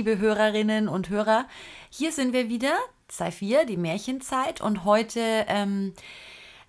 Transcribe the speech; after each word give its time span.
Liebe 0.00 0.18
Hörerinnen 0.18 0.88
und 0.88 1.10
Hörer. 1.10 1.46
Hier 1.90 2.10
sind 2.10 2.32
wir 2.32 2.48
wieder, 2.48 2.72
Zeit 3.10 3.34
4, 3.34 3.66
die 3.66 3.76
Märchenzeit. 3.76 4.60
Und 4.60 4.84
heute 4.84 5.20
ähm, 5.48 5.92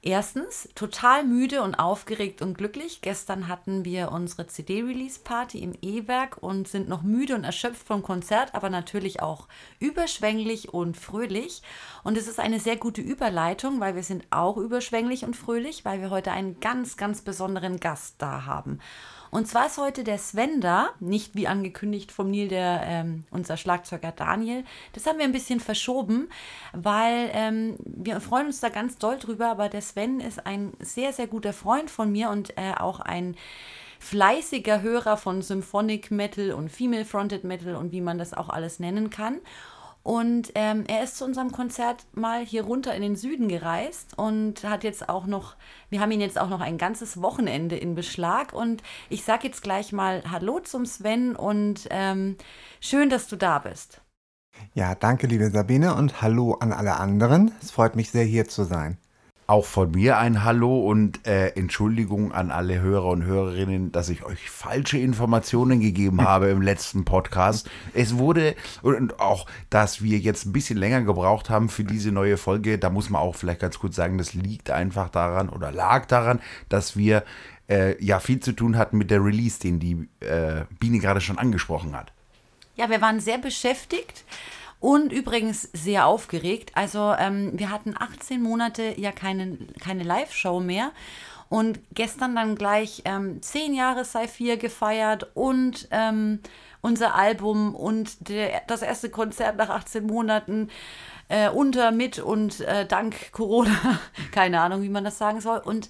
erstens 0.02 0.68
total 0.74 1.24
müde 1.24 1.62
und 1.62 1.76
aufgeregt 1.76 2.42
und 2.42 2.58
glücklich. 2.58 3.02
Gestern 3.02 3.48
hatten 3.48 3.86
wir 3.86 4.12
unsere 4.12 4.48
CD-Release-Party 4.48 5.60
im 5.60 5.74
E-Werk 5.82 6.38
und 6.42 6.68
sind 6.68 6.90
noch 6.90 7.04
müde 7.04 7.36
und 7.36 7.44
erschöpft 7.44 7.86
vom 7.86 8.02
Konzert, 8.02 8.56
aber 8.56 8.70
natürlich 8.70 9.22
auch 9.22 9.48
überschwänglich 9.80 10.74
und 10.74 10.98
fröhlich. 10.98 11.62
Und 12.04 12.18
es 12.18 12.28
ist 12.28 12.40
eine 12.40 12.60
sehr 12.60 12.78
gute 12.78 13.02
Überleitung, 13.02 13.80
weil 13.80 13.96
wir 13.96 14.04
sind 14.04 14.26
auch 14.32 14.58
überschwänglich 14.58 15.24
und 15.24 15.36
fröhlich, 15.36 15.86
weil 15.86 16.02
wir 16.02 16.10
heute 16.10 16.32
einen 16.32 16.60
ganz, 16.60 16.98
ganz 16.98 17.22
besonderen 17.22 17.80
Gast 17.80 18.16
da 18.18 18.46
haben. 18.46 18.80
Und 19.32 19.48
zwar 19.48 19.68
ist 19.68 19.78
heute 19.78 20.04
der 20.04 20.18
Sven 20.18 20.60
da, 20.60 20.90
nicht 21.00 21.36
wie 21.36 21.48
angekündigt 21.48 22.12
vom 22.12 22.30
Nil, 22.30 22.50
der 22.50 22.82
ähm, 22.86 23.24
unser 23.32 23.56
Schlagzeuger 23.56 24.12
Daniel. 24.12 24.66
Das 24.92 25.08
haben 25.08 25.18
wir 25.20 25.26
ein 25.26 25.32
bisschen 25.32 25.62
verschoben, 25.62 26.30
weil 26.74 27.32
ähm, 27.34 27.78
wir 27.80 28.20
freuen 28.20 28.48
uns 28.48 28.60
da 28.60 28.68
ganz 28.68 28.98
doll 28.98 29.18
drüber, 29.18 29.48
aber 29.48 29.70
der 29.70 29.82
Sven 29.82 30.20
ist 30.20 30.46
ein 30.46 30.74
sehr, 30.80 31.14
sehr 31.14 31.28
guter 31.28 31.54
Freund 31.54 31.90
von 31.90 32.12
mir 32.12 32.30
und 32.30 32.58
äh, 32.58 32.74
auch 32.78 33.00
ein 33.00 33.38
fleißiger 34.00 34.82
Hörer 34.82 35.16
von 35.16 35.42
Symphonic 35.42 36.12
Metal 36.12 36.52
und 36.52 36.70
Female 36.70 37.06
Fronted 37.06 37.44
Metal 37.46 37.76
und 37.76 37.94
wie 37.94 38.02
man 38.02 38.18
das 38.18 38.34
auch 38.34 38.50
alles 38.50 38.80
nennen 38.80 39.12
kann. 39.12 39.40
Und 40.04 40.52
ähm, 40.56 40.84
er 40.88 41.04
ist 41.04 41.18
zu 41.18 41.26
unserem 41.26 41.52
Konzert 41.52 42.06
mal 42.14 42.44
hier 42.44 42.64
runter 42.64 42.96
in 42.96 43.02
den 43.02 43.16
Süden 43.16 43.48
gereist 43.48 44.18
und 44.18 44.64
hat 44.64 44.84
jetzt 44.84 45.10
auch 45.10 45.28
noch, 45.28 45.56
wir 45.90 46.00
haben 46.00 46.12
ihn 46.12 46.22
jetzt 46.22 46.40
auch 46.40 46.50
noch 46.50 46.62
ein 46.62 46.78
ganzes 46.78 47.22
Wochenende 47.22 47.78
in 47.78 47.94
Beschlag. 47.94 48.54
Und 48.54 48.82
ich 49.10 49.24
sage 49.24 49.48
jetzt 49.48 49.62
gleich 49.62 49.92
mal 49.92 50.24
Hallo 50.30 50.60
zum 50.60 50.86
Sven 50.86 51.36
und 51.36 51.88
ähm, 51.92 52.38
schön, 52.80 53.10
dass 53.10 53.28
du 53.28 53.36
da 53.36 53.60
bist. 53.60 54.02
Ja, 54.74 54.96
danke, 54.96 55.28
liebe 55.28 55.50
Sabine, 55.50 55.96
und 55.96 56.22
hallo 56.22 56.54
an 56.54 56.74
alle 56.74 56.98
anderen. 56.98 57.52
Es 57.62 57.72
freut 57.72 57.96
mich 57.96 58.12
sehr, 58.12 58.26
hier 58.26 58.48
zu 58.48 58.64
sein. 58.64 58.98
Auch 59.52 59.66
von 59.66 59.92
mir 59.92 60.18
ein 60.18 60.46
Hallo 60.46 60.80
und 60.80 61.28
äh, 61.28 61.50
Entschuldigung 61.50 62.32
an 62.32 62.52
alle 62.52 62.80
Hörer 62.80 63.08
und 63.08 63.26
Hörerinnen, 63.26 63.92
dass 63.92 64.08
ich 64.08 64.24
euch 64.24 64.50
falsche 64.50 64.98
Informationen 64.98 65.82
gegeben 65.82 66.22
habe 66.26 66.48
im 66.48 66.62
letzten 66.62 67.04
Podcast. 67.04 67.70
Es 67.94 68.18
wurde, 68.18 68.56
und 68.82 69.20
auch, 69.20 69.48
dass 69.70 70.02
wir 70.02 70.20
jetzt 70.20 70.46
ein 70.46 70.54
bisschen 70.54 70.78
länger 70.78 71.02
gebraucht 71.02 71.50
haben 71.50 71.68
für 71.68 71.84
diese 71.84 72.14
neue 72.14 72.38
Folge, 72.38 72.80
da 72.80 72.90
muss 72.90 73.10
man 73.10 73.22
auch 73.22 73.36
vielleicht 73.36 73.60
ganz 73.60 73.78
kurz 73.78 73.98
sagen, 73.98 74.18
das 74.18 74.34
liegt 74.34 74.72
einfach 74.72 75.10
daran 75.10 75.50
oder 75.50 75.70
lag 75.74 76.06
daran, 76.06 76.40
dass 76.70 76.96
wir 76.96 77.26
äh, 77.70 78.02
ja 78.02 78.22
viel 78.22 78.40
zu 78.40 78.54
tun 78.54 78.78
hatten 78.78 78.98
mit 78.98 79.12
der 79.12 79.22
Release, 79.22 79.60
den 79.60 79.80
die 79.80 80.08
äh, 80.22 80.64
Biene 80.80 81.00
gerade 81.00 81.20
schon 81.20 81.38
angesprochen 81.38 81.94
hat. 81.94 82.14
Ja, 82.78 82.90
wir 82.90 83.02
waren 83.02 83.20
sehr 83.20 83.38
beschäftigt 83.38 84.24
und 84.82 85.14
übrigens 85.14 85.70
sehr 85.74 86.08
aufgeregt. 86.08 86.72
Also 86.74 87.14
ähm, 87.18 87.52
wir 87.54 87.70
hatten 87.70 87.94
18 87.98 88.42
Monate 88.42 89.00
ja 89.00 89.12
keine, 89.12 89.58
keine 89.80 90.04
Live-Show 90.04 90.60
mehr. 90.60 90.92
Und 91.50 91.80
gestern 91.94 92.36
dann 92.36 92.56
gleich 92.56 93.04
ähm, 93.06 93.42
10 93.42 93.74
Jahre 93.74 94.06
Sci-4 94.06 94.58
gefeiert 94.58 95.30
und 95.36 95.88
ähm, 95.92 96.40
unser 96.82 97.14
Album 97.14 97.76
und 97.76 98.28
der, 98.30 98.62
das 98.68 98.82
erste 98.82 99.10
Konzert 99.10 99.58
nach 99.58 99.70
18 99.70 100.06
Monaten 100.06 100.70
äh, 101.28 101.50
unter, 101.50 101.92
mit 101.92 102.18
und 102.18 102.62
äh, 102.62 102.88
dank 102.88 103.32
Corona. 103.34 104.00
Keine 104.32 104.62
Ahnung, 104.62 104.82
wie 104.82 104.90
man 104.90 105.04
das 105.04 105.20
sagen 105.20 105.42
soll. 105.42 105.60
Und 105.60 105.90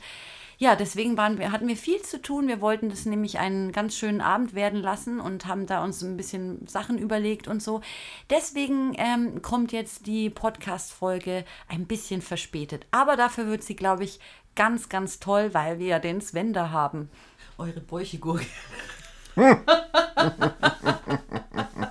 ja, 0.62 0.76
deswegen 0.76 1.18
waren 1.18 1.40
wir, 1.40 1.52
hatten 1.52 1.68
wir 1.68 1.76
viel 1.76 2.04
zu 2.04 2.22
tun. 2.22 2.48
Wir 2.48 2.62
wollten 2.62 2.92
das 2.92 3.08
nämlich 3.08 3.40
einen 3.40 3.72
ganz 3.72 3.96
schönen 3.96 4.22
Abend 4.22 4.54
werden 4.54 4.80
lassen 4.80 5.20
und 5.20 5.48
haben 5.48 5.66
da 5.66 5.84
uns 5.84 6.04
ein 6.04 6.18
bisschen 6.18 6.68
Sachen 6.68 7.00
überlegt 7.00 7.48
und 7.48 7.64
so. 7.64 7.82
Deswegen 8.30 8.94
ähm, 8.96 9.42
kommt 9.42 9.72
jetzt 9.72 10.06
die 10.06 10.30
Podcast-Folge 10.30 11.46
ein 11.68 11.88
bisschen 11.88 12.22
verspätet. 12.22 12.86
Aber 12.92 13.16
dafür 13.16 13.48
wird 13.48 13.64
sie, 13.64 13.76
glaube 13.76 14.04
ich, 14.04 14.20
ganz, 14.56 14.88
ganz 14.88 15.20
toll, 15.20 15.52
weil 15.56 15.80
wir 15.80 15.88
ja 15.88 15.98
den 15.98 16.22
Sven 16.22 16.54
da 16.54 16.70
haben. 16.70 17.10
Eure 17.58 17.82
Bäuchegurke. 17.82 18.46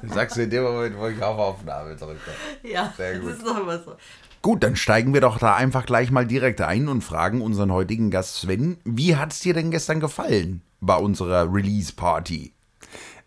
Sagst 0.04 0.36
du 0.36 0.42
in 0.44 0.50
dem 0.50 0.62
Moment, 0.62 0.96
wo 0.96 1.08
ich 1.08 1.20
auf 1.20 1.36
Aufnahme 1.36 1.96
drücke. 1.96 2.20
Ja, 2.62 2.94
Sehr 2.96 3.14
das 3.14 3.20
gut. 3.20 3.32
ist 3.32 3.44
doch 3.44 3.58
immer 3.58 3.80
so. 3.80 3.96
Gut, 4.42 4.62
dann 4.64 4.74
steigen 4.74 5.12
wir 5.12 5.20
doch 5.20 5.36
da 5.38 5.54
einfach 5.54 5.84
gleich 5.84 6.10
mal 6.10 6.26
direkt 6.26 6.62
ein 6.62 6.88
und 6.88 7.04
fragen 7.04 7.42
unseren 7.42 7.70
heutigen 7.70 8.10
Gast 8.10 8.36
Sven, 8.36 8.78
wie 8.84 9.16
hat 9.16 9.32
es 9.32 9.40
dir 9.40 9.52
denn 9.52 9.70
gestern 9.70 10.00
gefallen 10.00 10.62
bei 10.80 10.96
unserer 10.96 11.52
Release-Party? 11.52 12.54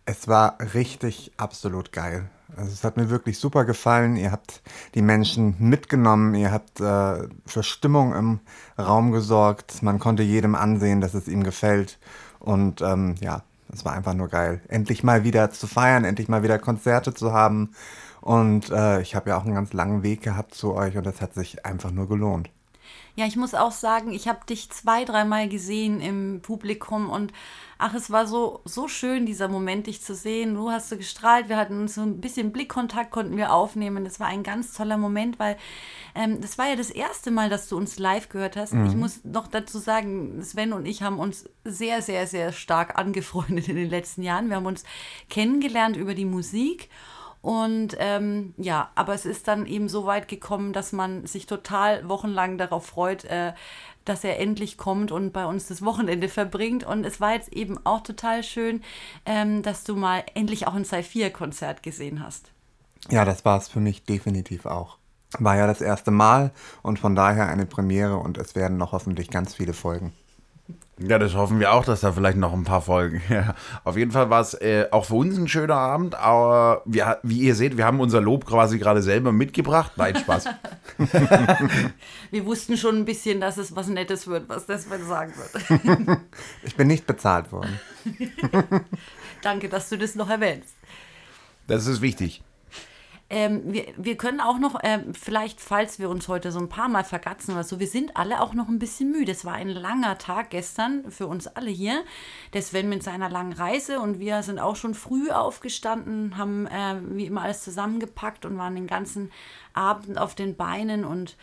Es 0.05 0.27
war 0.27 0.57
richtig 0.73 1.31
absolut 1.37 1.91
geil. 1.91 2.31
Also 2.57 2.71
es 2.71 2.83
hat 2.83 2.97
mir 2.97 3.11
wirklich 3.11 3.37
super 3.37 3.63
gefallen. 3.63 4.15
Ihr 4.15 4.31
habt 4.31 4.63
die 4.95 5.03
Menschen 5.03 5.55
mitgenommen, 5.59 6.33
ihr 6.33 6.51
habt 6.51 6.81
äh, 6.81 7.27
für 7.45 7.61
Stimmung 7.61 8.15
im 8.15 8.39
Raum 8.79 9.11
gesorgt. 9.11 9.83
Man 9.83 9.99
konnte 9.99 10.23
jedem 10.23 10.55
ansehen, 10.55 10.99
dass 10.99 11.13
es 11.13 11.27
ihm 11.27 11.43
gefällt. 11.43 11.99
Und 12.39 12.81
ähm, 12.81 13.15
ja, 13.21 13.43
es 13.71 13.85
war 13.85 13.93
einfach 13.93 14.15
nur 14.15 14.29
geil. 14.29 14.61
Endlich 14.67 15.03
mal 15.03 15.23
wieder 15.23 15.51
zu 15.51 15.67
feiern, 15.67 16.05
endlich 16.05 16.27
mal 16.27 16.41
wieder 16.41 16.57
Konzerte 16.57 17.13
zu 17.13 17.33
haben. 17.33 17.75
Und 18.23 18.69
äh, 18.69 19.01
ich 19.01 19.15
habe 19.15 19.31
ja 19.31 19.37
auch 19.37 19.43
einen 19.43 19.55
ganz 19.55 19.73
langen 19.73 20.01
Weg 20.01 20.21
gehabt 20.21 20.55
zu 20.55 20.73
euch 20.73 20.95
und 20.95 21.05
das 21.05 21.19
hat 21.19 21.33
sich 21.33 21.65
einfach 21.65 21.91
nur 21.91 22.07
gelohnt. 22.07 22.49
Ja, 23.15 23.25
ich 23.25 23.35
muss 23.35 23.53
auch 23.53 23.73
sagen, 23.73 24.11
ich 24.13 24.29
habe 24.29 24.45
dich 24.47 24.71
zwei, 24.71 25.03
dreimal 25.03 25.49
gesehen 25.49 25.99
im 25.99 26.39
Publikum 26.41 27.09
und 27.09 27.33
ach, 27.77 27.93
es 27.93 28.11
war 28.11 28.25
so, 28.25 28.61
so 28.63 28.87
schön, 28.87 29.25
dieser 29.25 29.49
Moment, 29.49 29.87
dich 29.87 30.01
zu 30.01 30.15
sehen. 30.15 30.55
Du 30.55 30.71
hast 30.71 30.87
so 30.87 30.95
gestrahlt, 30.95 31.49
wir 31.49 31.57
hatten 31.57 31.89
so 31.89 31.99
ein 31.99 32.21
bisschen 32.21 32.53
Blickkontakt, 32.53 33.11
konnten 33.11 33.35
wir 33.35 33.51
aufnehmen. 33.51 34.05
Das 34.05 34.21
war 34.21 34.27
ein 34.27 34.41
ganz 34.41 34.73
toller 34.73 34.97
Moment, 34.97 35.37
weil 35.37 35.57
ähm, 36.15 36.39
das 36.39 36.57
war 36.57 36.69
ja 36.69 36.77
das 36.77 36.89
erste 36.89 37.29
Mal, 37.29 37.49
dass 37.49 37.67
du 37.67 37.75
uns 37.75 37.99
live 37.99 38.29
gehört 38.29 38.55
hast. 38.55 38.73
Ich 38.73 38.95
muss 38.95 39.23
noch 39.25 39.47
dazu 39.47 39.79
sagen, 39.79 40.41
Sven 40.41 40.71
und 40.71 40.85
ich 40.85 41.03
haben 41.03 41.19
uns 41.19 41.43
sehr, 41.65 42.01
sehr, 42.01 42.25
sehr 42.25 42.53
stark 42.53 42.97
angefreundet 42.97 43.67
in 43.67 43.75
den 43.75 43.89
letzten 43.89 44.23
Jahren. 44.23 44.47
Wir 44.47 44.55
haben 44.55 44.65
uns 44.65 44.85
kennengelernt 45.29 45.97
über 45.97 46.15
die 46.15 46.25
Musik. 46.25 46.89
Und 47.43 47.97
ähm, 47.99 48.53
ja, 48.55 48.89
aber 48.95 49.13
es 49.13 49.25
ist 49.25 49.49
dann 49.49 49.65
eben 49.65 49.89
so 49.89 50.05
weit 50.05 50.29
gekommen, 50.29 50.71
dass 50.71 50.93
man 50.93 51.27
sich 51.27 51.45
total 51.45 52.07
wochenlang 52.07 52.57
darauf 52.57 52.85
freut, 52.85 53.25
äh, 53.25 53.51
dass 54.05 54.23
er 54.23 54.39
endlich 54.39 54.77
kommt 54.77 55.11
und 55.11 55.33
bei 55.33 55.45
uns 55.45 55.67
das 55.67 55.83
Wochenende 55.83 56.29
verbringt. 56.29 56.85
Und 56.85 57.05
es 57.05 57.19
war 57.19 57.33
jetzt 57.33 57.51
eben 57.51 57.85
auch 57.85 57.99
total 57.99 58.43
schön, 58.43 58.81
ähm, 59.25 59.61
dass 59.61 59.83
du 59.83 59.97
mal 59.97 60.23
endlich 60.35 60.67
auch 60.67 60.73
ein 60.73 60.85
Sci-4-Konzert 60.85 61.83
gesehen 61.83 62.23
hast. 62.23 62.49
Ja, 63.09 63.25
das 63.25 63.43
war 63.43 63.57
es 63.57 63.67
für 63.67 63.81
mich 63.81 64.05
definitiv 64.05 64.65
auch. 64.65 64.97
War 65.37 65.57
ja 65.57 65.67
das 65.67 65.81
erste 65.81 66.11
Mal 66.11 66.51
und 66.81 66.97
von 66.97 67.13
daher 67.13 67.49
eine 67.49 67.65
Premiere 67.65 68.15
und 68.15 68.37
es 68.37 68.55
werden 68.55 68.77
noch 68.77 68.93
hoffentlich 68.93 69.29
ganz 69.29 69.53
viele 69.53 69.73
Folgen. 69.73 70.13
Ja, 70.99 71.17
das 71.17 71.33
hoffen 71.33 71.59
wir 71.59 71.73
auch, 71.73 71.83
dass 71.85 72.01
da 72.01 72.11
vielleicht 72.11 72.37
noch 72.37 72.53
ein 72.53 72.63
paar 72.63 72.81
Folgen. 72.81 73.21
Ja, 73.29 73.55
auf 73.83 73.97
jeden 73.97 74.11
Fall 74.11 74.29
war 74.29 74.41
es 74.41 74.53
äh, 74.53 74.87
auch 74.91 75.05
für 75.05 75.15
uns 75.15 75.35
ein 75.37 75.47
schöner 75.47 75.75
Abend, 75.75 76.13
aber 76.13 76.83
wir, 76.85 77.17
wie 77.23 77.39
ihr 77.39 77.55
seht, 77.55 77.77
wir 77.77 77.85
haben 77.85 77.99
unser 77.99 78.21
Lob 78.21 78.45
quasi 78.45 78.77
gerade 78.77 79.01
selber 79.01 79.31
mitgebracht. 79.31 79.93
Nein, 79.95 80.15
Spaß. 80.15 80.45
Wir 82.31 82.45
wussten 82.45 82.77
schon 82.77 82.97
ein 82.97 83.05
bisschen, 83.05 83.41
dass 83.41 83.57
es 83.57 83.75
was 83.75 83.87
Nettes 83.87 84.27
wird, 84.27 84.49
was 84.49 84.65
das 84.65 84.83
sagen 84.83 85.33
wird. 85.35 86.19
Ich 86.63 86.75
bin 86.75 86.87
nicht 86.87 87.07
bezahlt 87.07 87.51
worden. 87.51 87.79
Danke, 89.41 89.69
dass 89.69 89.89
du 89.89 89.97
das 89.97 90.15
noch 90.15 90.29
erwähnst. 90.29 90.75
Das 91.67 91.87
ist 91.87 92.01
wichtig. 92.01 92.43
Ähm, 93.29 93.61
wir, 93.73 93.85
wir 93.97 94.17
können 94.17 94.41
auch 94.41 94.59
noch, 94.59 94.79
ähm, 94.83 95.13
vielleicht, 95.13 95.59
falls 95.59 95.97
wir 95.97 96.09
uns 96.09 96.27
heute 96.27 96.51
so 96.51 96.59
ein 96.59 96.69
paar 96.69 96.89
Mal 96.89 97.03
vergatzen 97.03 97.53
oder 97.53 97.63
so, 97.63 97.79
wir 97.79 97.87
sind 97.87 98.15
alle 98.15 98.41
auch 98.41 98.53
noch 98.53 98.67
ein 98.67 98.79
bisschen 98.79 99.11
müde. 99.11 99.31
Es 99.31 99.45
war 99.45 99.53
ein 99.53 99.69
langer 99.69 100.17
Tag 100.17 100.51
gestern 100.51 101.09
für 101.09 101.27
uns 101.27 101.47
alle 101.47 101.71
hier. 101.71 102.03
Der 102.53 102.61
Sven 102.61 102.89
mit 102.89 103.01
seiner 103.01 103.29
langen 103.29 103.53
Reise 103.53 103.99
und 103.99 104.19
wir 104.19 104.43
sind 104.43 104.59
auch 104.59 104.75
schon 104.75 104.93
früh 104.93 105.31
aufgestanden, 105.31 106.37
haben 106.37 106.67
äh, 106.67 106.95
wie 107.09 107.25
immer 107.25 107.41
alles 107.41 107.63
zusammengepackt 107.63 108.45
und 108.45 108.57
waren 108.57 108.75
den 108.75 108.87
ganzen 108.87 109.31
Abend 109.73 110.17
auf 110.17 110.35
den 110.35 110.55
Beinen 110.55 111.05
und 111.05 111.35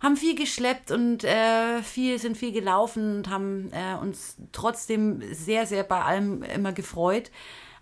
haben 0.00 0.16
viel 0.16 0.34
geschleppt 0.34 0.90
und 0.90 1.24
äh, 1.24 1.82
viel, 1.82 2.18
sind 2.18 2.36
viel 2.36 2.52
gelaufen 2.52 3.18
und 3.18 3.30
haben 3.30 3.70
äh, 3.72 3.96
uns 3.96 4.36
trotzdem 4.52 5.22
sehr, 5.32 5.66
sehr 5.66 5.84
bei 5.84 6.02
allem 6.02 6.42
immer 6.42 6.72
gefreut. 6.72 7.30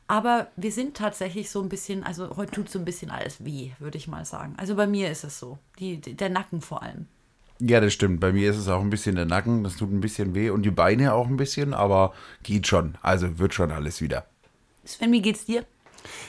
Aber 0.07 0.49
wir 0.57 0.71
sind 0.71 0.97
tatsächlich 0.97 1.51
so 1.51 1.63
ein 1.63 1.69
bisschen, 1.69 2.05
also 2.05 2.37
heute 2.37 2.53
tut 2.53 2.69
so 2.69 2.79
ein 2.79 2.85
bisschen 2.85 3.11
alles 3.11 3.45
weh, 3.45 3.71
würde 3.79 3.97
ich 3.97 4.07
mal 4.07 4.25
sagen. 4.25 4.55
Also 4.59 4.75
bei 4.75 4.87
mir 4.87 5.11
ist 5.11 5.25
es 5.25 5.39
so. 5.39 5.59
Die, 5.79 5.99
der 5.99 6.29
Nacken 6.29 6.61
vor 6.61 6.83
allem. 6.83 7.07
Ja, 7.61 7.81
das 7.81 7.93
stimmt. 7.93 8.21
Bei 8.21 8.33
mir 8.33 8.51
ist 8.51 8.59
es 8.59 8.69
auch 8.69 8.81
ein 8.81 8.91
bisschen 8.91 9.17
der 9.17 9.25
Nacken, 9.25 9.65
das 9.65 9.77
tut 9.77 9.91
ein 9.91 10.01
bisschen 10.01 10.35
weh 10.35 10.51
und 10.51 10.63
die 10.63 10.71
Beine 10.71 11.15
auch 11.15 11.29
ein 11.29 11.37
bisschen, 11.37 11.73
aber 11.73 12.13
geht 12.43 12.67
schon. 12.67 12.99
Also 13.01 13.39
wird 13.39 13.55
schon 13.55 13.71
alles 13.71 14.01
wieder. 14.01 14.27
Sven, 14.85 15.13
wie 15.13 15.23
geht's 15.23 15.47
dir? 15.47 15.65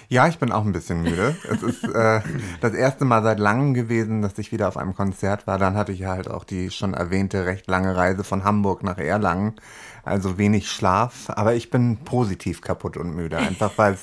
Ja, 0.08 0.28
ich 0.28 0.38
bin 0.38 0.52
auch 0.52 0.66
ein 0.66 0.72
bisschen 0.72 1.02
müde. 1.02 1.36
es 1.50 1.64
ist 1.64 1.84
äh, 1.84 2.22
das 2.62 2.74
erste 2.74 3.06
Mal 3.06 3.24
seit 3.24 3.40
langem 3.40 3.74
gewesen, 3.74 4.22
dass 4.22 4.38
ich 4.38 4.52
wieder 4.52 4.68
auf 4.68 4.78
einem 4.78 4.96
Konzert 4.96 5.48
war. 5.48 5.58
Dann 5.58 5.76
hatte 5.76 5.92
ich 5.92 6.06
halt 6.06 6.30
auch 6.30 6.44
die 6.44 6.72
schon 6.72 6.94
erwähnte 6.94 7.46
recht 7.46 7.68
lange 7.68 7.96
Reise 7.96 8.24
von 8.24 8.44
Hamburg 8.44 8.84
nach 8.84 8.98
Erlangen. 8.98 9.56
Also 10.04 10.38
wenig 10.38 10.70
Schlaf, 10.70 11.30
aber 11.30 11.56
ich 11.56 11.72
bin 11.72 11.98
positiv 11.98 12.62
kaputt 12.62 12.96
und 12.96 13.16
müde. 13.16 13.38
Einfach 13.38 13.72
weil 13.78 13.98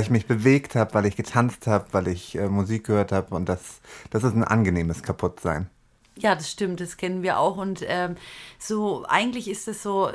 ich 0.00 0.10
mich 0.10 0.26
bewegt 0.26 0.76
habe, 0.76 0.94
weil 0.94 1.06
ich 1.06 1.16
getanzt 1.16 1.66
habe, 1.66 1.86
weil 1.92 2.08
ich 2.08 2.36
äh, 2.36 2.48
Musik 2.48 2.86
gehört 2.86 3.10
habe 3.10 3.34
und 3.34 3.48
das, 3.48 3.80
das 4.10 4.22
ist 4.22 4.34
ein 4.34 4.44
angenehmes 4.44 5.02
Kaputtsein. 5.02 5.68
Ja, 6.16 6.34
das 6.34 6.50
stimmt, 6.50 6.80
das 6.80 6.96
kennen 6.96 7.22
wir 7.22 7.38
auch. 7.38 7.56
Und 7.56 7.82
ähm, 7.86 8.16
so, 8.58 9.04
eigentlich 9.08 9.48
ist 9.48 9.66
es 9.66 9.82
so, 9.82 10.10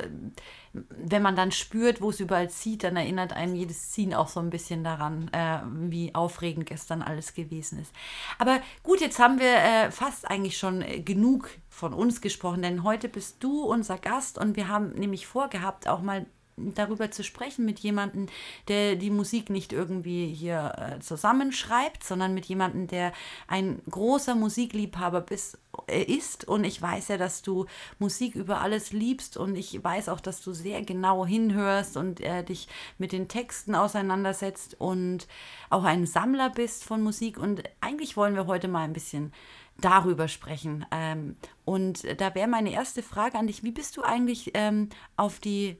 wenn 0.88 1.22
man 1.22 1.36
dann 1.36 1.52
spürt, 1.52 2.00
wo 2.00 2.10
es 2.10 2.20
überall 2.20 2.50
zieht, 2.50 2.84
dann 2.84 2.96
erinnert 2.96 3.32
einem 3.32 3.54
jedes 3.54 3.90
Ziehen 3.90 4.14
auch 4.14 4.28
so 4.28 4.40
ein 4.40 4.50
bisschen 4.50 4.84
daran, 4.84 5.28
äh, 5.32 5.60
wie 5.90 6.14
aufregend 6.14 6.66
gestern 6.66 7.02
alles 7.02 7.34
gewesen 7.34 7.80
ist. 7.80 7.92
Aber 8.38 8.60
gut, 8.82 9.00
jetzt 9.00 9.18
haben 9.18 9.38
wir 9.38 9.56
äh, 9.56 9.90
fast 9.90 10.30
eigentlich 10.30 10.58
schon 10.58 10.82
äh, 10.82 11.00
genug 11.00 11.50
von 11.68 11.92
uns 11.92 12.20
gesprochen, 12.20 12.62
denn 12.62 12.82
heute 12.82 13.08
bist 13.08 13.42
du 13.42 13.62
unser 13.62 13.98
Gast 13.98 14.38
und 14.38 14.56
wir 14.56 14.68
haben 14.68 14.90
nämlich 14.90 15.26
vorgehabt, 15.26 15.88
auch 15.88 16.00
mal 16.02 16.26
darüber 16.74 17.10
zu 17.10 17.24
sprechen 17.24 17.64
mit 17.64 17.78
jemandem, 17.80 18.26
der 18.68 18.96
die 18.96 19.10
Musik 19.10 19.50
nicht 19.50 19.72
irgendwie 19.72 20.32
hier 20.32 20.74
äh, 20.76 21.00
zusammenschreibt, 21.00 22.04
sondern 22.04 22.34
mit 22.34 22.46
jemandem, 22.46 22.86
der 22.86 23.12
ein 23.46 23.80
großer 23.90 24.34
Musikliebhaber 24.34 25.20
bist, 25.20 25.58
äh, 25.86 26.02
ist. 26.02 26.46
Und 26.46 26.64
ich 26.64 26.80
weiß 26.80 27.08
ja, 27.08 27.16
dass 27.16 27.42
du 27.42 27.66
Musik 27.98 28.34
über 28.34 28.60
alles 28.60 28.92
liebst 28.92 29.36
und 29.36 29.56
ich 29.56 29.82
weiß 29.82 30.08
auch, 30.08 30.20
dass 30.20 30.40
du 30.40 30.52
sehr 30.52 30.82
genau 30.82 31.26
hinhörst 31.26 31.96
und 31.96 32.20
äh, 32.20 32.42
dich 32.42 32.68
mit 32.98 33.12
den 33.12 33.28
Texten 33.28 33.74
auseinandersetzt 33.74 34.76
und 34.78 35.26
auch 35.70 35.84
ein 35.84 36.06
Sammler 36.06 36.50
bist 36.50 36.84
von 36.84 37.02
Musik. 37.02 37.38
Und 37.38 37.62
eigentlich 37.80 38.16
wollen 38.16 38.34
wir 38.34 38.46
heute 38.46 38.68
mal 38.68 38.84
ein 38.84 38.92
bisschen 38.92 39.32
darüber 39.80 40.28
sprechen. 40.28 40.84
Ähm, 40.90 41.36
und 41.64 42.02
da 42.20 42.34
wäre 42.34 42.48
meine 42.48 42.72
erste 42.72 43.02
Frage 43.02 43.38
an 43.38 43.46
dich, 43.46 43.62
wie 43.62 43.70
bist 43.70 43.96
du 43.96 44.02
eigentlich 44.02 44.52
ähm, 44.54 44.88
auf 45.16 45.38
die 45.38 45.76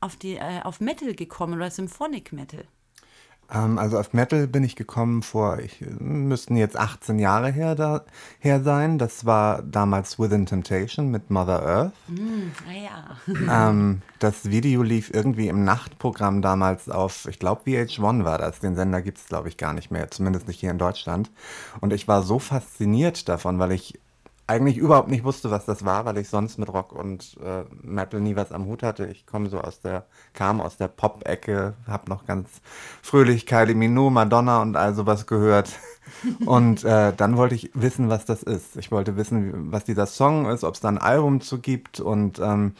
auf, 0.00 0.16
die, 0.16 0.36
äh, 0.36 0.62
auf 0.62 0.80
Metal 0.80 1.14
gekommen 1.14 1.54
oder 1.54 1.70
Symphonic 1.70 2.32
Metal? 2.32 2.64
Ähm, 3.50 3.78
also 3.78 3.98
auf 3.98 4.12
Metal 4.12 4.46
bin 4.46 4.62
ich 4.62 4.76
gekommen 4.76 5.22
vor, 5.22 5.58
ich 5.58 5.80
müssten 5.80 6.56
jetzt 6.56 6.76
18 6.76 7.18
Jahre 7.18 7.50
her, 7.50 7.74
da, 7.74 8.04
her 8.40 8.62
sein. 8.62 8.98
Das 8.98 9.24
war 9.24 9.62
damals 9.62 10.18
Within 10.18 10.44
Temptation 10.44 11.10
mit 11.10 11.30
Mother 11.30 11.62
Earth. 11.62 11.92
Mm, 12.08 12.50
ja. 12.84 13.16
ähm, 13.70 14.02
das 14.18 14.50
Video 14.50 14.82
lief 14.82 15.10
irgendwie 15.12 15.48
im 15.48 15.64
Nachtprogramm 15.64 16.42
damals 16.42 16.90
auf, 16.90 17.26
ich 17.26 17.38
glaube 17.38 17.62
VH1 17.62 18.24
war 18.24 18.38
das. 18.38 18.60
Den 18.60 18.74
Sender 18.74 19.00
gibt 19.00 19.18
es, 19.18 19.26
glaube 19.26 19.48
ich, 19.48 19.56
gar 19.56 19.72
nicht 19.72 19.90
mehr, 19.90 20.10
zumindest 20.10 20.46
nicht 20.46 20.60
hier 20.60 20.70
in 20.70 20.78
Deutschland. 20.78 21.30
Und 21.80 21.92
ich 21.92 22.06
war 22.06 22.22
so 22.22 22.38
fasziniert 22.38 23.28
davon, 23.28 23.58
weil 23.58 23.72
ich 23.72 23.98
eigentlich 24.48 24.78
überhaupt 24.78 25.08
nicht 25.08 25.24
wusste, 25.24 25.50
was 25.50 25.66
das 25.66 25.84
war, 25.84 26.06
weil 26.06 26.16
ich 26.16 26.30
sonst 26.30 26.58
mit 26.58 26.72
Rock 26.72 26.92
und 26.92 27.36
äh, 27.44 27.64
Metal 27.82 28.18
nie 28.18 28.34
was 28.34 28.50
am 28.50 28.64
Hut 28.64 28.82
hatte. 28.82 29.06
Ich 29.06 29.26
komme 29.26 29.50
so 29.50 29.60
aus 29.60 29.80
der, 29.80 30.06
kam 30.32 30.62
aus 30.62 30.78
der 30.78 30.88
Pop-Ecke, 30.88 31.74
habe 31.86 32.08
noch 32.08 32.24
ganz 32.26 32.48
fröhlich 33.02 33.44
Kylie 33.46 33.74
Minogue, 33.74 34.10
Madonna 34.10 34.62
und 34.62 34.74
all 34.74 34.94
sowas 34.94 35.26
gehört. 35.26 35.70
Und 36.46 36.84
äh, 36.84 37.12
dann 37.14 37.36
wollte 37.36 37.54
ich 37.54 37.70
wissen, 37.74 38.08
was 38.08 38.24
das 38.24 38.42
ist. 38.42 38.76
Ich 38.76 38.90
wollte 38.90 39.16
wissen, 39.16 39.70
was 39.70 39.84
dieser 39.84 40.06
Song 40.06 40.46
ist, 40.46 40.64
ob 40.64 40.74
es 40.74 40.80
da 40.80 40.88
ein 40.88 40.96
Album 40.96 41.42
zu 41.42 41.58
gibt 41.60 42.00
und 42.00 42.38
ähm, 42.38 42.74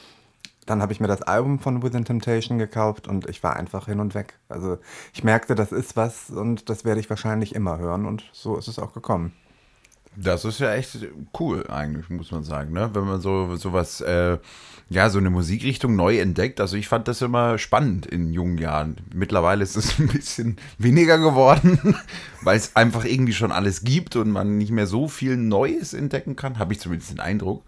dann 0.64 0.80
habe 0.80 0.92
ich 0.92 1.00
mir 1.00 1.08
das 1.08 1.22
Album 1.22 1.58
von 1.58 1.82
Within 1.82 2.06
Temptation 2.06 2.58
gekauft 2.58 3.06
und 3.06 3.28
ich 3.28 3.42
war 3.42 3.56
einfach 3.56 3.86
hin 3.86 4.00
und 4.00 4.14
weg. 4.14 4.38
Also 4.48 4.78
ich 5.12 5.24
merkte, 5.24 5.54
das 5.54 5.72
ist 5.72 5.94
was 5.94 6.30
und 6.30 6.70
das 6.70 6.86
werde 6.86 7.00
ich 7.00 7.10
wahrscheinlich 7.10 7.54
immer 7.54 7.78
hören 7.78 8.06
und 8.06 8.24
so 8.32 8.56
ist 8.56 8.68
es 8.68 8.78
auch 8.78 8.94
gekommen. 8.94 9.32
Das 10.20 10.44
ist 10.44 10.58
ja 10.58 10.74
echt 10.74 10.98
cool, 11.38 11.64
eigentlich, 11.68 12.10
muss 12.10 12.32
man 12.32 12.42
sagen, 12.42 12.72
ne? 12.72 12.90
Wenn 12.92 13.04
man 13.04 13.20
so 13.20 13.54
sowas, 13.54 14.00
äh, 14.00 14.38
ja, 14.90 15.10
so 15.10 15.18
eine 15.18 15.30
Musikrichtung 15.30 15.94
neu 15.94 16.18
entdeckt. 16.18 16.60
Also 16.60 16.76
ich 16.76 16.88
fand 16.88 17.06
das 17.06 17.22
immer 17.22 17.56
spannend 17.56 18.04
in 18.04 18.32
jungen 18.32 18.58
Jahren. 18.58 18.96
Mittlerweile 19.14 19.62
ist 19.62 19.76
es 19.76 19.96
ein 20.00 20.08
bisschen 20.08 20.56
weniger 20.76 21.18
geworden, 21.18 21.96
weil 22.42 22.56
es 22.56 22.74
einfach 22.74 23.04
irgendwie 23.04 23.32
schon 23.32 23.52
alles 23.52 23.84
gibt 23.84 24.16
und 24.16 24.30
man 24.30 24.58
nicht 24.58 24.72
mehr 24.72 24.88
so 24.88 25.06
viel 25.06 25.36
Neues 25.36 25.94
entdecken 25.94 26.34
kann. 26.34 26.58
Habe 26.58 26.72
ich 26.72 26.80
zumindest 26.80 27.12
den 27.12 27.20
Eindruck. 27.20 27.62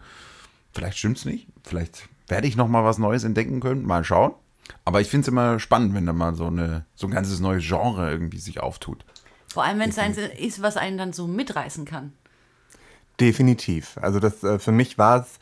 Vielleicht 0.72 0.98
stimmt 0.98 1.18
es 1.18 1.24
nicht. 1.24 1.46
Vielleicht 1.62 2.08
werde 2.26 2.48
ich 2.48 2.56
noch 2.56 2.68
mal 2.68 2.84
was 2.84 2.98
Neues 2.98 3.22
entdecken 3.22 3.60
können. 3.60 3.86
Mal 3.86 4.02
schauen. 4.02 4.32
Aber 4.84 5.00
ich 5.00 5.08
finde 5.08 5.22
es 5.22 5.28
immer 5.28 5.60
spannend, 5.60 5.94
wenn 5.94 6.06
da 6.06 6.12
mal 6.12 6.34
so, 6.34 6.46
eine, 6.46 6.84
so 6.96 7.06
ein 7.06 7.12
ganzes 7.12 7.38
neues 7.38 7.64
Genre 7.64 8.10
irgendwie 8.10 8.38
sich 8.38 8.60
auftut. 8.60 9.04
Vor 9.52 9.64
allem, 9.64 9.78
wenn 9.78 9.90
es 9.90 9.98
eins 9.98 10.16
ist, 10.16 10.62
was 10.62 10.76
einen 10.76 10.98
dann 10.98 11.12
so 11.12 11.26
mitreißen 11.26 11.84
kann. 11.84 12.12
Definitiv. 13.20 13.98
Also 14.00 14.18
das 14.18 14.42
äh, 14.42 14.58
für 14.58 14.72
mich 14.72 14.96
war 14.96 15.20
es 15.20 15.38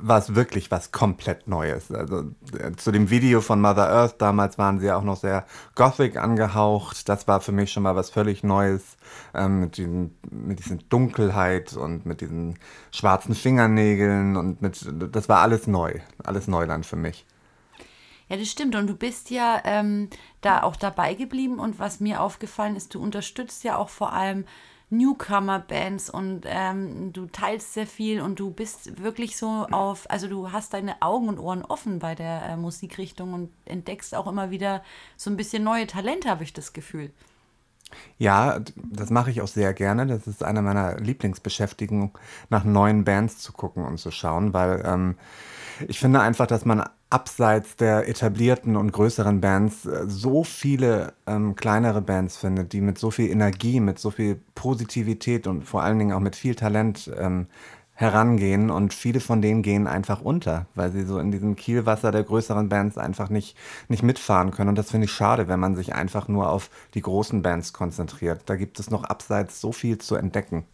war 0.00 0.18
es 0.18 0.34
wirklich 0.34 0.72
was 0.72 0.90
komplett 0.90 1.46
Neues. 1.46 1.92
Also 1.92 2.32
äh, 2.58 2.72
zu 2.76 2.90
dem 2.90 3.08
Video 3.08 3.40
von 3.40 3.60
Mother 3.60 3.88
Earth 3.88 4.20
damals 4.20 4.58
waren 4.58 4.80
sie 4.80 4.86
ja 4.86 4.96
auch 4.96 5.04
noch 5.04 5.16
sehr 5.16 5.46
Gothic 5.76 6.16
angehaucht. 6.16 7.08
Das 7.08 7.28
war 7.28 7.40
für 7.40 7.52
mich 7.52 7.70
schon 7.70 7.84
mal 7.84 7.94
was 7.94 8.10
völlig 8.10 8.42
Neues 8.42 8.96
ähm, 9.32 9.60
mit 9.60 9.76
diesen 9.76 10.18
mit 10.28 10.58
diesen 10.58 10.82
Dunkelheit 10.88 11.74
und 11.74 12.04
mit 12.04 12.20
diesen 12.20 12.58
schwarzen 12.90 13.36
Fingernägeln 13.36 14.36
und 14.36 14.60
mit 14.60 14.84
das 15.12 15.28
war 15.28 15.40
alles 15.40 15.68
neu, 15.68 16.00
alles 16.24 16.48
Neuland 16.48 16.84
für 16.84 16.96
mich. 16.96 17.26
Ja, 18.28 18.36
das 18.36 18.48
stimmt. 18.48 18.74
Und 18.74 18.88
du 18.88 18.96
bist 18.96 19.30
ja 19.30 19.60
ähm, 19.64 20.08
da 20.40 20.62
auch 20.62 20.76
dabei 20.76 21.14
geblieben. 21.14 21.58
Und 21.58 21.78
was 21.78 21.98
mir 21.98 22.20
aufgefallen 22.20 22.76
ist, 22.76 22.94
du 22.94 23.02
unterstützt 23.02 23.64
ja 23.64 23.76
auch 23.76 23.88
vor 23.88 24.12
allem 24.12 24.44
Newcomer-Bands 24.90 26.10
und 26.10 26.42
ähm, 26.46 27.12
du 27.12 27.26
teilst 27.26 27.74
sehr 27.74 27.86
viel 27.86 28.20
und 28.20 28.40
du 28.40 28.50
bist 28.50 29.02
wirklich 29.02 29.36
so 29.36 29.66
auf, 29.70 30.10
also 30.10 30.26
du 30.26 30.52
hast 30.52 30.74
deine 30.74 31.00
Augen 31.00 31.28
und 31.28 31.38
Ohren 31.38 31.64
offen 31.64 32.00
bei 32.00 32.14
der 32.14 32.42
äh, 32.42 32.56
Musikrichtung 32.56 33.32
und 33.32 33.50
entdeckst 33.64 34.14
auch 34.14 34.26
immer 34.26 34.50
wieder 34.50 34.82
so 35.16 35.30
ein 35.30 35.36
bisschen 35.36 35.62
neue 35.62 35.86
Talente, 35.86 36.28
habe 36.28 36.42
ich 36.44 36.52
das 36.52 36.72
Gefühl. 36.72 37.10
Ja, 38.18 38.60
das 38.76 39.10
mache 39.10 39.30
ich 39.30 39.40
auch 39.40 39.48
sehr 39.48 39.74
gerne. 39.74 40.06
Das 40.06 40.26
ist 40.26 40.44
eine 40.44 40.62
meiner 40.62 40.98
Lieblingsbeschäftigungen, 41.00 42.12
nach 42.48 42.64
neuen 42.64 43.04
Bands 43.04 43.38
zu 43.38 43.52
gucken 43.52 43.84
und 43.84 43.98
zu 43.98 44.10
schauen, 44.10 44.52
weil 44.52 44.82
ähm, 44.84 45.16
ich 45.88 45.98
finde 45.98 46.20
einfach, 46.20 46.46
dass 46.46 46.64
man 46.64 46.84
abseits 47.10 47.74
der 47.76 48.08
etablierten 48.08 48.76
und 48.76 48.92
größeren 48.92 49.40
Bands 49.40 49.84
äh, 49.84 50.04
so 50.06 50.44
viele 50.44 51.12
ähm, 51.26 51.56
kleinere 51.56 52.00
Bands 52.00 52.36
findet, 52.36 52.72
die 52.72 52.80
mit 52.80 52.98
so 52.98 53.10
viel 53.10 53.30
Energie, 53.30 53.80
mit 53.80 53.98
so 53.98 54.10
viel 54.10 54.40
Positivität 54.54 55.46
und 55.46 55.64
vor 55.64 55.82
allen 55.82 55.98
Dingen 55.98 56.12
auch 56.12 56.20
mit 56.20 56.36
viel 56.36 56.54
Talent 56.54 57.10
ähm, 57.18 57.46
herangehen 58.00 58.70
und 58.70 58.94
viele 58.94 59.20
von 59.20 59.42
denen 59.42 59.60
gehen 59.62 59.86
einfach 59.86 60.22
unter, 60.22 60.66
weil 60.74 60.90
sie 60.90 61.04
so 61.04 61.18
in 61.18 61.30
diesem 61.30 61.54
Kielwasser 61.54 62.10
der 62.12 62.22
größeren 62.22 62.70
Bands 62.70 62.96
einfach 62.96 63.28
nicht, 63.28 63.56
nicht 63.88 64.02
mitfahren 64.02 64.52
können. 64.52 64.70
Und 64.70 64.78
das 64.78 64.90
finde 64.90 65.04
ich 65.04 65.12
schade, 65.12 65.48
wenn 65.48 65.60
man 65.60 65.76
sich 65.76 65.94
einfach 65.94 66.26
nur 66.26 66.48
auf 66.48 66.70
die 66.94 67.02
großen 67.02 67.42
Bands 67.42 67.74
konzentriert. 67.74 68.42
Da 68.46 68.56
gibt 68.56 68.80
es 68.80 68.90
noch 68.90 69.04
abseits 69.04 69.60
so 69.60 69.72
viel 69.72 69.98
zu 69.98 70.14
entdecken. 70.14 70.64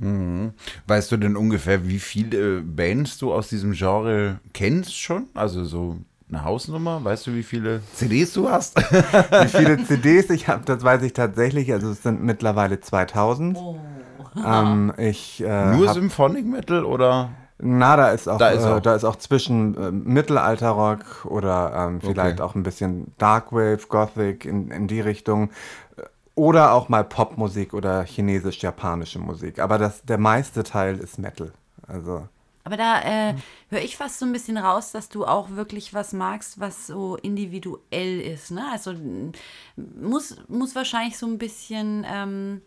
Mhm. 0.00 0.52
Weißt 0.86 1.10
du 1.12 1.16
denn 1.16 1.36
ungefähr, 1.36 1.86
wie 1.86 1.98
viele 1.98 2.62
Bands 2.62 3.18
du 3.18 3.32
aus 3.32 3.48
diesem 3.48 3.72
Genre 3.72 4.38
kennst 4.52 4.98
schon? 4.98 5.26
Also 5.34 5.64
so 5.64 5.98
eine 6.28 6.44
Hausnummer? 6.44 7.02
Weißt 7.02 7.26
du, 7.26 7.34
wie 7.34 7.42
viele 7.42 7.80
CDs 7.94 8.32
du 8.32 8.50
hast? 8.50 8.76
wie 8.80 9.48
viele 9.48 9.82
CDs 9.84 10.30
ich 10.30 10.48
habe, 10.48 10.64
das 10.64 10.82
weiß 10.82 11.02
ich 11.02 11.12
tatsächlich. 11.12 11.72
Also 11.72 11.90
es 11.90 12.02
sind 12.02 12.22
mittlerweile 12.22 12.80
2000. 12.80 13.56
Oh. 13.56 13.78
Ähm, 14.44 14.92
ich, 14.98 15.42
äh, 15.42 15.74
Nur 15.74 15.92
Symphonic 15.92 16.46
Metal 16.46 16.84
oder? 16.84 17.30
Na, 17.60 17.96
da 17.96 18.10
ist 18.10 18.28
auch, 18.28 18.38
da 18.38 18.50
ist 18.50 18.64
auch, 18.64 18.76
äh, 18.76 18.80
da 18.80 18.94
ist 18.94 19.04
auch 19.04 19.16
zwischen 19.16 19.76
äh, 19.76 19.90
Mittelalterrock 19.90 21.24
oder 21.24 21.72
ähm, 21.74 22.00
vielleicht 22.00 22.38
okay. 22.38 22.42
auch 22.42 22.54
ein 22.54 22.62
bisschen 22.62 23.12
Darkwave, 23.18 23.80
Gothic 23.88 24.44
in, 24.44 24.70
in 24.70 24.86
die 24.86 25.00
Richtung. 25.00 25.50
Oder 26.38 26.72
auch 26.72 26.88
mal 26.88 27.02
Popmusik 27.02 27.74
oder 27.74 28.04
chinesisch-japanische 28.04 29.18
Musik. 29.18 29.58
Aber 29.58 29.76
das, 29.76 30.02
der 30.02 30.18
meiste 30.18 30.62
Teil 30.62 30.98
ist 30.98 31.18
Metal. 31.18 31.52
Also. 31.84 32.28
Aber 32.62 32.76
da 32.76 33.00
äh, 33.00 33.34
höre 33.70 33.82
ich 33.82 33.96
fast 33.96 34.20
so 34.20 34.26
ein 34.26 34.32
bisschen 34.32 34.56
raus, 34.56 34.92
dass 34.92 35.08
du 35.08 35.26
auch 35.26 35.50
wirklich 35.50 35.94
was 35.94 36.12
magst, 36.12 36.60
was 36.60 36.86
so 36.86 37.16
individuell 37.16 38.20
ist. 38.20 38.52
Ne? 38.52 38.64
Also 38.70 38.94
muss, 40.00 40.36
muss 40.46 40.76
wahrscheinlich 40.76 41.18
so 41.18 41.26
ein 41.26 41.38
bisschen, 41.38 42.06
ähm, 42.08 42.62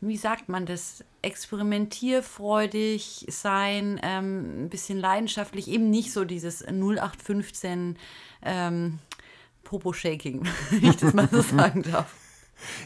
wie 0.00 0.16
sagt 0.16 0.48
man 0.48 0.64
das, 0.64 1.02
experimentierfreudig 1.22 3.26
sein, 3.28 3.98
ähm, 4.04 4.66
ein 4.66 4.68
bisschen 4.68 5.00
leidenschaftlich, 5.00 5.66
eben 5.66 5.90
nicht 5.90 6.12
so 6.12 6.24
dieses 6.24 6.62
0815 6.62 7.98
ähm, 8.44 9.00
Popo-Shaking, 9.64 10.46
wenn 10.70 10.90
ich 10.90 10.96
das 10.98 11.14
mal 11.14 11.28
so 11.28 11.42
sagen 11.42 11.82
darf. 11.82 12.14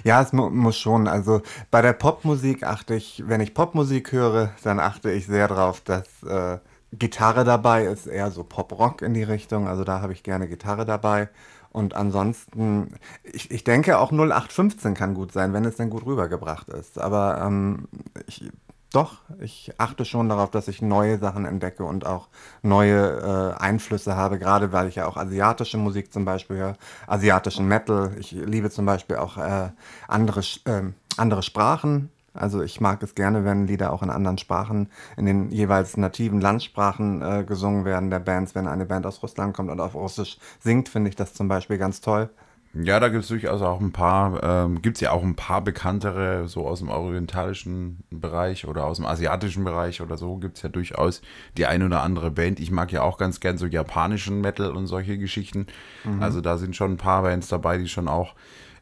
Ja, 0.05 0.23
es 0.23 0.33
mu 0.33 0.51
muss 0.51 0.79
schon. 0.79 1.09
Also 1.09 1.43
bei 1.71 1.83
der 1.83 1.93
Popmusik 1.93 2.65
achte 2.65 2.95
ich, 2.95 3.25
wenn 3.27 3.41
ich 3.41 3.55
Popmusik 3.55 4.13
höre, 4.13 4.51
dann 4.63 4.81
achte 4.81 5.11
ich 5.11 5.27
sehr 5.27 5.49
darauf, 5.49 5.81
dass 5.81 6.23
äh, 6.23 6.59
Gitarre 6.93 7.45
dabei 7.45 7.85
ist, 7.85 8.07
eher 8.07 8.31
so 8.31 8.45
Pop-Rock 8.45 9.03
in 9.03 9.15
die 9.15 9.23
Richtung. 9.23 9.69
Also 9.69 9.85
da 9.85 10.01
habe 10.01 10.13
ich 10.13 10.23
gerne 10.23 10.49
Gitarre 10.49 10.85
dabei. 10.85 11.29
Und 11.73 11.95
ansonsten, 11.95 12.95
ich, 13.23 13.51
ich 13.51 13.63
denke 13.63 13.99
auch 13.99 14.11
0815 14.11 14.95
kann 14.95 15.15
gut 15.15 15.33
sein, 15.33 15.53
wenn 15.53 15.65
es 15.65 15.77
dann 15.77 15.89
gut 15.89 16.05
rübergebracht 16.05 16.69
ist. 16.69 16.99
Aber 16.99 17.41
ähm, 17.45 17.87
ich, 18.27 18.51
doch, 18.93 19.19
ich 19.41 19.73
achte 19.79 20.05
schon 20.05 20.29
darauf, 20.29 20.51
dass 20.51 20.67
ich 20.67 20.83
neue 20.83 21.19
Sachen 21.19 21.45
entdecke 21.45 21.85
und 21.85 22.07
auch 22.07 22.29
neue 22.63 23.55
äh, 23.57 23.61
Einflüsse 23.61 24.17
habe, 24.17 24.39
gerade 24.39 24.73
weil 24.73 24.89
ich 24.89 24.97
ja 24.97 25.07
auch 25.07 25.17
asiatische 25.17 25.79
Musik 25.79 26.13
zum 26.13 26.25
Beispiel 26.25 26.57
höre, 26.57 26.77
asiatischen 27.07 27.69
Metal. 27.69 28.11
Ich 28.19 28.33
liebe 28.33 28.71
zum 28.71 28.87
Beispiel 28.87 29.17
auch 29.17 29.37
äh, 29.37 29.71
andere, 30.09 30.41
äh, 30.65 30.83
andere 31.17 31.43
Sprachen. 31.43 32.11
Also 32.33 32.63
ich 32.63 32.81
mag 32.81 33.03
es 33.03 33.15
gerne, 33.15 33.45
wenn 33.45 33.67
Lieder 33.67 33.93
auch 33.93 34.03
in 34.03 34.11
anderen 34.11 34.39
Sprachen, 34.39 34.89
in 35.17 35.27
den 35.27 35.51
jeweils 35.51 35.97
nativen 35.97 36.41
Landsprachen 36.41 37.23
äh, 37.23 37.45
gesungen 37.45 37.85
werden 37.85 38.11
der 38.11 38.21
Bands. 38.21 38.55
Wenn 38.55 38.67
eine 38.67 38.87
Band 38.87 39.07
aus 39.07 39.23
Russland 39.23 39.55
kommt 39.55 39.71
und 39.71 39.81
auf 39.81 39.95
Russisch 39.95 40.39
singt, 40.61 40.89
finde 40.89 41.11
ich 41.11 41.17
das 41.17 41.35
zum 41.35 41.49
Beispiel 41.49 41.79
ganz 41.79 42.01
toll. 42.01 42.31
Ja, 42.73 43.01
da 43.01 43.09
gibt 43.09 43.25
es 43.25 43.29
durchaus 43.29 43.63
auch 43.63 43.81
ein 43.81 43.91
paar, 43.91 44.43
ähm, 44.45 44.81
gibt 44.81 44.97
es 44.97 45.01
ja 45.01 45.11
auch 45.11 45.25
ein 45.25 45.35
paar 45.35 45.61
bekanntere, 45.61 46.47
so 46.47 46.69
aus 46.69 46.79
dem 46.79 46.89
orientalischen 46.89 48.05
Bereich 48.11 48.65
oder 48.65 48.85
aus 48.85 48.99
dem 48.99 49.07
asiatischen 49.07 49.65
Bereich 49.65 50.01
oder 50.01 50.17
so, 50.17 50.37
gibt 50.37 50.57
es 50.57 50.63
ja 50.63 50.69
durchaus 50.69 51.21
die 51.57 51.67
ein 51.67 51.83
oder 51.83 52.03
andere 52.03 52.31
Band. 52.31 52.61
Ich 52.61 52.71
mag 52.71 52.93
ja 52.93 53.03
auch 53.03 53.19
ganz 53.19 53.41
gern 53.41 53.59
so 53.59 53.67
japanischen 53.67 54.41
Metal 54.41 54.71
und 54.71 54.87
solche 54.87 55.19
Geschichten. 55.19 55.67
Mhm. 56.05 56.23
Also 56.23 56.41
da 56.41 56.59
sind 56.59 56.77
schon 56.77 56.93
ein 56.93 56.97
paar 56.97 57.23
Bands 57.23 57.49
dabei, 57.49 57.77
die 57.77 57.89
schon 57.89 58.07
auch, 58.07 58.37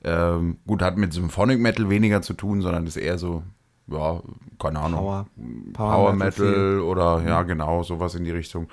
ähm, 0.05 0.59
gut, 0.67 0.83
hat 0.83 0.99
mit 0.99 1.15
Symphonic 1.15 1.59
Metal 1.59 1.89
weniger 1.89 2.21
zu 2.21 2.35
tun, 2.35 2.61
sondern 2.61 2.87
ist 2.87 2.99
eher 2.99 3.17
so, 3.17 3.43
ja, 3.87 4.21
keine 4.59 4.81
Ahnung, 4.81 5.01
Power, 5.01 5.27
Power, 5.73 5.93
Power 5.93 6.13
Metal, 6.13 6.47
Metal 6.47 6.81
oder 6.81 7.23
ja, 7.27 7.43
mhm. 7.43 7.47
genau, 7.49 7.83
sowas 7.83 8.15
in 8.15 8.25
die 8.25 8.33
Richtung. 8.33 8.69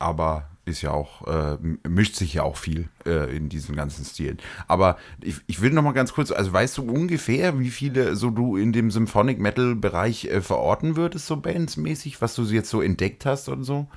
Aber 0.00 0.48
ist 0.68 0.82
ja 0.82 0.92
auch, 0.92 1.26
äh, 1.26 1.56
mischt 1.88 2.14
sich 2.14 2.34
ja 2.34 2.42
auch 2.42 2.56
viel 2.56 2.88
äh, 3.06 3.34
in 3.34 3.48
diesen 3.48 3.74
ganzen 3.74 4.04
Stilen. 4.04 4.38
Aber 4.66 4.98
ich, 5.20 5.36
ich 5.46 5.60
will 5.60 5.70
noch 5.70 5.82
mal 5.82 5.92
ganz 5.92 6.12
kurz, 6.12 6.30
also 6.30 6.52
weißt 6.52 6.78
du 6.78 6.82
ungefähr, 6.82 7.58
wie 7.58 7.70
viele 7.70 8.14
so 8.14 8.30
du 8.30 8.56
in 8.56 8.72
dem 8.72 8.90
Symphonic 8.90 9.38
Metal 9.38 9.74
Bereich 9.74 10.26
äh, 10.26 10.40
verorten 10.40 10.96
würdest, 10.96 11.26
so 11.26 11.36
bandsmäßig, 11.36 12.20
was 12.20 12.34
du 12.34 12.42
jetzt 12.44 12.70
so 12.70 12.80
entdeckt 12.80 13.26
hast 13.26 13.48
und 13.48 13.64
so? 13.64 13.88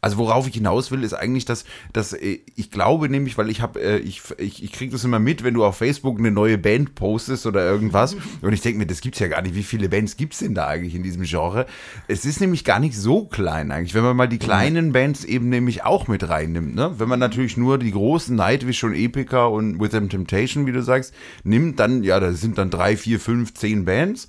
Also 0.00 0.16
worauf 0.18 0.46
ich 0.46 0.54
hinaus 0.54 0.92
will, 0.92 1.02
ist 1.02 1.12
eigentlich, 1.12 1.44
dass, 1.44 1.64
dass 1.92 2.12
äh, 2.12 2.38
ich 2.54 2.70
glaube 2.70 3.08
nämlich, 3.08 3.36
weil 3.36 3.50
ich 3.50 3.60
habe, 3.60 3.80
äh, 3.80 3.98
ich, 3.98 4.22
ich, 4.38 4.62
ich 4.62 4.70
kriege 4.70 4.92
das 4.92 5.02
immer 5.02 5.18
mit, 5.18 5.42
wenn 5.42 5.54
du 5.54 5.64
auf 5.64 5.76
Facebook 5.76 6.18
eine 6.18 6.30
neue 6.30 6.56
Band 6.56 6.94
postest 6.94 7.46
oder 7.46 7.64
irgendwas. 7.64 8.14
Und 8.40 8.52
ich 8.52 8.60
denke 8.60 8.78
mir, 8.78 8.86
das 8.86 9.00
gibt's 9.00 9.18
ja 9.18 9.26
gar 9.26 9.42
nicht. 9.42 9.56
Wie 9.56 9.64
viele 9.64 9.88
Bands 9.88 10.16
gibt's 10.16 10.38
denn 10.38 10.54
da 10.54 10.68
eigentlich 10.68 10.94
in 10.94 11.02
diesem 11.02 11.24
Genre? 11.24 11.66
Es 12.06 12.24
ist 12.24 12.40
nämlich 12.40 12.64
gar 12.64 12.78
nicht 12.78 12.96
so 12.96 13.24
klein 13.24 13.72
eigentlich, 13.72 13.94
wenn 13.94 14.04
man 14.04 14.16
mal 14.16 14.28
die 14.28 14.38
kleinen 14.38 14.92
Bands 14.92 15.24
eben 15.24 15.48
nämlich 15.48 15.84
auch 15.84 16.06
mit 16.06 16.28
reinnimmt. 16.28 16.76
Ne? 16.76 16.94
Wenn 16.98 17.08
man 17.08 17.18
natürlich 17.18 17.56
nur 17.56 17.76
die 17.76 17.90
großen 17.90 18.36
Nightwish 18.36 18.84
und 18.84 18.94
Epica 18.94 19.46
und 19.46 19.80
With 19.80 19.90
Them 19.90 20.08
Temptation, 20.08 20.66
wie 20.66 20.72
du 20.72 20.82
sagst, 20.82 21.12
nimmt, 21.42 21.80
dann, 21.80 22.04
ja, 22.04 22.20
da 22.20 22.32
sind 22.32 22.56
dann 22.56 22.70
drei, 22.70 22.96
vier, 22.96 23.18
fünf, 23.18 23.52
zehn 23.54 23.84
Bands. 23.84 24.28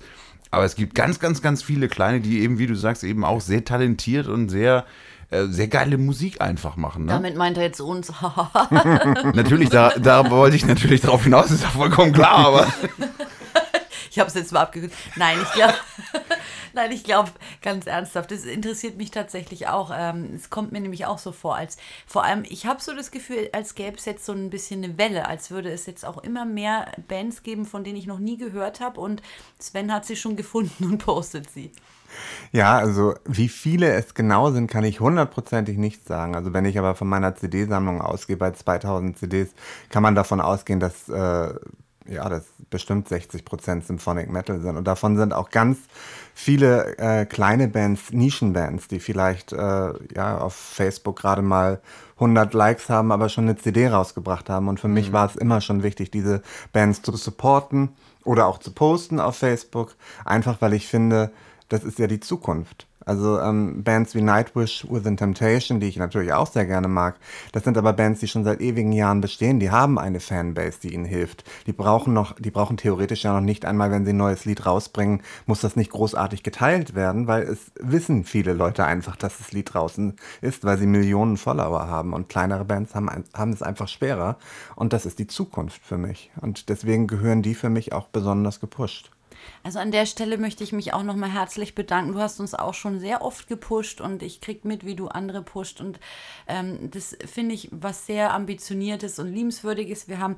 Aber 0.50 0.64
es 0.64 0.74
gibt 0.74 0.96
ganz, 0.96 1.20
ganz, 1.20 1.42
ganz 1.42 1.62
viele 1.62 1.86
kleine, 1.86 2.20
die 2.20 2.40
eben, 2.40 2.58
wie 2.58 2.66
du 2.66 2.74
sagst, 2.74 3.04
eben 3.04 3.24
auch 3.24 3.40
sehr 3.40 3.64
talentiert 3.64 4.26
und 4.26 4.48
sehr 4.48 4.84
äh, 5.30 5.46
sehr 5.46 5.68
geile 5.68 5.96
Musik 5.96 6.40
einfach 6.40 6.76
machen. 6.76 7.04
Ne? 7.04 7.12
Damit 7.12 7.36
meint 7.36 7.56
er 7.56 7.62
jetzt 7.62 7.80
uns. 7.80 8.12
natürlich, 9.34 9.68
da, 9.68 9.90
da 9.90 10.28
wollte 10.28 10.56
ich 10.56 10.66
natürlich 10.66 11.00
drauf 11.00 11.22
hinaus, 11.22 11.50
ist 11.50 11.62
ja 11.62 11.68
vollkommen 11.68 12.12
klar, 12.12 12.46
aber. 12.46 12.66
ich 14.10 14.18
habe 14.18 14.28
es 14.28 14.34
jetzt 14.34 14.52
mal 14.52 14.62
abgekürzt. 14.62 14.96
Nein, 15.16 15.38
ich 15.40 15.52
glaube. 15.52 15.74
Nein, 16.72 16.92
ich 16.92 17.02
glaube 17.02 17.30
ganz 17.62 17.86
ernsthaft, 17.86 18.30
das 18.30 18.44
interessiert 18.44 18.96
mich 18.96 19.10
tatsächlich 19.10 19.66
auch. 19.68 19.90
Ähm, 19.92 20.30
es 20.34 20.50
kommt 20.50 20.72
mir 20.72 20.80
nämlich 20.80 21.06
auch 21.06 21.18
so 21.18 21.32
vor, 21.32 21.56
als 21.56 21.76
vor 22.06 22.24
allem, 22.24 22.44
ich 22.48 22.66
habe 22.66 22.80
so 22.80 22.94
das 22.94 23.10
Gefühl, 23.10 23.48
als 23.52 23.74
gäbe 23.74 23.96
es 23.96 24.04
jetzt 24.04 24.24
so 24.24 24.32
ein 24.32 24.50
bisschen 24.50 24.84
eine 24.84 24.96
Welle, 24.96 25.26
als 25.26 25.50
würde 25.50 25.70
es 25.70 25.86
jetzt 25.86 26.04
auch 26.04 26.18
immer 26.18 26.44
mehr 26.44 26.92
Bands 27.08 27.42
geben, 27.42 27.66
von 27.66 27.82
denen 27.82 27.96
ich 27.96 28.06
noch 28.06 28.20
nie 28.20 28.36
gehört 28.36 28.80
habe 28.80 29.00
und 29.00 29.20
Sven 29.58 29.92
hat 29.92 30.06
sie 30.06 30.16
schon 30.16 30.36
gefunden 30.36 30.84
und 30.84 30.98
postet 30.98 31.50
sie. 31.50 31.72
Ja, 32.52 32.78
also 32.78 33.14
wie 33.24 33.48
viele 33.48 33.92
es 33.92 34.14
genau 34.14 34.50
sind, 34.50 34.70
kann 34.70 34.84
ich 34.84 35.00
hundertprozentig 35.00 35.78
nicht 35.78 36.06
sagen. 36.06 36.34
Also 36.34 36.52
wenn 36.52 36.64
ich 36.64 36.78
aber 36.78 36.94
von 36.94 37.08
meiner 37.08 37.34
CD-Sammlung 37.36 38.00
ausgehe, 38.00 38.36
bei 38.36 38.50
2000 38.50 39.18
CDs, 39.18 39.50
kann 39.88 40.02
man 40.02 40.14
davon 40.14 40.40
ausgehen, 40.40 40.80
dass 40.80 41.08
äh, 41.08 41.54
ja, 42.10 42.28
das 42.28 42.44
bestimmt 42.70 43.08
60 43.08 43.44
Prozent 43.44 43.86
Symphonic 43.86 44.30
Metal 44.30 44.60
sind. 44.60 44.76
Und 44.76 44.84
davon 44.84 45.16
sind 45.16 45.32
auch 45.32 45.50
ganz 45.50 45.78
viele 46.34 46.98
äh, 46.98 47.26
kleine 47.26 47.68
Bands, 47.68 48.12
Nischenbands, 48.12 48.88
die 48.88 49.00
vielleicht 49.00 49.52
äh, 49.52 49.92
ja, 50.14 50.38
auf 50.38 50.54
Facebook 50.54 51.16
gerade 51.20 51.42
mal 51.42 51.80
100 52.16 52.52
Likes 52.52 52.88
haben, 52.88 53.12
aber 53.12 53.28
schon 53.28 53.44
eine 53.44 53.56
CD 53.56 53.88
rausgebracht 53.88 54.50
haben. 54.50 54.68
Und 54.68 54.80
für 54.80 54.88
mhm. 54.88 54.94
mich 54.94 55.12
war 55.12 55.26
es 55.26 55.36
immer 55.36 55.60
schon 55.60 55.82
wichtig, 55.82 56.10
diese 56.10 56.42
Bands 56.72 57.02
zu 57.02 57.16
supporten 57.16 57.90
oder 58.24 58.46
auch 58.46 58.58
zu 58.58 58.72
posten 58.72 59.20
auf 59.20 59.36
Facebook, 59.36 59.94
einfach 60.24 60.60
weil 60.60 60.72
ich 60.72 60.86
finde, 60.86 61.30
das 61.70 61.84
ist 61.84 61.98
ja 61.98 62.06
die 62.06 62.20
Zukunft. 62.20 62.86
Also 63.06 63.40
ähm, 63.40 63.82
Bands 63.82 64.14
wie 64.14 64.20
Nightwish, 64.20 64.86
Within 64.90 65.16
Temptation, 65.16 65.80
die 65.80 65.88
ich 65.88 65.96
natürlich 65.96 66.34
auch 66.34 66.46
sehr 66.46 66.66
gerne 66.66 66.86
mag, 66.86 67.16
das 67.52 67.64
sind 67.64 67.78
aber 67.78 67.94
Bands, 67.94 68.20
die 68.20 68.28
schon 68.28 68.44
seit 68.44 68.60
ewigen 68.60 68.92
Jahren 68.92 69.22
bestehen. 69.22 69.58
Die 69.58 69.70
haben 69.70 69.98
eine 69.98 70.20
Fanbase, 70.20 70.80
die 70.82 70.92
ihnen 70.92 71.06
hilft. 71.06 71.44
Die 71.66 71.72
brauchen 71.72 72.12
noch, 72.12 72.34
die 72.38 72.50
brauchen 72.50 72.76
theoretisch 72.76 73.24
ja 73.24 73.32
noch 73.32 73.40
nicht 73.40 73.64
einmal, 73.64 73.90
wenn 73.90 74.04
sie 74.04 74.12
ein 74.12 74.18
neues 74.18 74.44
Lied 74.44 74.66
rausbringen, 74.66 75.22
muss 75.46 75.62
das 75.62 75.76
nicht 75.76 75.90
großartig 75.90 76.42
geteilt 76.42 76.94
werden, 76.94 77.26
weil 77.26 77.44
es 77.44 77.72
wissen 77.80 78.24
viele 78.24 78.52
Leute 78.52 78.84
einfach, 78.84 79.16
dass 79.16 79.38
das 79.38 79.52
Lied 79.52 79.72
draußen 79.72 80.16
ist, 80.42 80.64
weil 80.64 80.76
sie 80.76 80.86
Millionen 80.86 81.38
Follower 81.38 81.88
haben. 81.88 82.12
Und 82.12 82.28
kleinere 82.28 82.66
Bands 82.66 82.94
haben, 82.94 83.08
haben 83.32 83.52
es 83.52 83.62
einfach 83.62 83.88
schwerer. 83.88 84.36
Und 84.76 84.92
das 84.92 85.06
ist 85.06 85.18
die 85.18 85.26
Zukunft 85.26 85.82
für 85.82 85.98
mich. 85.98 86.30
Und 86.42 86.68
deswegen 86.68 87.06
gehören 87.06 87.42
die 87.42 87.54
für 87.54 87.70
mich 87.70 87.94
auch 87.94 88.08
besonders 88.08 88.60
gepusht. 88.60 89.10
Also 89.62 89.78
an 89.78 89.90
der 89.90 90.06
Stelle 90.06 90.38
möchte 90.38 90.64
ich 90.64 90.72
mich 90.72 90.92
auch 90.92 91.02
nochmal 91.02 91.32
herzlich 91.32 91.74
bedanken. 91.74 92.12
Du 92.12 92.20
hast 92.20 92.40
uns 92.40 92.54
auch 92.54 92.74
schon 92.74 92.98
sehr 92.98 93.22
oft 93.22 93.48
gepusht 93.48 94.00
und 94.00 94.22
ich 94.22 94.40
krieg 94.40 94.64
mit, 94.64 94.86
wie 94.86 94.96
du 94.96 95.08
andere 95.08 95.42
pusht. 95.42 95.80
Und 95.80 96.00
ähm, 96.48 96.90
das 96.90 97.16
finde 97.26 97.54
ich 97.54 97.68
was 97.70 98.06
sehr 98.06 98.32
ambitioniertes 98.32 99.18
und 99.18 99.32
liebenswürdiges. 99.32 100.08
Wir 100.08 100.18
haben 100.18 100.36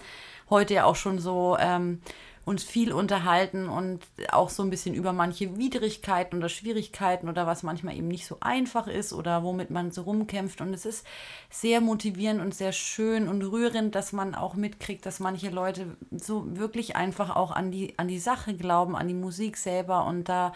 heute 0.50 0.74
ja 0.74 0.84
auch 0.84 0.96
schon 0.96 1.18
so 1.18 1.56
ähm, 1.58 2.00
uns 2.44 2.64
viel 2.64 2.92
unterhalten 2.92 3.68
und 3.68 4.00
auch 4.32 4.50
so 4.50 4.64
ein 4.64 4.70
bisschen 4.70 4.94
über 4.94 5.12
manche 5.12 5.56
Widrigkeiten 5.56 6.38
oder 6.38 6.48
Schwierigkeiten 6.48 7.28
oder 7.28 7.46
was 7.46 7.62
manchmal 7.62 7.96
eben 7.96 8.08
nicht 8.08 8.26
so 8.26 8.38
einfach 8.40 8.88
ist 8.88 9.12
oder 9.12 9.44
womit 9.44 9.70
man 9.70 9.92
so 9.92 10.02
rumkämpft. 10.02 10.60
Und 10.60 10.74
es 10.74 10.84
ist 10.84 11.06
sehr 11.50 11.80
motivierend 11.80 12.40
und 12.40 12.52
sehr 12.52 12.72
schön 12.72 13.28
und 13.28 13.42
rührend, 13.42 13.94
dass 13.94 14.12
man 14.12 14.34
auch 14.34 14.54
mitkriegt, 14.54 15.06
dass 15.06 15.20
manche 15.20 15.50
Leute 15.50 15.96
so 16.10 16.44
wirklich 16.56 16.96
einfach 16.96 17.36
auch 17.36 17.52
an 17.52 17.70
die, 17.70 17.96
an 17.98 18.08
die 18.08 18.18
Sache 18.18 18.54
glauben, 18.54 18.96
an 18.96 19.06
die 19.06 19.14
Musik 19.14 19.56
selber 19.56 20.04
und 20.06 20.28
da, 20.28 20.52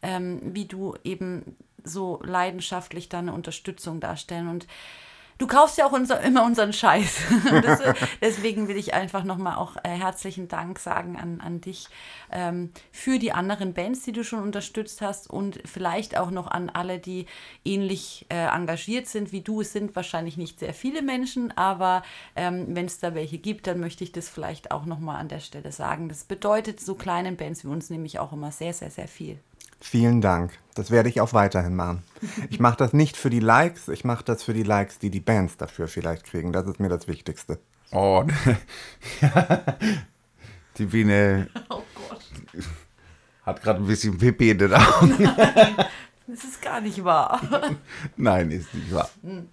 ähm, 0.00 0.40
wie 0.42 0.64
du 0.64 0.94
eben 1.04 1.56
so 1.84 2.18
leidenschaftlich 2.22 3.10
da 3.10 3.18
eine 3.18 3.34
Unterstützung 3.34 4.00
darstellen. 4.00 4.48
Und 4.48 4.66
Du 5.38 5.46
kaufst 5.46 5.76
ja 5.76 5.86
auch 5.86 5.92
unser, 5.92 6.20
immer 6.22 6.44
unseren 6.44 6.72
Scheiß. 6.72 7.18
das, 7.62 7.80
deswegen 8.22 8.68
will 8.68 8.76
ich 8.76 8.94
einfach 8.94 9.22
nochmal 9.22 9.56
auch 9.56 9.76
äh, 9.82 9.90
herzlichen 9.90 10.48
Dank 10.48 10.78
sagen 10.78 11.18
an, 11.18 11.42
an 11.42 11.60
dich 11.60 11.88
ähm, 12.32 12.70
für 12.90 13.18
die 13.18 13.32
anderen 13.32 13.74
Bands, 13.74 14.02
die 14.02 14.12
du 14.12 14.24
schon 14.24 14.42
unterstützt 14.42 15.02
hast 15.02 15.28
und 15.28 15.60
vielleicht 15.66 16.16
auch 16.16 16.30
noch 16.30 16.46
an 16.46 16.70
alle, 16.70 16.98
die 16.98 17.26
ähnlich 17.66 18.24
äh, 18.30 18.46
engagiert 18.46 19.08
sind 19.08 19.30
wie 19.30 19.42
du. 19.42 19.60
Es 19.60 19.72
sind 19.72 19.94
wahrscheinlich 19.94 20.38
nicht 20.38 20.58
sehr 20.58 20.72
viele 20.72 21.02
Menschen, 21.02 21.54
aber 21.56 22.02
ähm, 22.34 22.74
wenn 22.74 22.86
es 22.86 22.98
da 22.98 23.14
welche 23.14 23.36
gibt, 23.36 23.66
dann 23.66 23.78
möchte 23.78 24.04
ich 24.04 24.12
das 24.12 24.30
vielleicht 24.30 24.70
auch 24.70 24.86
nochmal 24.86 25.16
an 25.16 25.28
der 25.28 25.40
Stelle 25.40 25.70
sagen. 25.70 26.08
Das 26.08 26.24
bedeutet 26.24 26.80
so 26.80 26.94
kleinen 26.94 27.36
Bands 27.36 27.62
wie 27.62 27.68
uns 27.68 27.90
nämlich 27.90 28.18
auch 28.18 28.32
immer 28.32 28.52
sehr, 28.52 28.72
sehr, 28.72 28.90
sehr 28.90 29.08
viel. 29.08 29.38
Vielen 29.88 30.20
Dank. 30.20 30.50
Das 30.74 30.90
werde 30.90 31.08
ich 31.08 31.20
auch 31.20 31.32
weiterhin 31.32 31.76
machen. 31.76 32.02
Ich 32.50 32.58
mache 32.58 32.76
das 32.76 32.92
nicht 32.92 33.16
für 33.16 33.30
die 33.30 33.38
Likes, 33.38 33.86
ich 33.86 34.04
mache 34.04 34.24
das 34.24 34.42
für 34.42 34.52
die 34.52 34.64
Likes, 34.64 34.98
die 34.98 35.10
die 35.10 35.20
Bands 35.20 35.56
dafür 35.56 35.86
vielleicht 35.86 36.24
kriegen. 36.24 36.52
Das 36.52 36.66
ist 36.66 36.80
mir 36.80 36.88
das 36.88 37.06
Wichtigste. 37.06 37.60
Oh, 37.92 38.24
die 40.78 40.86
Biene 40.86 41.46
oh 41.70 41.82
hat 43.44 43.62
gerade 43.62 43.78
ein 43.78 43.86
bisschen 43.86 44.18
Pipi 44.18 44.50
in 44.50 44.58
den 44.58 44.74
Augen. 44.74 45.18
das 46.26 46.42
ist 46.42 46.60
gar 46.60 46.80
nicht 46.80 47.04
wahr. 47.04 47.40
Nein, 48.16 48.50
ist 48.50 48.74
nicht 48.74 48.92
wahr. 48.92 49.08
Hm. 49.22 49.48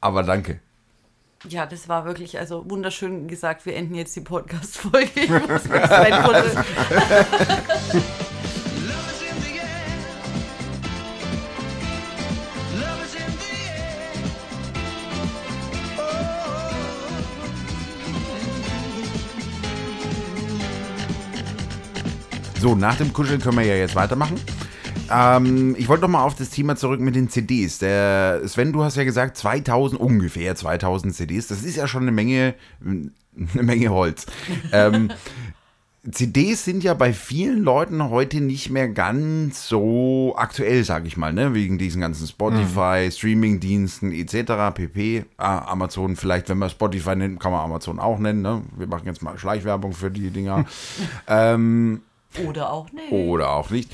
Aber 0.00 0.22
danke. 0.22 0.60
Ja, 1.46 1.66
das 1.66 1.86
war 1.90 2.06
wirklich 2.06 2.38
also 2.38 2.64
wunderschön 2.70 3.28
gesagt. 3.28 3.66
Wir 3.66 3.76
enden 3.76 3.94
jetzt 3.94 4.16
die 4.16 4.22
Podcast-Folge. 4.22 5.28
Nach 22.72 22.96
dem 22.96 23.12
Kuscheln 23.12 23.40
können 23.40 23.58
wir 23.58 23.66
ja 23.66 23.74
jetzt 23.74 23.94
weitermachen. 23.94 24.40
Ähm, 25.12 25.76
ich 25.78 25.88
wollte 25.88 26.02
noch 26.02 26.08
mal 26.08 26.22
auf 26.22 26.34
das 26.34 26.48
Thema 26.48 26.76
zurück 26.76 27.00
mit 27.00 27.14
den 27.14 27.28
CDs. 27.28 27.78
Der 27.78 28.40
Sven, 28.46 28.72
du 28.72 28.82
hast 28.82 28.96
ja 28.96 29.04
gesagt 29.04 29.36
2000 29.36 30.00
ungefähr 30.00 30.56
2000 30.56 31.14
CDs. 31.14 31.48
Das 31.48 31.62
ist 31.62 31.76
ja 31.76 31.86
schon 31.86 32.02
eine 32.02 32.12
Menge, 32.12 32.54
eine 32.82 33.62
Menge 33.62 33.90
Holz. 33.90 34.24
ähm, 34.72 35.10
CDs 36.10 36.64
sind 36.64 36.84
ja 36.84 36.92
bei 36.94 37.12
vielen 37.12 37.62
Leuten 37.62 38.10
heute 38.10 38.40
nicht 38.40 38.70
mehr 38.70 38.88
ganz 38.88 39.68
so 39.68 40.34
aktuell, 40.36 40.84
sage 40.84 41.06
ich 41.06 41.16
mal, 41.16 41.32
ne? 41.32 41.54
wegen 41.54 41.78
diesen 41.78 42.00
ganzen 42.00 42.26
Spotify, 42.26 43.06
mhm. 43.06 43.10
Streaming-Diensten 43.10 44.12
etc. 44.12 44.74
pp. 44.74 45.24
Ah, 45.38 45.70
Amazon, 45.70 46.16
vielleicht, 46.16 46.48
wenn 46.48 46.58
man 46.58 46.68
Spotify 46.68 47.16
nennt, 47.16 47.40
kann 47.40 47.52
man 47.52 47.62
Amazon 47.62 47.98
auch 47.98 48.18
nennen. 48.18 48.42
Ne? 48.42 48.62
Wir 48.76 48.86
machen 48.86 49.06
jetzt 49.06 49.22
mal 49.22 49.38
Schleichwerbung 49.38 49.92
für 49.92 50.10
die 50.10 50.30
Dinger. 50.30 50.66
ähm, 51.26 52.02
oder 52.46 52.72
auch 52.72 52.92
nicht. 52.92 53.12
Oder 53.12 53.50
auch 53.50 53.70
nicht. 53.70 53.90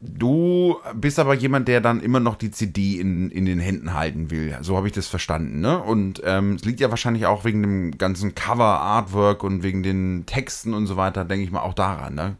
Du 0.00 0.76
bist 0.94 1.18
aber 1.18 1.34
jemand, 1.34 1.66
der 1.66 1.80
dann 1.80 2.00
immer 2.00 2.20
noch 2.20 2.36
die 2.36 2.52
CD 2.52 3.00
in, 3.00 3.30
in 3.30 3.46
den 3.46 3.58
Händen 3.58 3.94
halten 3.94 4.30
will. 4.30 4.56
So 4.60 4.76
habe 4.76 4.86
ich 4.86 4.92
das 4.92 5.08
verstanden. 5.08 5.60
Ne? 5.60 5.82
Und 5.82 6.22
ähm, 6.24 6.54
es 6.54 6.64
liegt 6.64 6.78
ja 6.78 6.90
wahrscheinlich 6.90 7.26
auch 7.26 7.44
wegen 7.44 7.62
dem 7.62 7.98
ganzen 7.98 8.36
Cover, 8.36 8.80
Artwork 8.80 9.42
und 9.42 9.64
wegen 9.64 9.82
den 9.82 10.24
Texten 10.24 10.72
und 10.72 10.86
so 10.86 10.96
weiter, 10.96 11.24
denke 11.24 11.44
ich 11.44 11.50
mal, 11.50 11.62
auch 11.62 11.74
daran. 11.74 12.14
Ne? 12.14 12.36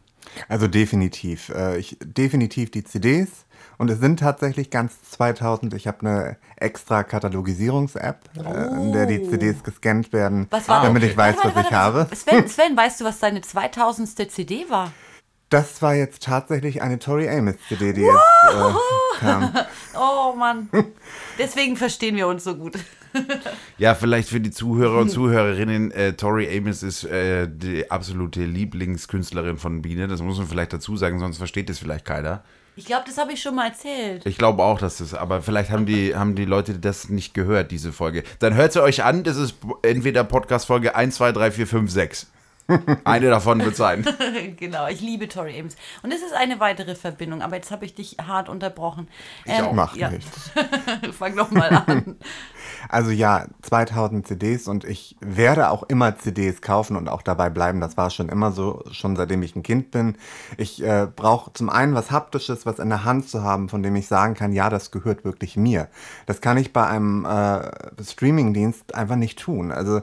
Also 0.47 0.67
definitiv. 0.67 1.49
Äh, 1.49 1.79
ich, 1.79 1.97
definitiv 2.01 2.71
die 2.71 2.85
CDs. 2.85 3.45
Und 3.77 3.89
es 3.89 3.99
sind 3.99 4.19
tatsächlich 4.19 4.69
ganz 4.69 5.01
2000. 5.11 5.73
Ich 5.73 5.85
habe 5.87 5.99
eine 6.01 6.37
extra 6.55 7.03
Katalogisierungs-App, 7.03 8.21
oh. 8.37 8.41
äh, 8.41 8.67
in 8.67 8.93
der 8.93 9.05
die 9.05 9.19
oh. 9.19 9.29
CDs 9.29 9.63
gescannt 9.63 10.13
werden, 10.13 10.47
damit 10.67 11.03
ich 11.03 11.15
weiß, 11.15 11.35
warte, 11.37 11.55
warte, 11.55 11.59
was 11.59 11.65
ich 11.65 11.71
habe. 11.71 12.07
Sven, 12.13 12.47
Sven, 12.47 12.77
weißt 12.77 13.01
du, 13.01 13.05
was 13.05 13.19
deine 13.19 13.41
2000. 13.41 14.31
CD 14.31 14.69
war? 14.69 14.91
Das 15.49 15.81
war 15.81 15.95
jetzt 15.95 16.23
tatsächlich 16.23 16.81
eine 16.83 16.99
Tori 16.99 17.27
Amos 17.27 17.55
CD, 17.67 17.93
die 17.93 18.01
jetzt 18.01 18.13
äh, 18.49 19.19
kam. 19.19 19.53
Oh 19.95 20.33
Mann. 20.35 20.69
Deswegen 21.37 21.75
verstehen 21.75 22.15
wir 22.15 22.27
uns 22.27 22.43
so 22.43 22.55
gut. 22.55 22.77
ja, 23.79 23.95
vielleicht 23.95 24.29
für 24.29 24.39
die 24.39 24.51
Zuhörer 24.51 24.99
und 24.99 25.09
Zuhörerinnen, 25.09 25.91
äh, 25.91 26.13
Tori 26.13 26.55
Amos 26.55 26.83
ist 26.83 27.03
äh, 27.05 27.47
die 27.51 27.89
absolute 27.89 28.45
Lieblingskünstlerin 28.45 29.57
von 29.57 29.81
Biene. 29.81 30.07
Das 30.07 30.21
muss 30.21 30.37
man 30.37 30.47
vielleicht 30.47 30.71
dazu 30.71 30.95
sagen, 30.95 31.19
sonst 31.19 31.37
versteht 31.37 31.69
das 31.69 31.79
vielleicht 31.79 32.05
keiner. 32.05 32.43
Ich 32.75 32.85
glaube, 32.85 33.03
das 33.07 33.17
habe 33.17 33.33
ich 33.33 33.41
schon 33.41 33.55
mal 33.55 33.67
erzählt. 33.69 34.25
Ich 34.25 34.37
glaube 34.37 34.63
auch, 34.63 34.79
dass 34.79 34.99
das, 34.99 35.13
aber 35.13 35.41
vielleicht 35.41 35.71
haben 35.71 35.85
die, 35.85 36.15
haben 36.15 36.35
die 36.35 36.45
Leute 36.45 36.77
das 36.77 37.09
nicht 37.09 37.33
gehört, 37.33 37.71
diese 37.71 37.91
Folge. 37.91 38.23
Dann 38.37 38.53
hört 38.53 38.71
sie 38.71 38.81
euch 38.81 39.03
an, 39.03 39.23
das 39.23 39.35
ist 39.35 39.55
entweder 39.81 40.23
Podcast 40.23 40.67
Folge 40.67 40.95
1, 40.95 41.15
2, 41.15 41.31
3, 41.31 41.51
4, 41.51 41.67
5, 41.67 41.91
6. 41.91 42.27
Eine 43.03 43.29
davon 43.29 43.63
wird 43.63 43.75
sein. 43.75 44.05
genau, 44.57 44.87
ich 44.87 45.01
liebe 45.01 45.27
Tori 45.27 45.59
Amos. 45.59 45.75
Und 46.03 46.13
es 46.13 46.21
ist 46.21 46.33
eine 46.33 46.59
weitere 46.59 46.95
Verbindung, 46.95 47.41
aber 47.41 47.55
jetzt 47.55 47.71
habe 47.71 47.85
ich 47.85 47.95
dich 47.95 48.17
hart 48.25 48.49
unterbrochen. 48.49 49.07
Ich 49.45 49.53
ähm, 49.53 49.65
auch. 49.65 49.73
Mach 49.73 49.95
ja. 49.95 50.09
nichts. 50.09 50.51
Fang 51.17 51.35
doch 51.35 51.51
mal 51.51 51.69
an. 51.69 52.17
Also 52.87 53.11
ja, 53.11 53.45
2000 53.61 54.27
CDs 54.27 54.67
und 54.67 54.85
ich 54.85 55.17
werde 55.21 55.69
auch 55.69 55.83
immer 55.83 56.17
CDs 56.17 56.61
kaufen 56.61 56.95
und 56.95 57.07
auch 57.07 57.21
dabei 57.21 57.49
bleiben. 57.49 57.79
Das 57.79 57.97
war 57.97 58.09
schon 58.09 58.29
immer 58.29 58.51
so, 58.51 58.83
schon 58.91 59.15
seitdem 59.15 59.43
ich 59.43 59.55
ein 59.55 59.63
Kind 59.63 59.91
bin. 59.91 60.15
Ich 60.57 60.83
äh, 60.83 61.07
brauche 61.13 61.53
zum 61.53 61.69
einen 61.69 61.93
was 61.93 62.11
Haptisches, 62.11 62.65
was 62.65 62.79
in 62.79 62.89
der 62.89 63.03
Hand 63.03 63.29
zu 63.29 63.43
haben, 63.43 63.69
von 63.69 63.83
dem 63.83 63.95
ich 63.95 64.07
sagen 64.07 64.33
kann, 64.33 64.53
ja, 64.53 64.69
das 64.69 64.91
gehört 64.91 65.25
wirklich 65.25 65.57
mir. 65.57 65.87
Das 66.25 66.41
kann 66.41 66.57
ich 66.57 66.73
bei 66.73 66.85
einem 66.85 67.25
äh, 67.25 67.71
Streamingdienst 68.03 68.95
einfach 68.95 69.15
nicht 69.15 69.39
tun. 69.39 69.71
Also 69.71 69.97
äh, 69.97 70.01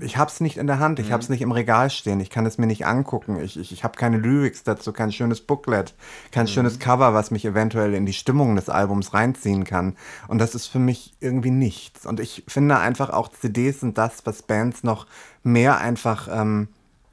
ich 0.00 0.16
habe 0.16 0.30
es 0.30 0.40
nicht 0.40 0.56
in 0.56 0.66
der 0.66 0.78
Hand, 0.78 0.98
ich 0.98 1.08
mhm. 1.08 1.12
habe 1.12 1.22
es 1.22 1.28
nicht 1.28 1.42
im 1.42 1.52
Regal 1.52 1.90
stehen, 1.90 2.20
ich 2.20 2.30
kann 2.30 2.46
es 2.46 2.58
mir 2.58 2.66
nicht 2.66 2.86
angucken, 2.86 3.40
ich, 3.40 3.58
ich, 3.58 3.72
ich 3.72 3.84
habe 3.84 3.96
keine 3.96 4.16
Lyrics 4.16 4.62
dazu, 4.62 4.92
kein 4.92 5.12
schönes 5.12 5.40
Booklet, 5.40 5.94
kein 6.30 6.44
mhm. 6.44 6.48
schönes 6.48 6.78
Cover, 6.78 7.14
was 7.14 7.30
mich 7.30 7.44
eventuell 7.44 7.94
in 7.94 8.06
die 8.06 8.12
Stimmung 8.12 8.56
des 8.56 8.68
Albums 8.68 9.14
reinziehen 9.14 9.64
kann. 9.64 9.96
Und 10.28 10.38
das 10.38 10.54
ist 10.54 10.66
für 10.66 10.78
mich 10.78 11.14
irgendwie 11.20 11.50
nicht 11.50 11.71
nichts. 11.72 12.06
Und 12.06 12.20
ich 12.20 12.44
finde 12.46 12.78
einfach 12.78 13.10
auch 13.10 13.28
CDs 13.28 13.80
sind 13.80 13.98
das, 13.98 14.24
was 14.26 14.42
Bands 14.42 14.84
noch 14.84 15.06
mehr 15.42 15.78
einfach 15.78 16.28
ähm, 16.30 16.68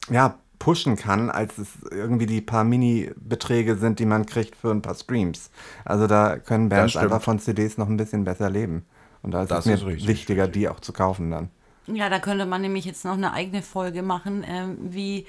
ja, 0.09 0.35
pushen 0.59 0.97
kann, 0.97 1.29
als 1.29 1.57
es 1.57 1.67
irgendwie 1.89 2.25
die 2.25 2.41
paar 2.41 2.63
Mini-Beträge 2.63 3.77
sind, 3.77 3.99
die 3.99 4.05
man 4.05 4.25
kriegt 4.25 4.55
für 4.55 4.71
ein 4.71 4.81
paar 4.81 4.95
Streams. 4.95 5.49
Also 5.85 6.07
da 6.07 6.37
können 6.37 6.69
Bands 6.69 6.97
einfach 6.97 7.21
von 7.21 7.39
CDs 7.39 7.77
noch 7.77 7.87
ein 7.87 7.97
bisschen 7.97 8.25
besser 8.25 8.49
leben. 8.49 8.85
Und 9.21 9.31
da 9.31 9.43
ist 9.43 9.51
das 9.51 9.65
es 9.65 9.85
mir 9.85 9.93
ist 9.95 10.07
wichtiger, 10.07 10.47
die 10.47 10.69
auch 10.69 10.79
zu 10.79 10.93
kaufen 10.93 11.31
dann. 11.31 11.49
Ja, 11.87 12.09
da 12.09 12.19
könnte 12.19 12.45
man 12.45 12.61
nämlich 12.61 12.85
jetzt 12.85 13.03
noch 13.03 13.13
eine 13.13 13.33
eigene 13.33 13.61
Folge 13.61 14.03
machen, 14.03 14.43
äh, 14.43 14.67
wie 14.79 15.25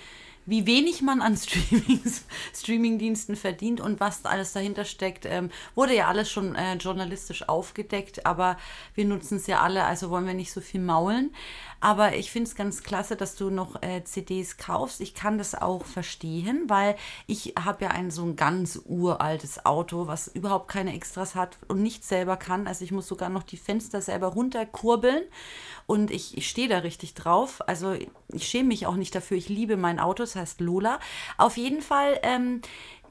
wie 0.47 0.67
wenig 0.67 1.03
man 1.03 1.23
an 1.23 1.37
Streamings, 1.39 2.25
Streamingdiensten 2.55 3.37
verdient 3.37 3.81
und 3.81 4.01
was 4.01 4.25
alles 4.25 4.53
dahinter 4.53 4.85
steckt, 4.85 5.27
ähm, 5.27 5.51
wurde 5.75 5.95
ja 5.95 6.09
alles 6.09 6.31
schon 6.31 6.55
äh, 6.55 6.75
journalistisch 6.75 7.49
aufgedeckt, 7.49 8.27
aber 8.27 8.57
wir 8.95 9.05
nutzen 9.05 9.37
es 9.37 9.47
ja 9.47 9.61
alle, 9.61 9.85
also 9.85 10.11
wollen 10.11 10.27
wir 10.27 10.35
nicht 10.35 10.53
so 10.53 10.61
viel 10.61 10.81
maulen. 10.81 11.35
Aber 11.81 12.15
ich 12.15 12.31
finde 12.31 12.49
es 12.49 12.55
ganz 12.55 12.83
klasse, 12.83 13.17
dass 13.17 13.37
du 13.37 13.49
noch 13.49 13.83
äh, 13.83 14.05
CDs 14.05 14.59
kaufst. 14.59 15.01
Ich 15.01 15.15
kann 15.15 15.39
das 15.39 15.55
auch 15.55 15.87
verstehen, 15.87 16.65
weil 16.69 16.95
ich 17.27 17.55
habe 17.59 17.85
ja 17.85 17.91
ein 17.91 18.11
so 18.11 18.23
ein 18.23 18.37
ganz 18.37 18.81
uraltes 18.85 19.65
Auto, 19.65 20.07
was 20.07 20.29
überhaupt 20.29 20.69
keine 20.69 20.95
Extras 20.95 21.35
hat 21.35 21.59
und 21.69 21.83
nichts 21.83 22.09
selber 22.09 22.37
kann. 22.37 22.67
Also 22.67 22.85
ich 22.85 22.93
muss 22.93 23.09
sogar 23.09 23.31
noch 23.31 23.43
die 23.43 23.57
Fenster 23.57 24.03
selber 24.03 24.29
runterkurbeln 24.29 25.25
und 25.87 26.11
ich, 26.11 26.37
ich 26.37 26.49
stehe 26.49 26.69
da 26.69 26.79
richtig 26.79 27.15
drauf. 27.15 27.63
Also 27.67 27.97
ich 28.29 28.47
schäme 28.47 28.69
mich 28.69 28.87
auch 28.87 28.97
nicht 28.97 29.15
dafür. 29.15 29.39
Ich 29.39 29.49
liebe 29.49 29.79
mein 29.79 29.99
Auto, 29.99 30.23
das 30.23 30.37
heißt 30.37 30.61
Lola. 30.61 31.01
Auf 31.39 31.57
jeden 31.57 31.81
Fall 31.81 32.21
ähm, 32.23 32.61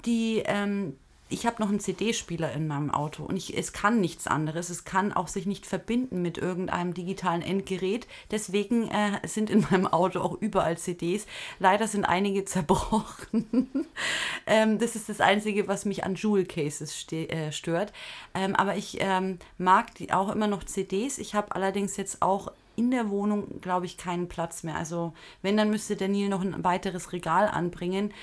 die 0.05 0.43
ähm, 0.45 0.95
ich 1.29 1.45
habe 1.45 1.61
noch 1.61 1.69
einen 1.69 1.79
CD-Spieler 1.79 2.51
in 2.53 2.67
meinem 2.67 2.89
Auto 2.89 3.23
und 3.23 3.37
ich, 3.37 3.55
es 3.55 3.71
kann 3.71 4.01
nichts 4.01 4.25
anderes. 4.25 4.69
Es 4.69 4.83
kann 4.83 5.13
auch 5.13 5.27
sich 5.27 5.45
nicht 5.45 5.67
verbinden 5.67 6.23
mit 6.23 6.39
irgendeinem 6.39 6.95
digitalen 6.95 7.43
Endgerät. 7.43 8.07
Deswegen 8.31 8.89
äh, 8.89 9.19
sind 9.27 9.51
in 9.51 9.61
meinem 9.69 9.85
Auto 9.85 10.21
auch 10.21 10.41
überall 10.41 10.77
CDs. 10.77 11.27
Leider 11.59 11.87
sind 11.87 12.05
einige 12.05 12.45
zerbrochen. 12.49 13.69
ähm, 14.47 14.79
das 14.79 14.95
ist 14.95 15.07
das 15.07 15.21
Einzige, 15.21 15.67
was 15.67 15.85
mich 15.85 16.03
an 16.03 16.15
Jewel 16.15 16.45
Cases 16.45 17.05
äh, 17.11 17.51
stört. 17.51 17.93
Ähm, 18.33 18.55
aber 18.55 18.75
ich 18.75 18.97
ähm, 18.99 19.37
mag 19.59 19.93
die 19.95 20.11
auch 20.11 20.29
immer 20.29 20.47
noch 20.47 20.63
CDs. 20.63 21.19
Ich 21.19 21.35
habe 21.35 21.55
allerdings 21.55 21.95
jetzt 21.95 22.23
auch 22.23 22.51
in 22.75 22.89
der 22.91 23.09
Wohnung, 23.09 23.61
glaube 23.61 23.85
ich, 23.85 23.97
keinen 23.97 24.29
Platz 24.29 24.63
mehr. 24.63 24.77
Also 24.77 25.13
wenn, 25.43 25.57
dann 25.57 25.69
müsste 25.69 25.95
Daniel 25.95 26.29
noch 26.29 26.41
ein 26.41 26.63
weiteres 26.63 27.11
Regal 27.11 27.47
anbringen. 27.47 28.13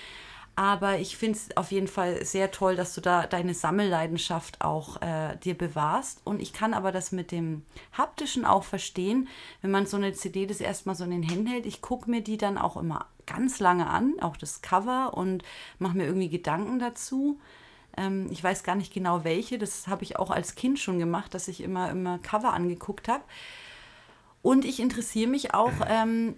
Aber 0.58 0.98
ich 0.98 1.18
finde 1.18 1.38
es 1.38 1.54
auf 1.54 1.70
jeden 1.70 1.86
Fall 1.86 2.24
sehr 2.24 2.50
toll, 2.50 2.76
dass 2.76 2.94
du 2.94 3.02
da 3.02 3.26
deine 3.26 3.52
Sammelleidenschaft 3.52 4.62
auch 4.62 5.02
äh, 5.02 5.36
dir 5.36 5.56
bewahrst. 5.56 6.22
Und 6.24 6.40
ich 6.40 6.54
kann 6.54 6.72
aber 6.72 6.92
das 6.92 7.12
mit 7.12 7.30
dem 7.30 7.62
Haptischen 7.92 8.46
auch 8.46 8.64
verstehen, 8.64 9.28
wenn 9.60 9.70
man 9.70 9.84
so 9.84 9.98
eine 9.98 10.14
CD 10.14 10.46
das 10.46 10.62
erstmal 10.62 10.94
so 10.94 11.04
in 11.04 11.10
den 11.10 11.22
Händen 11.22 11.46
hält. 11.46 11.66
Ich 11.66 11.82
gucke 11.82 12.10
mir 12.10 12.22
die 12.22 12.38
dann 12.38 12.56
auch 12.56 12.78
immer 12.78 13.04
ganz 13.26 13.60
lange 13.60 13.86
an, 13.86 14.14
auch 14.20 14.38
das 14.38 14.62
Cover 14.62 15.12
und 15.14 15.44
mache 15.78 15.98
mir 15.98 16.06
irgendwie 16.06 16.30
Gedanken 16.30 16.78
dazu. 16.78 17.38
Ähm, 17.98 18.28
ich 18.30 18.42
weiß 18.42 18.62
gar 18.62 18.76
nicht 18.76 18.94
genau 18.94 19.24
welche. 19.24 19.58
Das 19.58 19.88
habe 19.88 20.04
ich 20.04 20.16
auch 20.18 20.30
als 20.30 20.54
Kind 20.54 20.78
schon 20.78 20.98
gemacht, 20.98 21.34
dass 21.34 21.48
ich 21.48 21.60
immer, 21.62 21.90
immer 21.90 22.18
Cover 22.18 22.54
angeguckt 22.54 23.08
habe. 23.08 23.24
Und 24.40 24.64
ich 24.64 24.80
interessiere 24.80 25.28
mich 25.28 25.52
auch 25.52 25.72
ähm, 25.86 26.36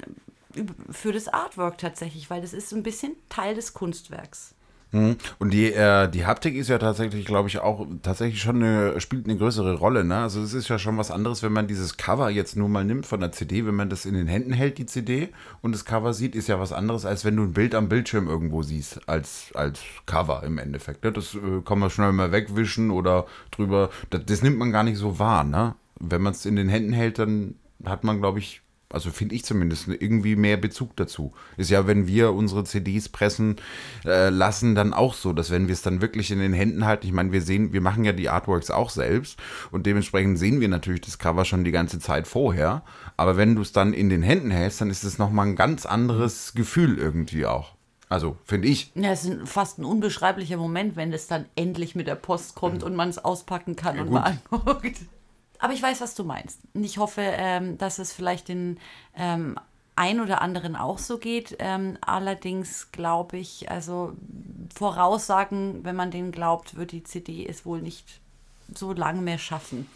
für 0.91 1.13
das 1.13 1.29
Artwork 1.29 1.79
tatsächlich, 1.79 2.31
weil 2.31 2.41
das 2.41 2.53
ist 2.53 2.69
so 2.69 2.77
ein 2.77 2.83
bisschen 2.83 3.17
Teil 3.29 3.55
des 3.55 3.75
Kunstwerks. 3.75 4.55
Mhm. 4.91 5.17
Und 5.39 5.53
die, 5.53 5.73
äh, 5.73 6.09
die 6.09 6.25
Haptik 6.25 6.55
ist 6.55 6.69
ja 6.69 6.79
tatsächlich, 6.79 7.27
glaube 7.27 7.49
ich, 7.49 7.59
auch 7.59 7.87
tatsächlich 8.03 8.41
schon 8.41 8.57
eine, 8.63 8.99
spielt 9.01 9.27
eine 9.27 9.37
größere 9.37 9.75
Rolle. 9.75 10.05
Ne? 10.05 10.17
Also 10.17 10.41
es 10.41 10.55
ist 10.55 10.69
ja 10.69 10.79
schon 10.79 10.97
was 10.97 11.11
anderes, 11.11 11.43
wenn 11.43 11.53
man 11.53 11.67
dieses 11.67 11.99
Cover 11.99 12.31
jetzt 12.31 12.57
nur 12.57 12.69
mal 12.69 12.85
nimmt 12.85 13.05
von 13.05 13.21
der 13.21 13.33
CD, 13.33 13.67
wenn 13.67 13.75
man 13.75 13.91
das 13.91 14.07
in 14.07 14.15
den 14.15 14.29
Händen 14.29 14.53
hält, 14.53 14.79
die 14.79 14.87
CD, 14.87 15.29
und 15.61 15.73
das 15.75 15.85
Cover 15.85 16.15
sieht, 16.15 16.35
ist 16.35 16.49
ja 16.49 16.59
was 16.59 16.73
anderes, 16.73 17.05
als 17.05 17.25
wenn 17.25 17.37
du 17.37 17.43
ein 17.43 17.53
Bild 17.53 17.75
am 17.75 17.89
Bildschirm 17.89 18.29
irgendwo 18.29 18.63
siehst, 18.63 19.07
als, 19.09 19.51
als 19.55 19.81
Cover 20.07 20.43
im 20.43 20.57
Endeffekt. 20.57 21.05
Ne? 21.05 21.13
Das 21.13 21.35
äh, 21.35 21.61
kann 21.65 21.79
man 21.79 21.91
schnell 21.91 22.13
mal 22.13 22.33
wegwischen 22.33 22.91
oder 22.91 23.27
drüber. 23.51 23.91
Das, 24.09 24.25
das 24.25 24.43
nimmt 24.43 24.59
man 24.59 24.73
gar 24.73 24.85
nicht 24.85 24.97
so 24.97 25.19
wahr. 25.19 25.45
Ne? 25.45 25.75
Wenn 26.01 26.23
man 26.23 26.33
es 26.33 26.47
in 26.47 26.57
den 26.57 26.69
Händen 26.69 26.93
hält, 26.95 27.19
dann 27.19 27.57
hat 27.85 28.05
man, 28.05 28.21
glaube 28.21 28.39
ich, 28.39 28.63
also 28.91 29.11
finde 29.11 29.35
ich 29.35 29.45
zumindest, 29.45 29.89
irgendwie 29.89 30.35
mehr 30.35 30.57
Bezug 30.57 30.97
dazu. 30.97 31.33
Ist 31.57 31.71
ja, 31.71 31.87
wenn 31.87 32.07
wir 32.07 32.33
unsere 32.33 32.65
CDs 32.65 33.09
pressen 33.09 33.57
äh, 34.05 34.31
lassen, 34.31 34.75
dann 34.75 34.95
auch 34.95 35.15
so, 35.15 35.33
dass 35.33 35.51
wenn 35.51 35.69
wir 35.69 35.75
es 35.75 35.83
dann 35.83 36.01
wirklich 36.01 36.31
in 36.31 36.39
den 36.39 36.55
Händen 36.55 36.85
halten, 36.87 37.07
ich 37.07 37.13
meine, 37.13 37.33
wir 37.33 37.43
sehen, 37.43 37.73
wir 37.73 37.83
machen 37.83 38.05
ja 38.05 38.13
die 38.13 38.31
Artworks 38.31 38.71
auch 38.71 38.91
selbst 38.91 39.39
und 39.71 39.85
dementsprechend 39.85 40.39
sehen 40.39 40.61
wir 40.61 40.69
natürlich 40.69 41.03
das 41.03 41.19
Cover 41.19 41.45
schon 41.45 41.65
die 41.65 41.71
ganze 41.71 41.99
Zeit 41.99 42.27
vorher. 42.27 42.83
Aber 43.17 43.37
wenn 43.37 43.55
du 43.55 43.63
es 43.63 43.73
dann 43.73 43.93
in 43.93 44.09
den 44.09 44.23
Händen 44.23 44.51
hältst, 44.51 44.81
dann 44.81 44.91
ist 44.91 45.05
es 45.05 45.19
nochmal 45.19 45.49
ein 45.49 45.57
ganz 45.57 45.85
anderes 45.85 46.55
Gefühl 46.55 46.99
irgendwie 46.99 47.45
auch. 47.45 47.75
Also, 48.09 48.39
finde 48.45 48.69
ich. 48.69 48.91
Ja, 48.95 49.11
es 49.11 49.27
ist 49.27 49.47
fast 49.47 49.79
ein 49.79 49.85
unbeschreiblicher 49.85 50.57
Moment, 50.57 50.97
wenn 50.97 51.13
es 51.13 51.27
dann 51.27 51.45
endlich 51.57 51.95
mit 51.95 52.07
der 52.07 52.15
Post 52.15 52.55
kommt 52.55 52.83
und 52.83 52.97
man 52.97 53.11
es 53.11 53.19
auspacken 53.19 53.77
kann 53.77 53.97
ja, 53.97 54.03
und 54.03 54.09
gut. 54.09 54.15
mal 54.15 54.39
anguckt. 54.51 54.97
Aber 55.59 55.73
ich 55.73 55.83
weiß, 55.83 56.01
was 56.01 56.15
du 56.15 56.25
meinst. 56.25 56.61
Und 56.75 56.85
ich 56.85 56.99
hoffe, 56.99 57.23
ähm, 57.23 57.79
dass 57.79 57.99
es 57.99 58.13
vielleicht 58.13 58.49
den 58.49 58.79
ähm, 59.17 59.59
ein 59.97 60.21
oder 60.21 60.41
anderen 60.41 60.77
auch 60.77 60.99
so 60.99 61.19
geht. 61.19 61.57
Ähm, 61.59 61.99
allerdings 62.01 62.93
glaube 62.93 63.39
ich, 63.39 63.71
also 63.71 64.13
Voraussagen, 64.75 65.85
wenn 65.85 65.97
man 65.97 66.11
denen 66.11 66.31
glaubt, 66.31 66.77
wird 66.77 66.93
die 66.93 67.03
CD 67.03 67.47
es 67.47 67.67
wohl 67.67 67.83
nicht 67.83 68.21
so 68.75 68.93
lange 68.93 69.21
mehr 69.21 69.39
schaffen. 69.39 69.87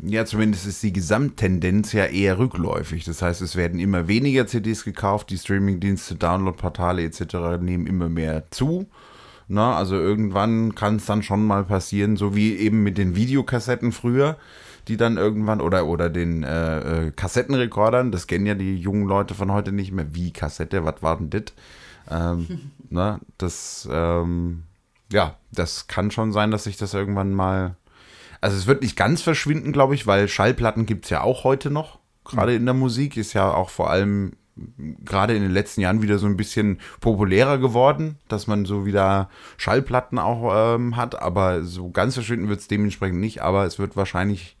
Ja, 0.00 0.24
zumindest 0.24 0.66
ist 0.66 0.82
die 0.82 0.92
Gesamttendenz 0.92 1.92
ja 1.92 2.04
eher 2.04 2.38
rückläufig. 2.38 3.04
Das 3.04 3.20
heißt, 3.20 3.40
es 3.40 3.56
werden 3.56 3.80
immer 3.80 4.06
weniger 4.06 4.46
CDs 4.46 4.84
gekauft, 4.84 5.30
die 5.30 5.38
Streamingdienste, 5.38 6.14
Downloadportale 6.14 7.02
etc. 7.02 7.60
nehmen 7.60 7.86
immer 7.86 8.08
mehr 8.08 8.48
zu. 8.50 8.86
Na, 9.48 9.76
also 9.76 9.96
irgendwann 9.96 10.74
kann 10.74 10.96
es 10.96 11.06
dann 11.06 11.22
schon 11.22 11.46
mal 11.46 11.64
passieren, 11.64 12.16
so 12.16 12.36
wie 12.36 12.56
eben 12.56 12.82
mit 12.82 12.98
den 12.98 13.16
Videokassetten 13.16 13.92
früher, 13.92 14.36
die 14.88 14.98
dann 14.98 15.16
irgendwann 15.16 15.60
oder 15.60 15.86
oder 15.86 16.10
den 16.10 16.42
äh, 16.42 17.06
äh, 17.06 17.10
Kassettenrekordern, 17.12 18.12
das 18.12 18.26
kennen 18.26 18.46
ja 18.46 18.54
die 18.54 18.76
jungen 18.76 19.06
Leute 19.08 19.34
von 19.34 19.50
heute 19.52 19.72
nicht 19.72 19.92
mehr, 19.92 20.14
wie 20.14 20.32
Kassette, 20.32 20.84
was 20.84 21.02
war 21.02 21.16
denn 21.16 21.30
das? 21.30 21.54
Ähm, 22.10 22.72
na, 22.90 23.20
das 23.38 23.88
ähm, 23.90 24.64
ja, 25.10 25.36
das 25.50 25.86
kann 25.86 26.10
schon 26.10 26.32
sein, 26.32 26.50
dass 26.50 26.64
sich 26.64 26.76
das 26.76 26.92
irgendwann 26.92 27.32
mal 27.32 27.76
also 28.40 28.56
es 28.56 28.66
wird 28.66 28.82
nicht 28.82 28.96
ganz 28.96 29.22
verschwinden, 29.22 29.72
glaube 29.72 29.94
ich, 29.94 30.06
weil 30.06 30.28
Schallplatten 30.28 30.86
gibt 30.86 31.04
es 31.04 31.10
ja 31.10 31.22
auch 31.22 31.44
heute 31.44 31.70
noch. 31.70 31.98
Gerade 32.24 32.54
in 32.54 32.66
der 32.66 32.74
Musik. 32.74 33.16
Ist 33.16 33.32
ja 33.32 33.52
auch 33.52 33.70
vor 33.70 33.90
allem 33.90 34.34
gerade 35.04 35.34
in 35.34 35.42
den 35.42 35.52
letzten 35.52 35.80
Jahren 35.80 36.02
wieder 36.02 36.18
so 36.18 36.26
ein 36.26 36.36
bisschen 36.36 36.78
populärer 37.00 37.58
geworden, 37.58 38.16
dass 38.28 38.46
man 38.46 38.64
so 38.64 38.86
wieder 38.86 39.28
Schallplatten 39.56 40.18
auch 40.18 40.74
ähm, 40.76 40.96
hat, 40.96 41.20
aber 41.20 41.62
so 41.62 41.90
ganz 41.90 42.14
verschwinden 42.14 42.48
wird 42.48 42.60
es 42.60 42.68
dementsprechend 42.68 43.20
nicht, 43.20 43.42
aber 43.42 43.64
es 43.64 43.78
wird 43.78 43.96
wahrscheinlich 43.96 44.56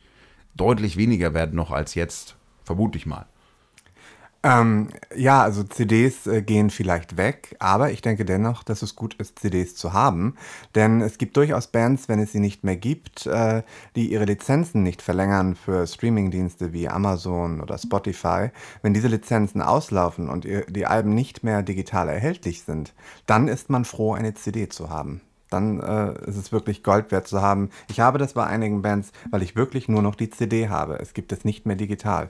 deutlich 0.54 0.96
weniger 0.96 1.34
werden 1.34 1.54
noch 1.54 1.70
als 1.70 1.94
jetzt, 1.94 2.36
vermute 2.64 2.98
ich 2.98 3.06
mal. 3.06 3.26
Ähm, 4.44 4.88
ja, 5.16 5.42
also 5.42 5.64
CDs 5.64 6.28
äh, 6.28 6.42
gehen 6.42 6.70
vielleicht 6.70 7.16
weg, 7.16 7.56
aber 7.58 7.90
ich 7.90 8.02
denke 8.02 8.24
dennoch, 8.24 8.62
dass 8.62 8.82
es 8.82 8.94
gut 8.94 9.14
ist, 9.14 9.40
CDs 9.40 9.74
zu 9.74 9.92
haben. 9.92 10.36
Denn 10.76 11.00
es 11.00 11.18
gibt 11.18 11.36
durchaus 11.36 11.66
Bands, 11.66 12.08
wenn 12.08 12.20
es 12.20 12.30
sie 12.30 12.38
nicht 12.38 12.62
mehr 12.62 12.76
gibt, 12.76 13.26
äh, 13.26 13.64
die 13.96 14.12
ihre 14.12 14.26
Lizenzen 14.26 14.84
nicht 14.84 15.02
verlängern 15.02 15.56
für 15.56 15.84
Streamingdienste 15.88 16.72
wie 16.72 16.88
Amazon 16.88 17.60
oder 17.60 17.78
Spotify. 17.78 18.50
Wenn 18.80 18.94
diese 18.94 19.08
Lizenzen 19.08 19.60
auslaufen 19.60 20.28
und 20.28 20.44
ihr, 20.44 20.64
die 20.66 20.86
Alben 20.86 21.14
nicht 21.14 21.42
mehr 21.42 21.62
digital 21.62 22.08
erhältlich 22.08 22.62
sind, 22.62 22.94
dann 23.26 23.48
ist 23.48 23.70
man 23.70 23.84
froh, 23.84 24.12
eine 24.14 24.34
CD 24.34 24.68
zu 24.68 24.88
haben 24.88 25.20
dann 25.50 25.80
äh, 25.80 26.12
ist 26.28 26.36
es 26.36 26.52
wirklich 26.52 26.82
Gold 26.82 27.10
wert 27.10 27.26
zu 27.26 27.40
haben. 27.40 27.70
Ich 27.88 28.00
habe 28.00 28.18
das 28.18 28.34
bei 28.34 28.46
einigen 28.46 28.82
Bands, 28.82 29.12
weil 29.30 29.42
ich 29.42 29.56
wirklich 29.56 29.88
nur 29.88 30.02
noch 30.02 30.14
die 30.14 30.28
CD 30.28 30.68
habe. 30.68 30.98
Es 31.00 31.14
gibt 31.14 31.32
es 31.32 31.42
nicht 31.42 31.64
mehr 31.64 31.74
digital. 31.74 32.28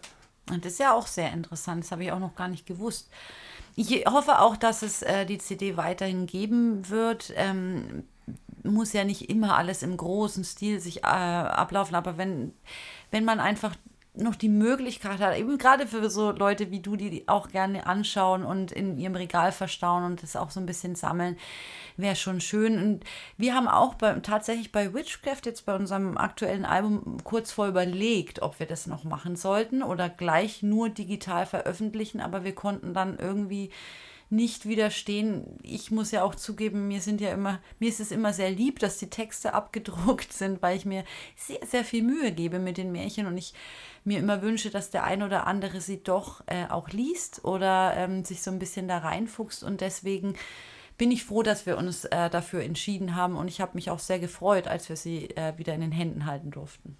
Und 0.51 0.65
das 0.65 0.73
ist 0.73 0.79
ja 0.81 0.93
auch 0.93 1.07
sehr 1.07 1.33
interessant, 1.33 1.85
das 1.85 1.93
habe 1.93 2.05
ich 2.05 2.13
auch 2.13 2.19
noch 2.19 2.35
gar 2.35 2.49
nicht 2.49 2.67
gewusst. 2.67 3.11
Ich 3.77 4.07
hoffe 4.07 4.41
auch, 4.41 4.57
dass 4.57 4.83
es 4.83 5.03
äh, 5.03 5.25
die 5.25 5.39
CD 5.39 5.77
weiterhin 5.77 6.27
geben 6.27 6.89
wird. 6.89 7.33
Ähm, 7.37 8.05
muss 8.65 8.93
ja 8.93 9.05
nicht 9.05 9.31
immer 9.31 9.57
alles 9.57 9.83
im 9.83 9.97
großen 9.97 10.45
Stil 10.45 10.81
sich 10.81 10.99
äh, 10.99 11.07
ablaufen, 11.07 11.95
aber 11.95 12.19
wenn, 12.19 12.53
wenn 13.11 13.25
man 13.25 13.41
einfach 13.41 13.75
noch 14.19 14.37
die 14.37 14.49
Möglichkeit 14.49 15.21
hat, 15.21 15.37
eben 15.37 15.59
gerade 15.59 15.87
für 15.87 16.09
so 16.11 16.31
Leute 16.33 16.71
wie 16.71 16.81
du, 16.81 16.97
die 16.97 17.27
auch 17.27 17.49
gerne 17.49 17.87
anschauen 17.87 18.45
und 18.45 18.73
in 18.73 18.99
ihrem 18.99 19.15
Regal 19.15 19.53
verstauen 19.53 20.05
und 20.05 20.23
das 20.23 20.37
auch 20.37 20.51
so 20.51 20.61
ein 20.61 20.67
bisschen 20.67 20.95
sammeln, 20.95 21.37
wäre 21.97 22.17
schon 22.17 22.41
schön. 22.41 22.79
Und 22.79 23.05
wir 23.37 23.55
haben 23.55 23.69
auch 23.69 23.95
bei, 23.95 24.13
tatsächlich 24.21 24.73
bei 24.73 24.95
Witchcraft 24.95 25.43
jetzt 25.45 25.67
bei 25.67 25.75
unserem 25.75 26.17
aktuellen 26.17 26.65
Album 26.65 27.19
kurz 27.25 27.53
vor 27.53 27.67
überlegt, 27.67 28.43
ob 28.43 28.59
wir 28.59 28.67
das 28.67 28.87
noch 28.87 29.05
machen 29.05 29.37
sollten 29.37 29.83
oder 29.83 30.09
gleich 30.09 30.63
nur 30.63 30.89
digital 30.89 31.47
veröffentlichen, 31.47 32.21
aber 32.21 32.45
wir 32.45 32.55
konnten 32.55 32.95
dann 32.95 33.19
irgendwie 33.19 33.71
nicht 34.31 34.67
widerstehen. 34.67 35.59
Ich 35.63 35.91
muss 35.91 36.11
ja 36.11 36.23
auch 36.23 36.35
zugeben, 36.35 36.89
mir 36.89 37.01
sind 37.01 37.21
ja 37.21 37.31
immer, 37.31 37.61
mir 37.79 37.89
ist 37.89 38.01
es 38.01 38.11
immer 38.11 38.33
sehr 38.33 38.51
lieb, 38.51 38.79
dass 38.79 38.99
die 38.99 39.11
Texte 39.11 39.55
abgedruckt 39.55 40.33
sind, 40.33 40.61
weil 40.61 40.77
ich 40.77 40.85
mir 40.85 41.05
sehr, 41.37 41.65
sehr 41.67 41.85
viel 41.85 42.03
Mühe 42.03 42.33
gebe 42.33 42.59
mit 42.59 42.77
den 42.77 42.93
Märchen 42.93 43.27
und 43.27 43.39
ich 43.39 43.55
mir 44.05 44.19
immer 44.19 44.43
wünsche, 44.43 44.71
dass 44.71 44.91
der 44.91 45.05
ein 45.05 45.23
oder 45.23 45.47
andere 45.47 45.81
sie 45.81 46.03
doch 46.03 46.43
äh, 46.47 46.67
auch 46.69 46.91
liest 46.91 47.45
oder 47.45 47.95
ähm, 47.97 48.25
sich 48.25 48.43
so 48.43 48.51
ein 48.51 48.59
bisschen 48.59 48.89
da 48.89 48.99
reinfuchst 48.99 49.65
und 49.65 49.81
deswegen 49.81 50.35
bin 50.99 51.11
ich 51.13 51.25
froh, 51.25 51.43
dass 51.43 51.65
wir 51.65 51.79
uns 51.79 52.05
äh, 52.07 52.29
dafür 52.29 52.63
entschieden 52.63 53.15
haben 53.15 53.37
und 53.37 53.49
ich 53.49 53.61
habe 53.61 53.73
mich 53.75 53.91
auch 53.91 54.01
sehr 54.01 54.19
gefreut, 54.19 54.67
als 54.67 54.89
wir 54.89 54.97
sie 54.97 55.31
äh, 55.31 55.57
wieder 55.57 55.75
in 55.75 55.81
den 55.81 55.93
Händen 55.93 56.27
halten 56.27 56.51
durften. 56.51 56.97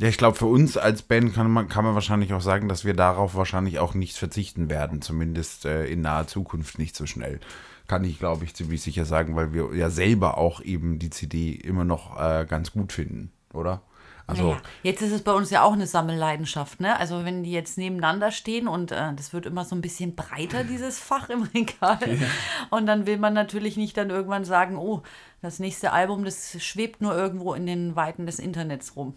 Ja, 0.00 0.08
ich 0.08 0.16
glaube, 0.16 0.34
für 0.38 0.46
uns 0.46 0.78
als 0.78 1.02
Band 1.02 1.34
kann 1.34 1.50
man, 1.50 1.68
kann 1.68 1.84
man 1.84 1.92
wahrscheinlich 1.92 2.32
auch 2.32 2.40
sagen, 2.40 2.70
dass 2.70 2.86
wir 2.86 2.94
darauf 2.94 3.34
wahrscheinlich 3.34 3.78
auch 3.80 3.92
nicht 3.92 4.16
verzichten 4.16 4.70
werden, 4.70 5.02
zumindest 5.02 5.66
äh, 5.66 5.84
in 5.84 6.00
naher 6.00 6.26
Zukunft 6.26 6.78
nicht 6.78 6.96
so 6.96 7.04
schnell. 7.04 7.38
Kann 7.86 8.02
ich, 8.04 8.18
glaube 8.18 8.46
ich, 8.46 8.54
ziemlich 8.54 8.80
sicher 8.80 9.04
sagen, 9.04 9.36
weil 9.36 9.52
wir 9.52 9.74
ja 9.74 9.90
selber 9.90 10.38
auch 10.38 10.62
eben 10.62 10.98
die 10.98 11.10
CD 11.10 11.52
immer 11.52 11.84
noch 11.84 12.18
äh, 12.18 12.46
ganz 12.48 12.72
gut 12.72 12.94
finden, 12.94 13.30
oder? 13.52 13.82
Also 14.26 14.44
naja, 14.44 14.62
jetzt 14.82 15.02
ist 15.02 15.12
es 15.12 15.20
bei 15.20 15.32
uns 15.32 15.50
ja 15.50 15.64
auch 15.64 15.74
eine 15.74 15.86
Sammelleidenschaft, 15.86 16.80
ne? 16.80 16.98
Also 16.98 17.26
wenn 17.26 17.42
die 17.42 17.52
jetzt 17.52 17.76
nebeneinander 17.76 18.30
stehen 18.30 18.68
und 18.68 18.92
äh, 18.92 19.12
das 19.14 19.34
wird 19.34 19.44
immer 19.44 19.66
so 19.66 19.76
ein 19.76 19.82
bisschen 19.82 20.14
breiter, 20.14 20.64
dieses 20.64 20.98
Fach 20.98 21.28
im 21.28 21.42
Regal. 21.42 21.98
Ja. 22.06 22.26
Und 22.70 22.86
dann 22.86 23.04
will 23.04 23.18
man 23.18 23.34
natürlich 23.34 23.76
nicht 23.76 23.98
dann 23.98 24.08
irgendwann 24.08 24.46
sagen, 24.46 24.76
oh, 24.76 25.02
das 25.42 25.58
nächste 25.58 25.92
Album, 25.92 26.24
das 26.24 26.56
schwebt 26.62 27.02
nur 27.02 27.14
irgendwo 27.14 27.52
in 27.52 27.66
den 27.66 27.96
Weiten 27.96 28.24
des 28.24 28.38
Internets 28.38 28.96
rum. 28.96 29.14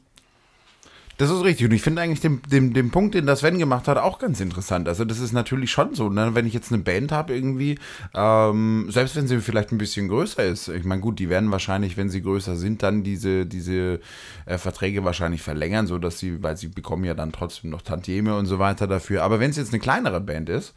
Das 1.18 1.30
ist 1.30 1.44
richtig. 1.44 1.68
Und 1.68 1.74
ich 1.74 1.84
finde 1.84 2.02
eigentlich 2.02 2.22
den, 2.22 2.42
den, 2.52 2.74
den 2.74 2.90
Punkt, 2.90 3.14
den 3.14 3.28
das 3.28 3.40
Sven 3.40 3.60
gemacht 3.60 3.88
hat, 3.88 3.98
auch 3.98 4.18
ganz 4.18 4.40
interessant. 4.40 4.88
Also, 4.88 5.06
das 5.06 5.20
ist 5.20 5.32
natürlich 5.32 5.70
schon 5.70 5.94
so, 5.94 6.10
ne? 6.10 6.34
wenn 6.34 6.48
ich 6.48 6.54
jetzt 6.54 6.72
eine 6.72 6.82
Band 6.82 7.12
habe, 7.12 7.36
irgendwie, 7.36 7.78
ähm, 8.16 8.88
selbst 8.90 9.16
wenn 9.16 9.28
sie 9.28 9.40
vielleicht 9.40 9.72
ein 9.72 9.78
bisschen 9.78 10.08
größer 10.08 10.44
ist, 10.44 10.70
ich 10.70 10.84
meine, 10.86 11.02
gut, 11.02 11.20
die 11.20 11.30
werden 11.30 11.52
wahrscheinlich, 11.52 11.98
wenn 11.98 12.10
sie 12.10 12.24
größer 12.24 12.56
sind, 12.56 12.82
dann 12.82 13.04
diese, 13.04 13.46
diese 13.46 14.00
äh, 14.48 14.58
Verträge 14.58 15.04
wahrscheinlich 15.04 15.44
verlängern, 15.44 15.86
sodass 15.86 16.18
sie, 16.18 16.42
weil 16.42 16.58
sie 16.58 16.68
bekommen 16.68 17.04
ja 17.04 17.14
dann 17.14 17.32
trotzdem 17.32 17.70
noch 17.70 17.84
Tantieme 17.84 18.36
und 18.36 18.48
so 18.48 18.58
weiter 18.58 18.88
dafür. 18.88 19.24
Aber 19.24 19.40
wenn 19.40 19.52
es 19.52 19.58
jetzt 19.58 19.72
eine 19.72 19.80
kleinere 19.80 20.20
Band 20.20 20.50
ist, 20.50 20.74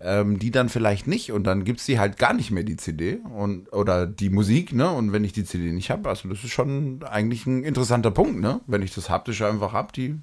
ähm, 0.00 0.38
die 0.38 0.50
dann 0.50 0.68
vielleicht 0.68 1.06
nicht 1.06 1.30
und 1.32 1.44
dann 1.44 1.64
gibt 1.64 1.80
es 1.80 1.86
die 1.86 1.98
halt 1.98 2.16
gar 2.16 2.32
nicht 2.32 2.50
mehr, 2.50 2.64
die 2.64 2.76
CD 2.76 3.20
und, 3.34 3.72
oder 3.72 4.06
die 4.06 4.30
Musik, 4.30 4.72
ne? 4.72 4.90
Und 4.90 5.12
wenn 5.12 5.24
ich 5.24 5.32
die 5.32 5.44
CD 5.44 5.72
nicht 5.72 5.90
habe, 5.90 6.08
also 6.08 6.28
das 6.28 6.42
ist 6.42 6.50
schon 6.50 7.02
eigentlich 7.04 7.46
ein 7.46 7.64
interessanter 7.64 8.10
Punkt, 8.10 8.40
ne? 8.40 8.60
Wenn 8.66 8.82
ich 8.82 8.94
das 8.94 9.10
haptisch 9.10 9.42
einfach 9.42 9.72
habe, 9.72 9.92
die, 9.92 10.18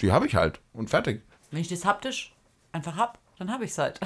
die 0.00 0.12
habe 0.12 0.26
ich 0.26 0.34
halt 0.34 0.60
und 0.74 0.90
fertig. 0.90 1.22
Wenn 1.50 1.60
ich 1.60 1.68
das 1.68 1.84
haptisch 1.84 2.34
einfach 2.72 2.96
habe, 2.96 3.18
dann 3.38 3.50
habe 3.50 3.64
ich 3.64 3.70
es 3.70 3.78
halt. 3.78 3.98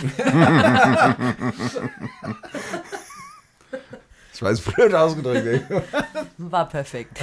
das 4.30 4.42
war 4.42 4.50
jetzt 4.50 4.64
blöd 4.64 4.94
ausgedrückt. 4.94 5.64
War 6.38 6.68
perfekt. 6.68 7.18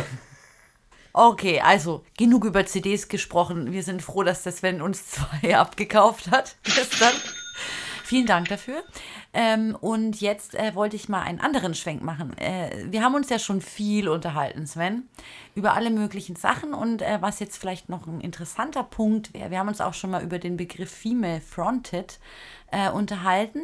Okay, 1.14 1.60
also 1.62 2.04
genug 2.18 2.46
über 2.46 2.66
CDs 2.66 3.08
gesprochen. 3.08 3.72
Wir 3.72 3.84
sind 3.84 4.02
froh, 4.02 4.24
dass 4.24 4.44
der 4.44 4.52
Sven 4.52 4.82
uns 4.82 5.08
zwei 5.08 5.58
abgekauft 5.58 6.32
hat 6.32 6.56
gestern. 6.64 7.14
Vielen 8.12 8.26
Dank 8.26 8.50
dafür. 8.50 8.84
Ähm, 9.32 9.74
und 9.80 10.20
jetzt 10.20 10.56
äh, 10.56 10.76
wollte 10.76 10.98
ich 10.98 11.08
mal 11.08 11.22
einen 11.22 11.40
anderen 11.40 11.74
Schwenk 11.74 12.04
machen. 12.04 12.38
Äh, 12.38 12.88
wir 12.92 13.04
haben 13.04 13.16
uns 13.16 13.30
ja 13.30 13.40
schon 13.40 13.62
viel 13.62 14.10
unterhalten, 14.10 14.68
Sven, 14.68 15.08
über 15.56 15.76
alle 15.76 15.92
möglichen 15.92 16.36
Sachen. 16.36 16.74
Und 16.74 17.02
äh, 17.02 17.20
was 17.22 17.40
jetzt 17.40 17.56
vielleicht 17.56 17.88
noch 17.88 18.08
ein 18.08 18.20
interessanter 18.20 18.84
Punkt 18.84 19.34
wäre, 19.34 19.50
wir 19.50 19.60
haben 19.60 19.70
uns 19.70 19.80
auch 19.80 19.94
schon 19.94 20.12
mal 20.12 20.22
über 20.22 20.40
den 20.40 20.58
Begriff 20.58 20.92
Female 20.92 21.40
Fronted 21.40 22.20
äh, 22.70 22.90
unterhalten. 22.90 23.62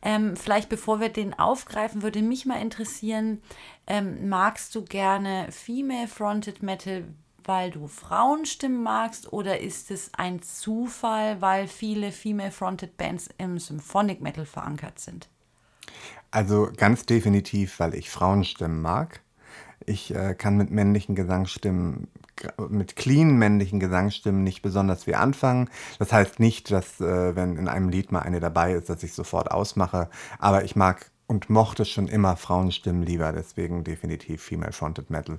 Ähm, 0.00 0.38
vielleicht 0.38 0.70
bevor 0.70 0.98
wir 0.98 1.10
den 1.10 1.38
aufgreifen, 1.38 2.00
würde 2.00 2.22
mich 2.22 2.46
mal 2.46 2.62
interessieren, 2.62 3.42
ähm, 3.86 4.26
magst 4.26 4.74
du 4.74 4.86
gerne 4.86 5.48
Female 5.52 6.08
Fronted 6.08 6.62
Metal? 6.62 7.04
Weil 7.44 7.70
du 7.70 7.86
Frauenstimmen 7.86 8.82
magst 8.82 9.32
oder 9.32 9.60
ist 9.60 9.90
es 9.90 10.10
ein 10.16 10.42
Zufall, 10.42 11.40
weil 11.40 11.68
viele 11.68 12.12
Female-Fronted 12.12 12.96
Bands 12.96 13.28
im 13.38 13.58
Symphonic 13.58 14.20
Metal 14.20 14.46
verankert 14.46 14.98
sind? 14.98 15.28
Also 16.30 16.70
ganz 16.76 17.04
definitiv, 17.04 17.78
weil 17.78 17.94
ich 17.94 18.10
Frauenstimmen 18.10 18.80
mag. 18.80 19.20
Ich 19.84 20.14
äh, 20.14 20.34
kann 20.34 20.56
mit 20.56 20.70
männlichen 20.70 21.14
Gesangsstimmen, 21.14 22.08
mit 22.68 22.96
clean 22.96 23.36
männlichen 23.36 23.80
Gesangsstimmen 23.80 24.42
nicht 24.42 24.62
besonders 24.62 25.04
viel 25.04 25.16
anfangen. 25.16 25.68
Das 25.98 26.12
heißt 26.12 26.40
nicht, 26.40 26.70
dass 26.70 27.00
äh, 27.00 27.36
wenn 27.36 27.56
in 27.56 27.68
einem 27.68 27.88
Lied 27.88 28.12
mal 28.12 28.20
eine 28.20 28.40
dabei 28.40 28.72
ist, 28.72 28.88
dass 28.88 29.02
ich 29.02 29.12
sofort 29.12 29.50
ausmache. 29.50 30.08
Aber 30.38 30.64
ich 30.64 30.76
mag 30.76 31.10
und 31.26 31.50
mochte 31.50 31.84
schon 31.84 32.08
immer 32.08 32.36
Frauenstimmen 32.36 33.02
lieber, 33.02 33.32
deswegen 33.32 33.84
definitiv 33.84 34.42
Female 34.42 34.72
Fronted 34.72 35.10
Metal. 35.10 35.38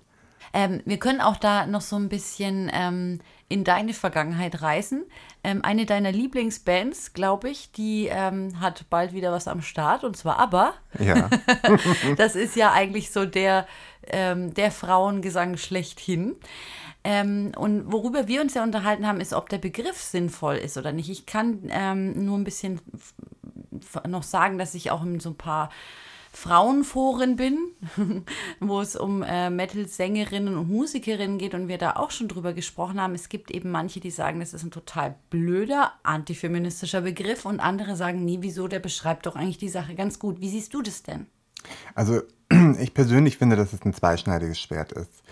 Ähm, 0.53 0.81
wir 0.85 0.97
können 0.97 1.19
auch 1.19 1.37
da 1.37 1.65
noch 1.65 1.81
so 1.81 1.95
ein 1.95 2.09
bisschen 2.09 2.69
ähm, 2.71 3.19
in 3.49 3.63
deine 3.63 3.93
Vergangenheit 3.93 4.61
reisen. 4.61 5.03
Ähm, 5.43 5.63
eine 5.63 5.85
deiner 5.85 6.11
Lieblingsbands, 6.11 7.13
glaube 7.13 7.49
ich, 7.49 7.71
die 7.71 8.07
ähm, 8.09 8.59
hat 8.59 8.85
bald 8.89 9.13
wieder 9.13 9.31
was 9.31 9.47
am 9.47 9.61
Start 9.61 10.03
und 10.03 10.15
zwar 10.15 10.39
ABBA. 10.39 10.73
Ja. 10.99 11.29
das 12.17 12.35
ist 12.35 12.55
ja 12.55 12.71
eigentlich 12.71 13.11
so 13.11 13.25
der, 13.25 13.67
ähm, 14.07 14.53
der 14.53 14.71
Frauengesang 14.71 15.57
schlechthin. 15.57 16.35
Ähm, 17.03 17.51
und 17.57 17.91
worüber 17.91 18.27
wir 18.27 18.41
uns 18.41 18.53
ja 18.53 18.63
unterhalten 18.63 19.05
haben, 19.05 19.19
ist, 19.19 19.33
ob 19.33 19.49
der 19.49 19.57
Begriff 19.57 19.97
sinnvoll 19.97 20.55
ist 20.55 20.77
oder 20.77 20.91
nicht. 20.91 21.09
Ich 21.09 21.25
kann 21.25 21.69
ähm, 21.69 22.25
nur 22.25 22.37
ein 22.37 22.45
bisschen 22.45 22.79
noch 24.07 24.23
sagen, 24.23 24.57
dass 24.57 24.75
ich 24.75 24.91
auch 24.91 25.03
in 25.03 25.19
so 25.19 25.31
ein 25.31 25.37
paar 25.37 25.69
Frauenforen 26.35 27.35
bin, 27.35 27.57
wo 28.59 28.81
es 28.81 28.95
um 28.95 29.21
äh, 29.21 29.51
Metal-Sängerinnen 29.51 30.57
und 30.57 30.67
Musikerinnen 30.67 31.37
geht 31.37 31.53
und 31.53 31.67
wir 31.67 31.77
da 31.77 31.91
auch 31.91 32.09
schon 32.09 32.27
drüber 32.27 32.53
gesprochen 32.53 32.99
haben. 32.99 33.13
Es 33.13 33.29
gibt 33.29 33.51
eben 33.51 33.69
manche, 33.69 33.99
die 33.99 34.09
sagen, 34.09 34.39
das 34.39 34.53
ist 34.53 34.63
ein 34.63 34.71
total 34.71 35.15
blöder 35.29 35.93
antifeministischer 36.01 37.01
Begriff 37.01 37.45
und 37.45 37.59
andere 37.59 37.95
sagen, 37.95 38.25
nee, 38.25 38.39
wieso, 38.41 38.67
der 38.67 38.79
beschreibt 38.79 39.27
doch 39.27 39.35
eigentlich 39.35 39.59
die 39.59 39.69
Sache 39.69 39.93
ganz 39.93 40.17
gut. 40.17 40.41
Wie 40.41 40.49
siehst 40.49 40.73
du 40.73 40.81
das 40.81 41.03
denn? 41.03 41.27
Also 41.93 42.21
ich 42.79 42.95
persönlich 42.95 43.37
finde, 43.37 43.55
dass 43.55 43.71
es 43.71 43.85
ein 43.85 43.93
zweischneidiges 43.93 44.59
Schwert 44.59 44.91
ist. 44.91 45.23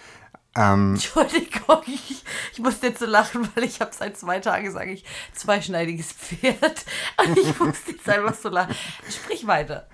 Ähm, 0.55 0.91
Entschuldigung, 0.93 1.81
ich, 1.87 2.23
ich 2.53 2.59
musste 2.59 2.87
jetzt 2.87 2.99
so 2.99 3.05
lachen, 3.05 3.49
weil 3.55 3.63
ich 3.63 3.79
habe 3.81 3.91
seit 3.93 4.17
zwei 4.17 4.39
Tagen, 4.39 4.71
sage 4.71 4.91
ich, 4.91 5.05
zweischneidiges 5.33 6.11
Pferd. 6.13 6.85
ich 7.35 7.59
musste 7.59 7.91
jetzt 7.91 8.07
einfach 8.09 8.35
so 8.35 8.49
lachen. 8.49 8.75
Sprich 9.09 9.47
weiter. 9.47 9.87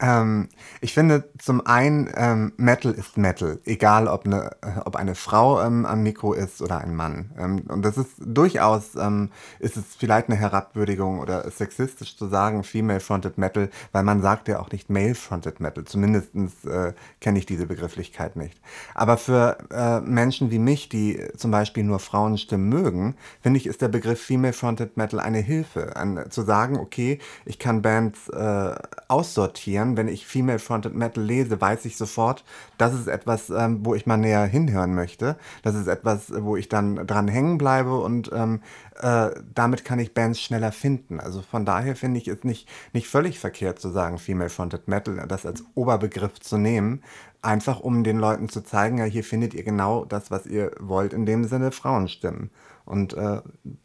Ähm, 0.00 0.48
ich 0.80 0.94
finde 0.94 1.28
zum 1.38 1.66
einen, 1.66 2.08
ähm, 2.14 2.52
Metal 2.56 2.92
ist 2.92 3.16
Metal, 3.16 3.58
egal 3.64 4.06
ob 4.06 4.26
eine, 4.26 4.50
ob 4.84 4.94
eine 4.94 5.16
Frau 5.16 5.60
ähm, 5.60 5.84
am 5.86 6.02
Mikro 6.02 6.34
ist 6.34 6.62
oder 6.62 6.78
ein 6.78 6.94
Mann. 6.94 7.32
Ähm, 7.36 7.62
und 7.68 7.84
das 7.84 7.98
ist 7.98 8.12
durchaus, 8.18 8.94
ähm, 8.94 9.30
ist 9.58 9.76
es 9.76 9.96
vielleicht 9.96 10.28
eine 10.28 10.36
Herabwürdigung 10.36 11.18
oder 11.18 11.50
sexistisch 11.50 12.16
zu 12.16 12.28
sagen, 12.28 12.62
Female-Fronted 12.62 13.38
Metal, 13.38 13.70
weil 13.90 14.04
man 14.04 14.22
sagt 14.22 14.46
ja 14.46 14.60
auch 14.60 14.70
nicht 14.70 14.88
Male-Fronted 14.88 15.58
Metal. 15.58 15.84
Zumindest 15.84 16.34
äh, 16.64 16.92
kenne 17.20 17.38
ich 17.38 17.46
diese 17.46 17.66
Begrifflichkeit 17.66 18.36
nicht. 18.36 18.60
Aber 18.94 19.16
für 19.16 19.58
äh, 19.72 20.00
Menschen 20.00 20.52
wie 20.52 20.60
mich, 20.60 20.88
die 20.88 21.20
zum 21.36 21.50
Beispiel 21.50 21.82
nur 21.82 21.98
Frauenstimmen 21.98 22.68
mögen, 22.68 23.16
finde 23.40 23.58
ich, 23.58 23.66
ist 23.66 23.82
der 23.82 23.88
Begriff 23.88 24.20
Female-Fronted 24.22 24.96
Metal 24.96 25.18
eine 25.18 25.38
Hilfe, 25.38 25.96
an, 25.96 26.26
zu 26.30 26.42
sagen, 26.42 26.78
okay, 26.78 27.18
ich 27.44 27.58
kann 27.58 27.82
Bands 27.82 28.28
äh, 28.28 28.74
aussortieren, 29.08 29.87
kann, 29.88 29.96
wenn 29.96 30.08
ich 30.08 30.26
Female 30.26 30.58
Fronted 30.58 30.94
Metal 30.94 31.22
lese, 31.22 31.60
weiß 31.60 31.84
ich 31.84 31.96
sofort, 31.96 32.44
das 32.76 32.94
ist 32.94 33.06
etwas, 33.06 33.50
ähm, 33.50 33.80
wo 33.84 33.94
ich 33.94 34.06
mal 34.06 34.16
näher 34.16 34.44
hinhören 34.44 34.94
möchte. 34.94 35.36
Das 35.62 35.74
ist 35.74 35.86
etwas, 35.86 36.32
wo 36.36 36.56
ich 36.56 36.68
dann 36.68 37.06
dran 37.06 37.28
hängen 37.28 37.58
bleibe 37.58 37.98
und 38.00 38.30
ähm, 38.32 38.60
äh, 39.00 39.30
damit 39.54 39.84
kann 39.84 39.98
ich 39.98 40.14
Bands 40.14 40.40
schneller 40.40 40.72
finden. 40.72 41.20
Also 41.20 41.42
von 41.42 41.64
daher 41.64 41.96
finde 41.96 42.20
ich 42.20 42.28
es 42.28 42.44
nicht, 42.44 42.68
nicht 42.92 43.08
völlig 43.08 43.38
verkehrt 43.38 43.80
zu 43.80 43.90
sagen, 43.90 44.18
Female 44.18 44.50
Fronted 44.50 44.88
Metal, 44.88 45.26
das 45.26 45.46
als 45.46 45.64
Oberbegriff 45.74 46.40
zu 46.40 46.58
nehmen, 46.58 47.02
einfach 47.42 47.80
um 47.80 48.04
den 48.04 48.18
Leuten 48.18 48.48
zu 48.48 48.62
zeigen, 48.62 48.98
ja, 48.98 49.04
hier 49.04 49.24
findet 49.24 49.54
ihr 49.54 49.62
genau 49.62 50.04
das, 50.04 50.30
was 50.30 50.46
ihr 50.46 50.72
wollt, 50.80 51.12
in 51.12 51.26
dem 51.26 51.44
Sinne 51.44 51.70
Frauenstimmen. 51.70 52.50
Und 52.84 53.12
äh, 53.14 53.42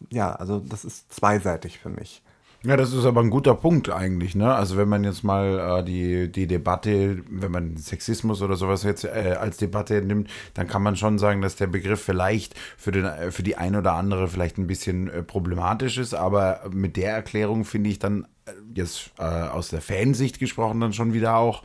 ja, 0.10 0.34
also 0.34 0.60
das 0.60 0.86
ist 0.86 1.14
zweiseitig 1.14 1.78
für 1.78 1.90
mich. 1.90 2.24
Ja, 2.66 2.78
das 2.78 2.94
ist 2.94 3.04
aber 3.04 3.20
ein 3.20 3.30
guter 3.30 3.56
Punkt 3.56 3.90
eigentlich, 3.90 4.36
ne? 4.36 4.56
Also 4.56 4.78
wenn 4.78 4.88
man 4.88 5.04
jetzt 5.04 5.22
mal 5.26 5.80
äh, 5.82 5.84
die, 5.84 6.32
die 6.32 6.48
Debatte, 6.48 7.22
wenn 7.30 7.52
man 7.52 7.76
Sexismus 7.76 8.42
oder 8.42 8.56
sowas 8.56 8.84
jetzt 8.84 9.04
äh, 9.04 9.36
als 9.38 9.58
Debatte 9.58 10.02
nimmt, 10.02 10.30
dann 10.54 10.68
kann 10.70 10.82
man 10.82 10.96
schon 10.96 11.20
sagen, 11.20 11.42
dass 11.42 11.58
der 11.58 11.68
Begriff 11.68 12.02
vielleicht 12.02 12.58
für, 12.78 12.94
den, 12.94 13.04
äh, 13.04 13.32
für 13.32 13.44
die 13.44 13.58
ein 13.58 13.76
oder 13.76 13.94
andere 13.94 14.30
vielleicht 14.30 14.58
ein 14.60 14.68
bisschen 14.68 15.10
äh, 15.10 15.24
problematisch 15.24 15.98
ist, 15.98 16.14
aber 16.14 16.62
mit 16.72 16.96
der 16.96 17.12
Erklärung 17.12 17.66
finde 17.66 17.90
ich 17.90 18.00
dann 18.00 18.28
äh, 18.46 18.52
jetzt 18.74 19.12
äh, 19.20 19.24
aus 19.24 19.68
der 19.68 19.82
Fansicht 19.82 20.40
gesprochen 20.40 20.80
dann 20.80 20.94
schon 20.94 21.12
wieder 21.12 21.36
auch, 21.36 21.64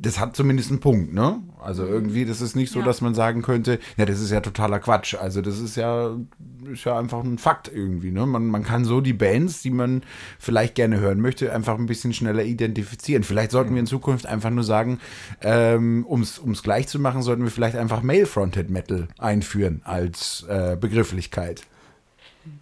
das 0.00 0.18
hat 0.18 0.34
zumindest 0.34 0.70
einen 0.70 0.80
Punkt, 0.80 1.12
ne? 1.12 1.42
Also 1.62 1.84
irgendwie, 1.84 2.24
das 2.24 2.40
ist 2.40 2.56
nicht 2.56 2.72
so, 2.72 2.78
ja. 2.78 2.86
dass 2.86 3.02
man 3.02 3.14
sagen 3.14 3.42
könnte, 3.42 3.78
ja, 3.98 4.06
das 4.06 4.20
ist 4.20 4.30
ja 4.30 4.40
totaler 4.40 4.78
Quatsch. 4.78 5.14
Also 5.14 5.42
das 5.42 5.58
ist 5.58 5.76
ja, 5.76 6.16
ist 6.72 6.84
ja 6.84 6.98
einfach 6.98 7.22
ein 7.22 7.36
Fakt 7.36 7.70
irgendwie, 7.72 8.10
ne? 8.10 8.24
Man, 8.24 8.46
man 8.46 8.62
kann 8.62 8.86
so 8.86 9.02
die 9.02 9.12
Bands, 9.12 9.60
die 9.60 9.70
man 9.70 10.02
vielleicht 10.38 10.74
gerne 10.74 11.00
hören 11.00 11.20
möchte, 11.20 11.52
einfach 11.52 11.78
ein 11.78 11.86
bisschen 11.86 12.14
schneller 12.14 12.44
identifizieren. 12.44 13.24
Vielleicht 13.24 13.50
sollten 13.50 13.74
wir 13.74 13.80
in 13.80 13.86
Zukunft 13.86 14.24
einfach 14.24 14.50
nur 14.50 14.64
sagen, 14.64 15.00
ähm, 15.42 16.06
um 16.06 16.22
es 16.22 16.62
gleich 16.62 16.88
zu 16.88 16.98
machen, 16.98 17.22
sollten 17.22 17.42
wir 17.42 17.50
vielleicht 17.50 17.76
einfach 17.76 18.02
Male-Fronted 18.02 18.70
Metal 18.70 19.08
einführen 19.18 19.82
als 19.84 20.46
äh, 20.48 20.76
Begrifflichkeit. 20.80 21.62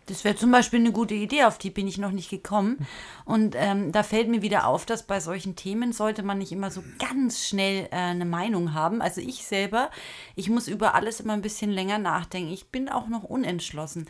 Das 0.07 0.25
wäre 0.25 0.35
zum 0.35 0.51
Beispiel 0.51 0.81
eine 0.81 0.93
gute 0.93 1.15
Idee, 1.15 1.45
auf 1.45 1.59
die 1.59 1.71
bin 1.71 1.87
ich 1.87 1.99
noch 1.99 2.11
nicht 2.11 2.31
gekommen. 2.31 2.87
Und 3.25 3.55
ähm, 3.57 3.93
da 3.93 4.03
fällt 4.03 4.29
mir 4.29 4.43
wieder 4.43 4.67
auf, 4.67 4.87
dass 4.87 5.07
bei 5.07 5.21
solchen 5.21 5.55
Themen 5.55 5.93
sollte 5.93 6.23
man 6.23 6.39
nicht 6.39 6.53
immer 6.53 6.71
so 6.71 6.83
ganz 6.99 7.47
schnell 7.47 7.89
äh, 7.91 7.97
eine 7.97 8.25
Meinung 8.25 8.75
haben. 8.75 9.01
Also 9.01 9.21
ich 9.21 9.45
selber, 9.45 9.91
ich 10.35 10.49
muss 10.51 10.67
über 10.67 10.95
alles 10.95 11.21
immer 11.21 11.35
ein 11.35 11.43
bisschen 11.43 11.71
länger 11.71 11.99
nachdenken. 11.99 12.53
Ich 12.53 12.69
bin 12.69 12.89
auch 12.89 13.09
noch 13.09 13.23
unentschlossen. 13.23 14.09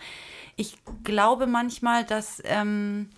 Ich 0.56 0.76
glaube 1.04 1.46
manchmal, 1.46 2.04
dass 2.04 2.42
ähm, 2.44 3.10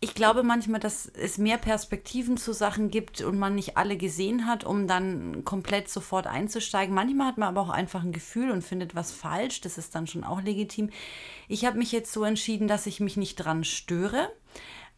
ich 0.00 0.14
glaube 0.14 0.44
manchmal, 0.44 0.78
dass 0.78 1.06
es 1.06 1.38
mehr 1.38 1.58
Perspektiven 1.58 2.36
zu 2.36 2.52
Sachen 2.52 2.90
gibt 2.90 3.20
und 3.20 3.36
man 3.36 3.56
nicht 3.56 3.76
alle 3.76 3.96
gesehen 3.96 4.46
hat, 4.46 4.62
um 4.64 4.86
dann 4.86 5.44
komplett 5.44 5.88
sofort 5.88 6.28
einzusteigen. 6.28 6.94
Manchmal 6.94 7.26
hat 7.28 7.38
man 7.38 7.48
aber 7.48 7.62
auch 7.62 7.70
einfach 7.70 8.04
ein 8.04 8.12
Gefühl 8.12 8.52
und 8.52 8.62
findet 8.62 8.94
was 8.94 9.10
falsch. 9.10 9.60
Das 9.60 9.76
ist 9.76 9.94
dann 9.96 10.06
schon 10.06 10.22
auch 10.22 10.40
legitim. 10.40 10.90
Ich 11.48 11.64
habe 11.64 11.78
mich 11.78 11.90
jetzt 11.90 12.12
so 12.12 12.22
entschieden, 12.22 12.68
dass 12.68 12.86
ich 12.86 13.00
mich 13.00 13.16
nicht 13.16 13.36
dran 13.36 13.64
störe. 13.64 14.30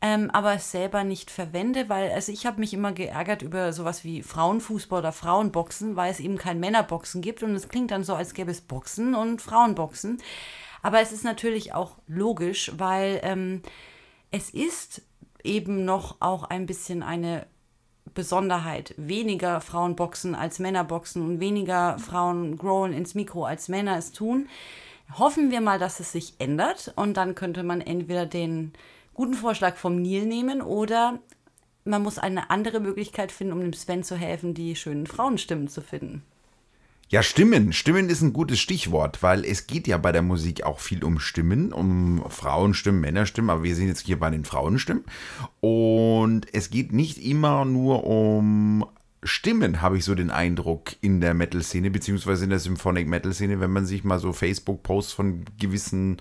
Ähm, 0.03 0.31
aber 0.31 0.59
selber 0.59 1.05
nicht 1.05 1.31
verwende, 1.31 1.91
weil 1.91 2.11
also 2.11 2.33
ich 2.33 2.47
habe 2.47 2.61
mich 2.61 2.73
immer 2.73 2.93
geärgert 2.93 3.43
über 3.43 3.75
sowas 3.75 4.03
wie 4.03 4.23
Frauenfußball 4.23 5.01
oder 5.01 5.13
Frauenboxen, 5.13 5.95
weil 5.95 6.11
es 6.11 6.21
eben 6.21 6.39
kein 6.39 6.59
Männerboxen 6.59 7.21
gibt 7.21 7.43
und 7.43 7.55
es 7.55 7.69
klingt 7.69 7.91
dann 7.91 8.03
so, 8.03 8.15
als 8.15 8.33
gäbe 8.33 8.51
es 8.51 8.63
Boxen 8.63 9.15
und 9.15 9.43
Frauenboxen. 9.43 10.23
Aber 10.83 11.03
es 11.03 11.13
ist 11.13 11.25
natürlich 11.25 11.75
auch 11.75 11.99
logisch, 12.07 12.73
weil 12.79 13.21
ähm, 13.23 13.61
es 14.31 14.51
ist 14.51 15.03
eben 15.43 15.85
noch 15.85 16.17
auch 16.21 16.45
ein 16.45 16.67
bisschen 16.67 17.03
eine 17.03 17.47
Besonderheit. 18.15 18.95
Weniger 18.97 19.61
Frauen 19.61 19.97
boxen 19.97 20.35
als 20.35 20.59
Männer 20.59 20.85
boxen 20.85 21.23
und 21.23 21.41
weniger 21.41 21.99
Frauen 21.99 22.57
growen 22.57 22.93
ins 22.93 23.15
Mikro 23.15 23.45
als 23.45 23.69
Männer 23.69 23.97
es 23.97 24.13
tun. 24.13 24.49
Hoffen 25.19 25.51
wir 25.51 25.61
mal, 25.61 25.79
dass 25.79 26.01
es 26.01 26.13
sich 26.13 26.35
ändert 26.39 26.93
und 26.97 27.17
dann 27.17 27.35
könnte 27.35 27.63
man 27.63 27.81
entweder 27.81 28.27
den 28.27 28.73
guten 29.15 29.35
Vorschlag 29.35 29.77
vom 29.77 30.01
Nil 30.01 30.27
nehmen 30.27 30.63
oder 30.63 31.19
man 31.85 32.03
muss 32.03 32.19
eine 32.19 32.51
andere 32.51 32.81
Möglichkeit 32.81 33.33
finden, 33.33 33.53
um 33.53 33.61
dem 33.61 33.73
Sven 33.73 34.05
zu 34.05 34.17
helfen, 34.17 34.55
die 34.55 34.77
schönen 34.77 35.07
Frauenstimmen 35.07 35.69
zu 35.69 35.81
finden. 35.81 36.23
Ja, 37.13 37.25
Stimmen. 37.25 37.73
Stimmen 37.73 38.09
ist 38.09 38.23
ein 38.23 38.33
gutes 38.33 38.61
Stichwort, 38.61 39.21
weil 39.21 39.45
es 39.45 39.67
geht 39.67 39.89
ja 39.89 39.99
bei 39.99 40.13
der 40.13 40.23
Musik 40.23 40.63
auch 40.63 40.79
viel 40.79 41.03
um 41.03 41.19
Stimmen, 41.19 41.73
um 41.73 42.23
Frauenstimmen, 42.31 43.01
Männerstimmen, 43.01 43.51
aber 43.51 43.65
wir 43.65 43.75
sind 43.75 43.89
jetzt 43.89 44.07
hier 44.07 44.17
bei 44.17 44.31
den 44.31 44.45
Frauenstimmen. 44.45 45.03
Und 45.59 46.47
es 46.55 46.71
geht 46.71 46.93
nicht 46.93 47.19
immer 47.19 47.65
nur 47.65 48.05
um 48.05 48.87
Stimmen, 49.25 49.83
habe 49.83 49.99
ich 49.99 50.05
so 50.05 50.15
den 50.15 50.31
Eindruck, 50.31 50.95
in 51.01 51.21
der 51.21 51.35
Metal-Szene, 51.35 51.91
beziehungsweise 51.91 52.45
in 52.45 52.51
der 52.51 52.61
Symphonic-Metal-Szene, 52.61 53.59
wenn 53.59 53.73
man 53.73 53.87
sich 53.87 54.05
mal 54.05 54.21
so 54.21 54.33
Facebook-Posts 54.33 55.13
von 55.13 55.45
gewissen 55.59 56.19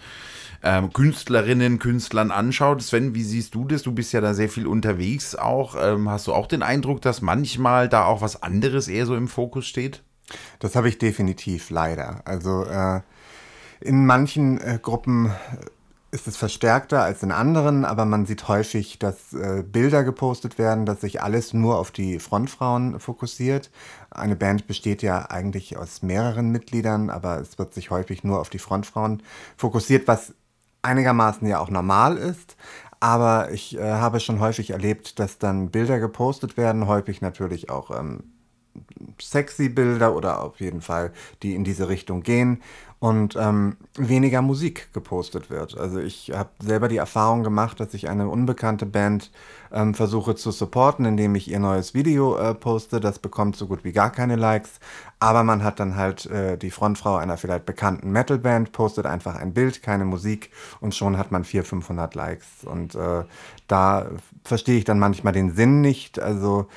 ähm, 0.64 0.92
Künstlerinnen, 0.92 1.78
Künstlern 1.78 2.32
anschaut. 2.32 2.82
Sven, 2.82 3.14
wie 3.14 3.22
siehst 3.22 3.54
du 3.54 3.64
das? 3.64 3.84
Du 3.84 3.92
bist 3.92 4.12
ja 4.12 4.22
da 4.22 4.34
sehr 4.34 4.50
viel 4.50 4.66
unterwegs 4.66 5.36
auch. 5.36 5.76
Ähm, 5.80 6.10
hast 6.10 6.26
du 6.26 6.34
auch 6.34 6.48
den 6.48 6.64
Eindruck, 6.64 7.04
dass 7.04 7.22
manchmal 7.22 7.90
da 7.90 8.06
auch 8.06 8.24
was 8.24 8.42
anderes 8.42 8.88
eher 8.88 9.06
so 9.06 9.16
im 9.16 9.28
Fokus 9.28 9.68
steht? 9.68 10.02
Das 10.60 10.76
habe 10.76 10.90
ich 10.90 10.98
definitiv 10.98 11.70
leider. 11.70 12.22
Also 12.26 12.66
äh, 12.66 13.02
in 13.82 14.06
manchen 14.06 14.60
äh, 14.60 14.80
Gruppen 14.82 15.32
ist 16.12 16.28
es 16.28 16.38
verstärkter 16.38 17.04
als 17.04 17.22
in 17.22 17.32
anderen, 17.32 17.86
aber 17.86 18.06
man 18.06 18.26
sieht 18.26 18.48
häufig, 18.48 18.98
dass 18.98 19.34
äh, 19.34 19.64
Bilder 19.64 20.04
gepostet 20.04 20.58
werden, 20.58 20.86
dass 20.86 21.02
sich 21.02 21.22
alles 21.22 21.54
nur 21.54 21.78
auf 21.78 21.92
die 21.92 22.20
Frontfrauen 22.20 23.00
fokussiert. 23.00 23.70
Eine 24.10 24.36
Band 24.36 24.66
besteht 24.66 25.04
ja 25.04 25.30
eigentlich 25.30 25.78
aus 25.78 26.02
mehreren 26.02 26.50
Mitgliedern, 26.50 27.10
aber 27.10 27.40
es 27.40 27.60
wird 27.60 27.74
sich 27.74 27.92
häufig 27.92 28.24
nur 28.24 28.40
auf 28.40 28.50
die 28.50 28.60
Frontfrauen 28.60 29.22
fokussiert, 29.56 30.08
was 30.08 30.34
einigermaßen 30.82 31.48
ja 31.48 31.60
auch 31.60 31.70
normal 31.70 32.18
ist. 32.18 32.56
Aber 33.00 33.52
ich 33.52 33.78
äh, 33.78 33.82
habe 33.82 34.20
schon 34.20 34.40
häufig 34.40 34.72
erlebt, 34.72 35.20
dass 35.20 35.38
dann 35.38 35.70
Bilder 35.70 36.00
gepostet 36.00 36.58
werden, 36.58 36.88
häufig 36.88 37.22
natürlich 37.22 37.70
auch 37.70 37.98
ähm, 37.98 38.24
sexy 39.22 39.70
Bilder 39.70 40.16
oder 40.16 40.44
auf 40.44 40.60
jeden 40.60 40.82
Fall, 40.82 41.12
die 41.44 41.56
in 41.56 41.64
diese 41.64 41.90
Richtung 41.90 42.24
gehen 42.24 42.62
und 43.00 43.38
ähm, 43.38 43.78
weniger 43.96 44.42
Musik 44.42 44.90
gepostet 44.94 45.50
wird. 45.50 45.78
Also 45.78 46.00
ich 46.00 46.32
habe 46.36 46.50
selber 46.62 46.90
die 46.90 46.98
Erfahrung 46.98 47.44
gemacht, 47.44 47.80
dass 47.80 47.94
ich 47.94 48.10
eine 48.10 48.28
unbekannte 48.28 48.86
Band 48.86 49.32
ähm, 49.72 49.94
versuche 49.94 50.36
zu 50.36 50.52
supporten, 50.52 51.06
indem 51.06 51.34
ich 51.36 51.50
ihr 51.50 51.60
neues 51.60 51.94
Video 51.94 52.38
äh, 52.38 52.54
poste. 52.54 53.00
Das 53.00 53.20
bekommt 53.20 53.56
so 53.56 53.68
gut 53.68 53.86
wie 53.86 53.94
gar 53.94 54.12
keine 54.12 54.36
Likes, 54.36 54.82
aber 55.20 55.46
man 55.46 55.64
hat 55.64 55.80
dann 55.80 55.96
halt 55.96 56.26
äh, 56.26 56.58
die 56.58 56.72
Frontfrau 56.72 57.16
einer 57.16 57.38
vielleicht 57.38 57.66
bekannten 57.66 58.12
Metalband, 58.12 58.74
postet 58.74 59.06
einfach 59.06 59.38
ein 59.38 59.54
Bild, 59.54 59.82
keine 59.82 60.04
Musik 60.04 60.52
und 60.82 60.94
schon 60.94 61.18
hat 61.18 61.32
man 61.32 61.46
400, 61.46 61.70
500 61.70 62.16
Likes. 62.16 62.48
Und 62.66 62.96
äh, 62.96 63.24
da 63.68 64.10
verstehe 64.44 64.78
ich 64.78 64.84
dann 64.84 65.00
manchmal 65.00 65.32
den 65.32 65.56
Sinn 65.56 65.80
nicht. 65.80 66.20
Also 66.20 66.68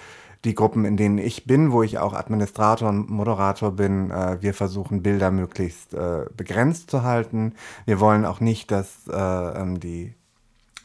die 0.44 0.54
Gruppen, 0.54 0.84
in 0.84 0.96
denen 0.96 1.18
ich 1.18 1.46
bin, 1.46 1.72
wo 1.72 1.82
ich 1.82 1.98
auch 1.98 2.14
Administrator 2.14 2.88
und 2.88 3.08
Moderator 3.10 3.72
bin, 3.72 4.10
äh, 4.10 4.38
wir 4.40 4.54
versuchen 4.54 5.02
Bilder 5.02 5.30
möglichst 5.30 5.94
äh, 5.94 6.26
begrenzt 6.36 6.90
zu 6.90 7.02
halten. 7.02 7.54
Wir 7.86 8.00
wollen 8.00 8.24
auch 8.24 8.40
nicht, 8.40 8.70
dass 8.70 9.06
äh, 9.08 9.14
ähm, 9.14 9.78
die 9.80 10.14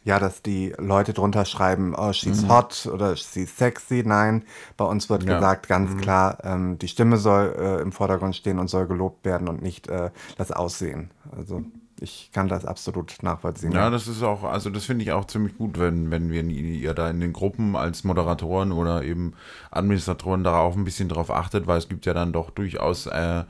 ja, 0.07 0.19
dass 0.19 0.41
die 0.41 0.73
Leute 0.77 1.11
drunter 1.11 1.43
schreiben, 1.43 1.93
oh, 1.93 2.13
she's 2.13 2.43
mhm. 2.43 2.49
hot 2.49 2.89
oder 2.91 3.17
she's 3.17 3.57
sexy. 3.57 4.03
Nein, 4.05 4.43
bei 4.77 4.85
uns 4.85 5.09
wird 5.09 5.23
ja. 5.23 5.35
gesagt 5.35 5.67
ganz 5.67 5.91
mhm. 5.91 5.97
klar, 5.97 6.37
ähm, 6.43 6.77
die 6.77 6.87
Stimme 6.87 7.17
soll 7.17 7.53
äh, 7.59 7.81
im 7.81 7.91
Vordergrund 7.91 8.33
stehen 8.33 8.57
und 8.57 8.69
soll 8.69 8.87
gelobt 8.87 9.25
werden 9.25 9.49
und 9.49 9.61
nicht 9.61 9.89
äh, 9.89 10.11
das 10.37 10.53
Aussehen. 10.53 11.11
Also 11.35 11.61
ich 11.99 12.29
kann 12.31 12.47
das 12.47 12.65
absolut 12.65 13.21
nachvollziehen. 13.21 13.71
Ja, 13.71 13.89
das 13.89 14.07
ist 14.07 14.23
auch, 14.23 14.43
also 14.43 14.69
das 14.69 14.85
finde 14.85 15.03
ich 15.03 15.11
auch 15.11 15.25
ziemlich 15.25 15.57
gut, 15.57 15.79
wenn, 15.79 16.11
wenn 16.11 16.31
wir 16.31 16.43
ihr 16.43 16.93
da 16.93 17.09
in 17.09 17.19
den 17.19 17.33
Gruppen 17.33 17.75
als 17.75 18.03
Moderatoren 18.03 18.71
oder 18.71 19.03
eben 19.03 19.33
Administratoren 19.71 20.43
darauf 20.43 20.75
ein 20.75 20.85
bisschen 20.85 21.09
drauf 21.09 21.31
achtet, 21.31 21.67
weil 21.67 21.77
es 21.77 21.89
gibt 21.89 22.05
ja 22.05 22.13
dann 22.13 22.33
doch 22.33 22.51
durchaus 22.51 23.07
äh, 23.07 23.43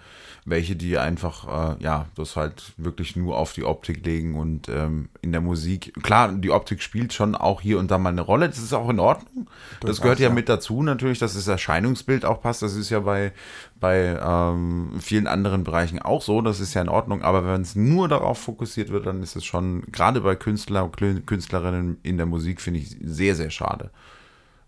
welche, 0.47 0.77
die 0.77 0.97
einfach, 0.97 1.75
äh, 1.75 1.83
ja, 1.83 2.05
das 2.15 2.38
halt 2.38 2.71
wirklich 2.77 3.17
nur 3.17 3.38
auf 3.38 3.51
die 3.51 3.65
Optik 3.65 4.05
legen 4.05 4.36
und 4.36 4.69
ähm, 4.69 5.10
in 5.21 5.33
der 5.33 5.41
Musik, 5.41 5.93
klar, 6.01 6.31
die 6.31 6.51
Optik 6.51 6.81
spielt 6.81 7.12
schon 7.12 7.36
auch 7.36 7.60
hier 7.60 7.77
und 7.79 7.91
da 7.91 7.97
mal 7.97 8.10
eine 8.10 8.21
Rolle, 8.21 8.47
das 8.47 8.60
ist 8.60 8.73
auch 8.73 8.88
in 8.88 9.01
Ordnung. 9.01 9.49
Das, 9.81 9.89
das 9.89 10.01
gehört 10.01 10.19
ja, 10.19 10.29
ja 10.29 10.33
mit 10.33 10.47
dazu 10.47 10.81
natürlich, 10.83 11.19
dass 11.19 11.33
das 11.33 11.49
Erscheinungsbild 11.49 12.23
auch 12.23 12.41
passt, 12.41 12.62
das 12.62 12.75
ist 12.75 12.89
ja 12.89 13.01
bei, 13.01 13.33
bei 13.81 14.17
ähm, 14.23 14.93
vielen 15.01 15.27
anderen 15.27 15.65
Bereichen 15.65 16.01
auch 16.01 16.21
so, 16.21 16.41
das 16.41 16.62
ist 16.62 16.73
ja 16.73 16.81
in 16.81 16.89
Ordnung, 16.89 17.23
aber 17.23 17.45
wenn 17.45 17.62
es 17.62 17.75
nur 17.75 18.07
darauf 18.07 18.38
fokussiert 18.39 18.89
wird, 18.89 19.05
dann 19.05 19.21
ist 19.21 19.36
es 19.36 19.43
schon, 19.43 19.81
gerade 19.91 20.21
bei 20.21 20.38
Künstler, 20.38 20.89
Künstlerinnen 20.89 21.97
in 22.03 22.15
der 22.15 22.25
Musik, 22.25 22.62
finde 22.62 22.79
ich 22.79 22.95
sehr, 23.01 23.36
sehr 23.36 23.49
schade. 23.49 23.91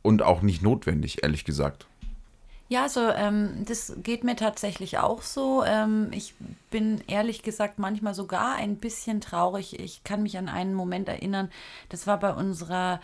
Und 0.01 0.23
auch 0.23 0.41
nicht 0.41 0.61
notwendig, 0.61 1.23
ehrlich 1.23 1.45
gesagt. 1.45 1.88
Ja, 2.69 2.84
also 2.84 3.10
ähm, 3.10 3.65
das 3.65 3.93
geht 4.03 4.23
mir 4.23 4.36
tatsächlich 4.36 4.99
auch 4.99 5.23
so. 5.23 5.63
Ähm, 5.65 6.12
ich 6.13 6.36
bin 6.69 7.01
ehrlich 7.08 7.41
gesagt 7.41 7.79
manchmal 7.79 8.13
sogar 8.13 8.55
ein 8.55 8.77
bisschen 8.77 9.21
traurig. 9.21 9.79
Ich 9.79 10.03
kann 10.03 10.21
mich 10.21 10.38
an 10.38 10.49
einen 10.49 10.75
Moment 10.75 11.10
erinnern, 11.10 11.49
das 11.89 12.05
war 12.05 12.19
bei 12.19 12.32
unserer 12.32 13.01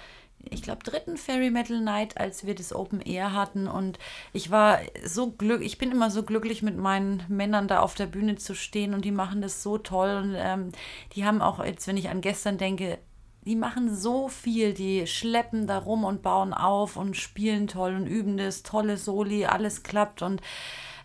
ich 0.52 0.62
glaube, 0.62 0.84
dritten 0.84 1.18
Fairy 1.18 1.50
Metal 1.50 1.82
Night, 1.82 2.18
als 2.20 2.46
wir 2.46 2.54
das 2.54 2.74
Open 2.76 3.02
Air 3.02 3.34
hatten. 3.34 3.68
Und 3.68 3.98
ich 4.32 4.52
war 4.52 4.80
so 5.04 5.32
glücklich, 5.32 5.74
ich 5.74 5.78
bin 5.80 5.92
immer 5.92 6.12
so 6.12 6.22
glücklich, 6.22 6.62
mit 6.62 6.78
meinen 6.78 7.24
Männern 7.28 7.68
da 7.68 7.80
auf 7.80 7.96
der 7.96 8.06
Bühne 8.06 8.36
zu 8.36 8.54
stehen 8.54 8.94
und 8.94 9.06
die 9.06 9.12
machen 9.12 9.42
das 9.42 9.64
so 9.64 9.80
toll. 9.80 10.22
Und 10.24 10.36
ähm, 10.38 10.72
die 11.14 11.26
haben 11.26 11.42
auch, 11.42 11.64
jetzt, 11.66 11.88
wenn 11.88 11.98
ich 11.98 12.10
an 12.10 12.22
gestern 12.22 12.60
denke, 12.60 13.00
die 13.46 13.56
machen 13.56 13.96
so 13.96 14.28
viel, 14.28 14.74
die 14.74 15.06
schleppen 15.08 15.68
da 15.68 15.78
rum 15.78 16.04
und 16.04 16.22
bauen 16.22 16.54
auf 16.54 16.98
und 16.98 17.16
spielen 17.16 17.68
toll 17.68 17.96
und 17.96 18.08
üben 18.08 18.38
das, 18.38 18.64
tolle 18.64 18.98
Soli, 18.98 19.46
alles 19.46 19.84
klappt. 19.84 20.22
Und 20.24 20.42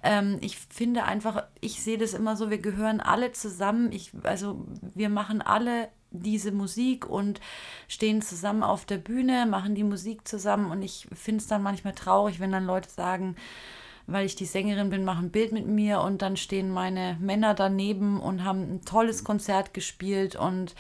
ähm, 0.03 0.39
ich 0.41 0.59
finde 0.59 1.05
einfach, 1.05 1.45
ich 1.61 1.83
sehe 1.83 1.99
das 1.99 2.15
immer 2.15 2.37
so, 2.37 2.51
wir 2.51 2.59
gehören 2.59 3.01
alle 3.01 3.33
zusammen. 3.33 3.93
Ich, 3.93 4.13
also 4.23 4.67
wir 4.95 5.11
machen 5.11 5.43
alle 5.43 5.89
diese 6.11 6.51
Musik 6.51 7.09
und 7.09 7.41
stehen 7.89 8.23
zusammen 8.23 8.63
auf 8.63 8.85
der 8.85 8.99
Bühne, 8.99 9.47
machen 9.47 9.75
die 9.75 9.85
Musik 9.85 10.27
zusammen. 10.27 10.71
Und 10.71 10.83
ich 10.83 11.07
finde 11.15 11.43
es 11.43 11.47
dann 11.47 11.63
manchmal 11.63 11.95
traurig, 11.95 12.41
wenn 12.41 12.53
dann 12.53 12.65
Leute 12.65 12.89
sagen, 12.89 13.37
weil 14.07 14.27
ich 14.27 14.35
die 14.35 14.47
Sängerin 14.47 14.91
bin, 14.91 15.05
machen 15.05 15.27
ein 15.27 15.31
Bild 15.31 15.53
mit 15.53 15.67
mir. 15.67 16.01
Und 16.01 16.23
dann 16.23 16.39
stehen 16.39 16.71
meine 16.71 17.17
Männer 17.21 17.55
daneben 17.55 18.19
und 18.19 18.45
haben 18.45 18.63
ein 18.63 18.85
tolles 18.87 19.25
Konzert 19.25 19.75
gespielt. 19.75 20.35
Und 20.35 20.75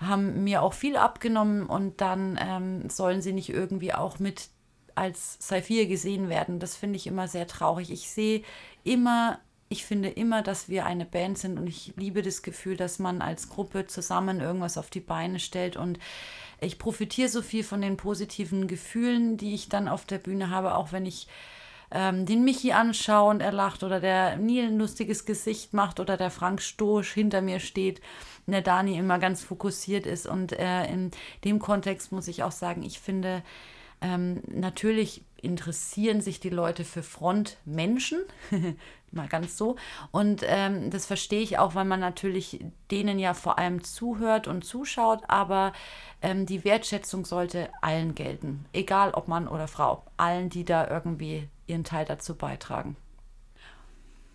haben 0.00 0.44
mir 0.44 0.62
auch 0.62 0.72
viel 0.72 0.96
abgenommen 0.96 1.66
und 1.66 2.00
dann 2.00 2.38
ähm, 2.42 2.88
sollen 2.88 3.20
sie 3.20 3.32
nicht 3.32 3.50
irgendwie 3.50 3.92
auch 3.92 4.18
mit 4.18 4.48
als 4.94 5.36
Saphir 5.40 5.86
gesehen 5.86 6.28
werden. 6.28 6.58
Das 6.58 6.76
finde 6.76 6.96
ich 6.96 7.06
immer 7.06 7.28
sehr 7.28 7.46
traurig. 7.46 7.90
Ich 7.90 8.10
sehe 8.10 8.42
immer, 8.82 9.38
ich 9.68 9.84
finde 9.84 10.08
immer, 10.08 10.42
dass 10.42 10.68
wir 10.68 10.86
eine 10.86 11.04
Band 11.04 11.38
sind 11.38 11.58
und 11.58 11.66
ich 11.66 11.92
liebe 11.96 12.22
das 12.22 12.42
Gefühl, 12.42 12.76
dass 12.76 12.98
man 12.98 13.22
als 13.22 13.48
Gruppe 13.50 13.86
zusammen 13.86 14.40
irgendwas 14.40 14.78
auf 14.78 14.90
die 14.90 15.00
Beine 15.00 15.38
stellt 15.38 15.76
und 15.76 15.98
ich 16.60 16.78
profitiere 16.78 17.28
so 17.28 17.42
viel 17.42 17.64
von 17.64 17.80
den 17.80 17.96
positiven 17.96 18.66
Gefühlen, 18.66 19.36
die 19.36 19.54
ich 19.54 19.68
dann 19.68 19.88
auf 19.88 20.04
der 20.04 20.18
Bühne 20.18 20.50
habe, 20.50 20.74
auch 20.74 20.92
wenn 20.92 21.06
ich 21.06 21.26
ähm, 21.90 22.26
den 22.26 22.44
Michi 22.44 22.72
anschaue 22.72 23.30
und 23.30 23.40
er 23.40 23.52
lacht 23.52 23.82
oder 23.82 24.00
der 24.00 24.36
Neil 24.36 24.66
ein 24.66 24.78
lustiges 24.78 25.24
Gesicht 25.24 25.74
macht 25.74 26.00
oder 26.00 26.16
der 26.16 26.30
Frank 26.30 26.62
Stosch 26.62 27.12
hinter 27.12 27.42
mir 27.42 27.60
steht 27.60 28.00
der 28.50 28.62
Dani 28.62 28.98
immer 28.98 29.18
ganz 29.18 29.42
fokussiert 29.42 30.06
ist. 30.06 30.26
Und 30.26 30.52
äh, 30.52 30.86
in 30.86 31.10
dem 31.44 31.58
Kontext 31.58 32.12
muss 32.12 32.28
ich 32.28 32.42
auch 32.42 32.52
sagen, 32.52 32.82
ich 32.82 33.00
finde, 33.00 33.42
ähm, 34.00 34.42
natürlich 34.48 35.22
interessieren 35.36 36.20
sich 36.20 36.40
die 36.40 36.50
Leute 36.50 36.84
für 36.84 37.02
Frontmenschen, 37.02 38.20
mal 39.12 39.28
ganz 39.28 39.56
so. 39.56 39.76
Und 40.10 40.42
ähm, 40.46 40.90
das 40.90 41.06
verstehe 41.06 41.40
ich 41.40 41.58
auch, 41.58 41.74
weil 41.74 41.84
man 41.84 42.00
natürlich 42.00 42.64
denen 42.90 43.18
ja 43.18 43.34
vor 43.34 43.58
allem 43.58 43.82
zuhört 43.82 44.48
und 44.48 44.64
zuschaut, 44.64 45.22
aber 45.28 45.72
ähm, 46.22 46.46
die 46.46 46.64
Wertschätzung 46.64 47.24
sollte 47.24 47.68
allen 47.80 48.14
gelten, 48.14 48.64
egal 48.72 49.12
ob 49.12 49.28
Mann 49.28 49.48
oder 49.48 49.68
Frau, 49.68 50.04
allen, 50.16 50.50
die 50.50 50.64
da 50.64 50.88
irgendwie 50.88 51.48
ihren 51.70 51.84
Teil 51.84 52.04
dazu 52.04 52.34
beitragen. 52.34 52.96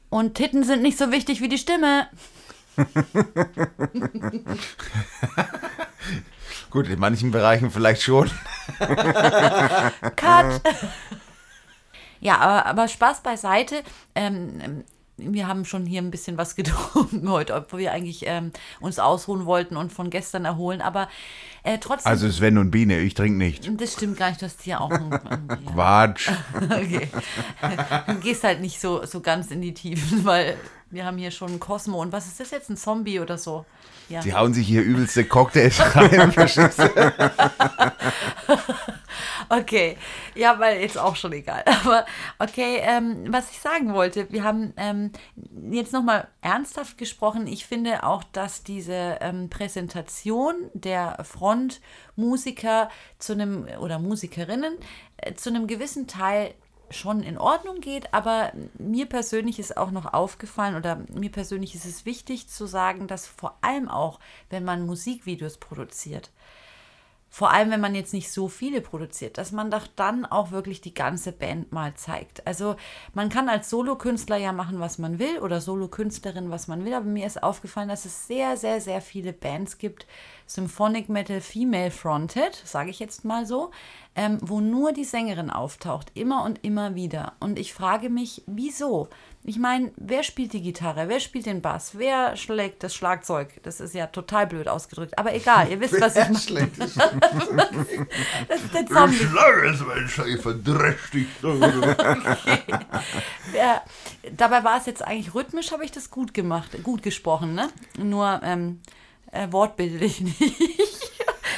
Und 0.10 0.36
Titten 0.36 0.64
sind 0.64 0.82
nicht 0.82 0.98
so 0.98 1.12
wichtig 1.12 1.42
wie 1.42 1.50
die 1.50 1.58
Stimme. 1.58 2.08
Gut, 6.70 6.88
in 6.88 7.00
manchen 7.00 7.32
Bereichen 7.32 7.72
vielleicht 7.72 8.02
schon. 8.02 8.30
Cut! 10.16 10.62
ja, 12.20 12.38
aber, 12.38 12.66
aber 12.66 12.88
Spaß 12.88 13.22
beiseite. 13.22 13.84
Ähm, 14.14 14.84
wir 15.18 15.48
haben 15.48 15.66
schon 15.66 15.86
hier 15.86 16.02
ein 16.02 16.12
bisschen 16.12 16.38
was 16.38 16.56
getrunken 16.58 17.30
heute, 17.30 17.56
obwohl 17.56 17.80
wir 17.80 17.92
eigentlich 17.92 18.24
ähm, 18.26 18.52
uns 18.80 19.00
ausruhen 19.00 19.46
wollten 19.46 19.78
und 19.78 19.94
von 19.94 20.10
gestern 20.10 20.46
erholen. 20.46 20.82
Aber 20.82 21.10
äh, 21.66 21.80
trotzdem. 21.80 22.12
Also 22.12 22.30
Sven 22.30 22.60
und 22.60 22.70
Biene, 22.70 23.00
ich 23.00 23.16
trinke 23.16 23.38
nicht. 23.38 23.70
Das 23.82 23.94
stimmt 23.94 24.18
gar 24.18 24.30
nicht, 24.30 24.42
du 24.42 24.46
hast 24.46 24.62
hier 24.62 24.80
auch 24.80 24.92
ein. 24.92 25.10
ja. 25.12 25.72
Quatsch. 25.72 26.30
okay. 26.62 27.10
Du 28.08 28.16
gehst 28.20 28.44
halt 28.44 28.62
nicht 28.62 28.80
so, 28.80 29.04
so 29.06 29.20
ganz 29.20 29.50
in 29.50 29.62
die 29.62 29.74
Tiefen, 29.74 30.24
weil 30.26 30.58
wir 30.92 31.06
haben 31.06 31.18
hier 31.18 31.32
schon 31.32 31.50
einen 31.50 31.60
Cosmo. 31.60 32.02
Und 32.02 32.12
was 32.12 32.28
ist 32.28 32.40
das 32.40 32.52
jetzt? 32.52 32.70
Ein 32.70 32.78
Zombie 32.78 33.20
oder 33.20 33.40
so? 33.40 33.66
Ja. 34.10 34.22
Die 34.22 34.36
hauen 34.36 34.54
sich 34.54 34.68
hier 34.68 34.84
übelste 34.84 35.26
Cocktails 35.26 35.80
rein. 35.96 36.32
okay, 39.50 39.98
ja, 40.36 40.60
weil 40.60 40.82
jetzt 40.82 40.98
auch 40.98 41.16
schon 41.16 41.34
egal. 41.34 41.64
Aber 41.66 42.06
okay, 42.38 42.78
ähm, 42.82 43.26
was 43.30 43.50
ich 43.50 43.60
sagen 43.60 43.94
wollte, 43.94 44.32
wir 44.32 44.44
haben 44.44 44.74
ähm, 44.78 45.12
jetzt 45.72 45.92
nochmal 45.92 46.28
ernsthaft 46.42 47.00
gesprochen. 47.00 47.48
Ich 47.48 47.66
finde 47.66 48.04
auch, 48.04 48.24
dass 48.24 48.64
diese 48.64 49.18
ähm, 49.22 49.50
Präsentation 49.50 50.56
der 50.74 51.18
Frontmusiker 51.56 52.90
zu 53.20 53.34
einem 53.34 53.68
oder 53.80 54.00
Musikerinnen 54.00 54.76
äh, 55.18 55.34
zu 55.34 55.50
einem 55.50 55.68
gewissen 55.68 56.08
Teil 56.08 56.54
schon 56.92 57.24
in 57.24 57.38
Ordnung 57.38 57.82
geht, 57.82 58.14
aber 58.14 58.52
mir 58.78 59.08
persönlich 59.08 59.58
ist 59.58 59.76
auch 59.76 59.90
noch 59.90 60.14
aufgefallen 60.14 60.76
oder 60.76 61.04
mir 61.12 61.32
persönlich 61.32 61.74
ist 61.74 61.86
es 61.86 62.06
wichtig 62.06 62.48
zu 62.48 62.68
sagen, 62.68 63.08
dass 63.08 63.26
vor 63.26 63.58
allem 63.62 63.90
auch, 63.90 64.20
wenn 64.52 64.64
man 64.64 64.86
Musikvideos 64.86 65.58
produziert, 65.58 66.30
vor 67.36 67.52
allem 67.52 67.70
wenn 67.70 67.82
man 67.82 67.96
jetzt 67.96 68.14
nicht 68.14 68.32
so 68.32 68.48
viele 68.48 68.80
produziert, 68.80 69.38
dass 69.38 69.52
man 69.52 69.70
doch 69.70 69.88
dann 69.88 70.26
auch 70.26 70.52
wirklich 70.52 70.80
die 70.80 70.94
ganze 70.94 71.34
Band 71.34 71.74
mal 71.74 71.94
zeigt. 71.96 72.48
Also 72.48 72.78
man 73.14 73.28
kann 73.28 73.50
als 73.50 73.70
Solokünstler 73.70 74.38
ja 74.38 74.54
machen, 74.54 74.80
was 74.80 75.00
man 75.00 75.20
will 75.20 75.40
oder 75.40 75.60
Solokünstlerin, 75.60 76.50
was 76.50 76.70
man 76.70 76.86
will, 76.86 76.94
aber 76.94 77.04
mir 77.04 77.28
ist 77.28 77.44
aufgefallen, 77.44 77.90
dass 77.90 78.06
es 78.06 78.26
sehr, 78.28 78.56
sehr, 78.56 78.80
sehr 78.80 79.02
viele 79.02 79.34
Bands 79.34 79.80
gibt, 79.80 80.08
Symphonic 80.46 81.10
Metal 81.10 81.42
Female 81.42 81.92
Fronted, 81.92 82.56
sage 82.64 82.90
ich 82.90 83.00
jetzt 83.00 83.26
mal 83.26 83.46
so, 83.46 83.72
ähm, 84.16 84.38
wo 84.42 84.62
nur 84.62 84.94
die 84.94 85.04
Sängerin 85.04 85.50
auftaucht, 85.50 86.12
immer 86.14 86.44
und 86.44 86.64
immer 86.64 86.96
wieder. 86.96 87.34
Und 87.40 87.60
ich 87.60 87.74
frage 87.74 88.10
mich, 88.10 88.44
wieso? 88.48 89.10
Ich 89.44 89.60
meine, 89.60 89.92
wer 89.98 90.24
spielt 90.24 90.54
die 90.54 90.62
Gitarre? 90.62 91.08
Wer 91.08 91.20
spielt 91.20 91.46
den 91.46 91.62
Bass? 91.62 91.92
Wer 91.98 92.36
schlägt 92.36 92.82
das 92.82 92.96
Schlagzeug? 92.96 93.62
Das 93.64 93.80
ist 93.80 93.94
ja 93.94 94.08
total 94.08 94.48
blöd 94.48 94.68
ausgedrückt. 94.68 95.20
Aber 95.20 95.36
egal, 95.36 95.70
ihr 95.70 95.80
wisst, 95.82 96.00
was 96.02 96.16
ich 96.16 96.24
meine. 96.24 96.40
Schlägt 96.40 96.80
das, 96.82 96.96
ist 96.96 98.74
der 98.74 98.86
Zombie. 98.88 99.18
Okay. 102.26 102.64
ja, 103.56 103.84
dabei 104.36 104.64
war 104.64 104.78
es 104.78 104.86
jetzt 104.88 105.06
eigentlich 105.06 105.36
rhythmisch, 105.36 105.72
habe 105.72 105.86
ich 105.86 105.92
das 105.92 106.10
gut 106.10 106.34
gemacht, 106.34 106.82
gut 106.84 107.04
gesprochen, 107.04 107.54
ne? 107.54 107.70
Nur 107.98 108.40
ähm, 108.44 108.82
äh, 109.32 109.52
wortbildlich 109.52 110.22
nicht. 110.40 111.05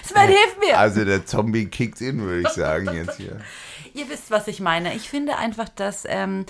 Sven, 0.07 0.27
hilf 0.27 0.57
mir! 0.59 0.77
Also 0.79 1.05
der 1.05 1.25
Zombie 1.25 1.65
kickt 1.65 2.01
in, 2.01 2.21
würde 2.21 2.41
ich 2.41 2.49
sagen, 2.49 2.93
jetzt 2.93 3.17
hier. 3.17 3.39
Ihr 3.93 4.09
wisst, 4.09 4.29
was 4.29 4.47
ich 4.47 4.59
meine. 4.59 4.95
Ich 4.95 5.09
finde 5.09 5.37
einfach, 5.37 5.69
dass 5.69 6.05
ähm, 6.07 6.45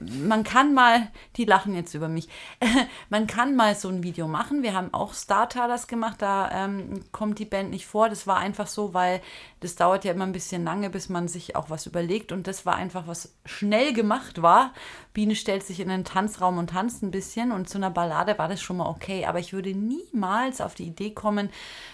man 0.00 0.44
kann 0.44 0.74
mal, 0.74 1.08
die 1.36 1.44
lachen 1.44 1.74
jetzt 1.74 1.94
über 1.94 2.08
mich, 2.08 2.28
man 3.08 3.26
kann 3.26 3.56
mal 3.56 3.74
so 3.74 3.88
ein 3.88 4.02
Video 4.02 4.28
machen. 4.28 4.62
Wir 4.62 4.74
haben 4.74 4.92
auch 4.92 5.14
Starter 5.14 5.68
das 5.68 5.86
gemacht, 5.86 6.22
da 6.22 6.50
ähm, 6.52 7.04
kommt 7.12 7.38
die 7.38 7.44
Band 7.44 7.70
nicht 7.70 7.86
vor. 7.86 8.08
Das 8.08 8.26
war 8.26 8.36
einfach 8.38 8.66
so, 8.66 8.94
weil 8.94 9.20
das 9.60 9.74
dauert 9.74 10.04
ja 10.04 10.12
immer 10.12 10.26
ein 10.26 10.32
bisschen 10.32 10.64
lange, 10.64 10.90
bis 10.90 11.08
man 11.08 11.28
sich 11.28 11.56
auch 11.56 11.70
was 11.70 11.86
überlegt. 11.86 12.30
Und 12.30 12.46
das 12.46 12.66
war 12.66 12.76
einfach, 12.76 13.06
was 13.06 13.34
schnell 13.44 13.92
gemacht 13.92 14.42
war. 14.42 14.72
Biene 15.14 15.34
stellt 15.34 15.64
sich 15.64 15.80
in 15.80 15.88
den 15.88 16.04
Tanzraum 16.04 16.58
und 16.58 16.70
tanzt 16.70 17.02
ein 17.02 17.10
bisschen. 17.10 17.52
Und 17.52 17.68
zu 17.68 17.78
einer 17.78 17.90
Ballade 17.90 18.38
war 18.38 18.48
das 18.48 18.60
schon 18.60 18.76
mal 18.76 18.88
okay. 18.88 19.24
Aber 19.24 19.38
ich 19.38 19.52
würde 19.52 19.74
niemals 19.74 20.60
auf 20.60 20.74
die 20.74 20.86
Idee 20.86 21.12
kommen, 21.12 21.50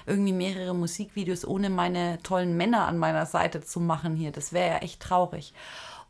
irgendwie 0.07 0.33
mehrere 0.33 0.75
Musikvideos 0.75 1.47
ohne 1.47 1.71
meine 1.71 2.19
tollen 2.23 2.57
Männer 2.57 2.87
an 2.87 2.99
meiner 2.99 3.27
Seite 3.27 3.63
zu 3.63 3.81
machen 3.81 4.17
hier. 4.17 4.33
Das 4.33 4.53
wäre 4.53 4.75
ja 4.75 4.79
echt 4.79 5.01
traurig. 5.01 5.55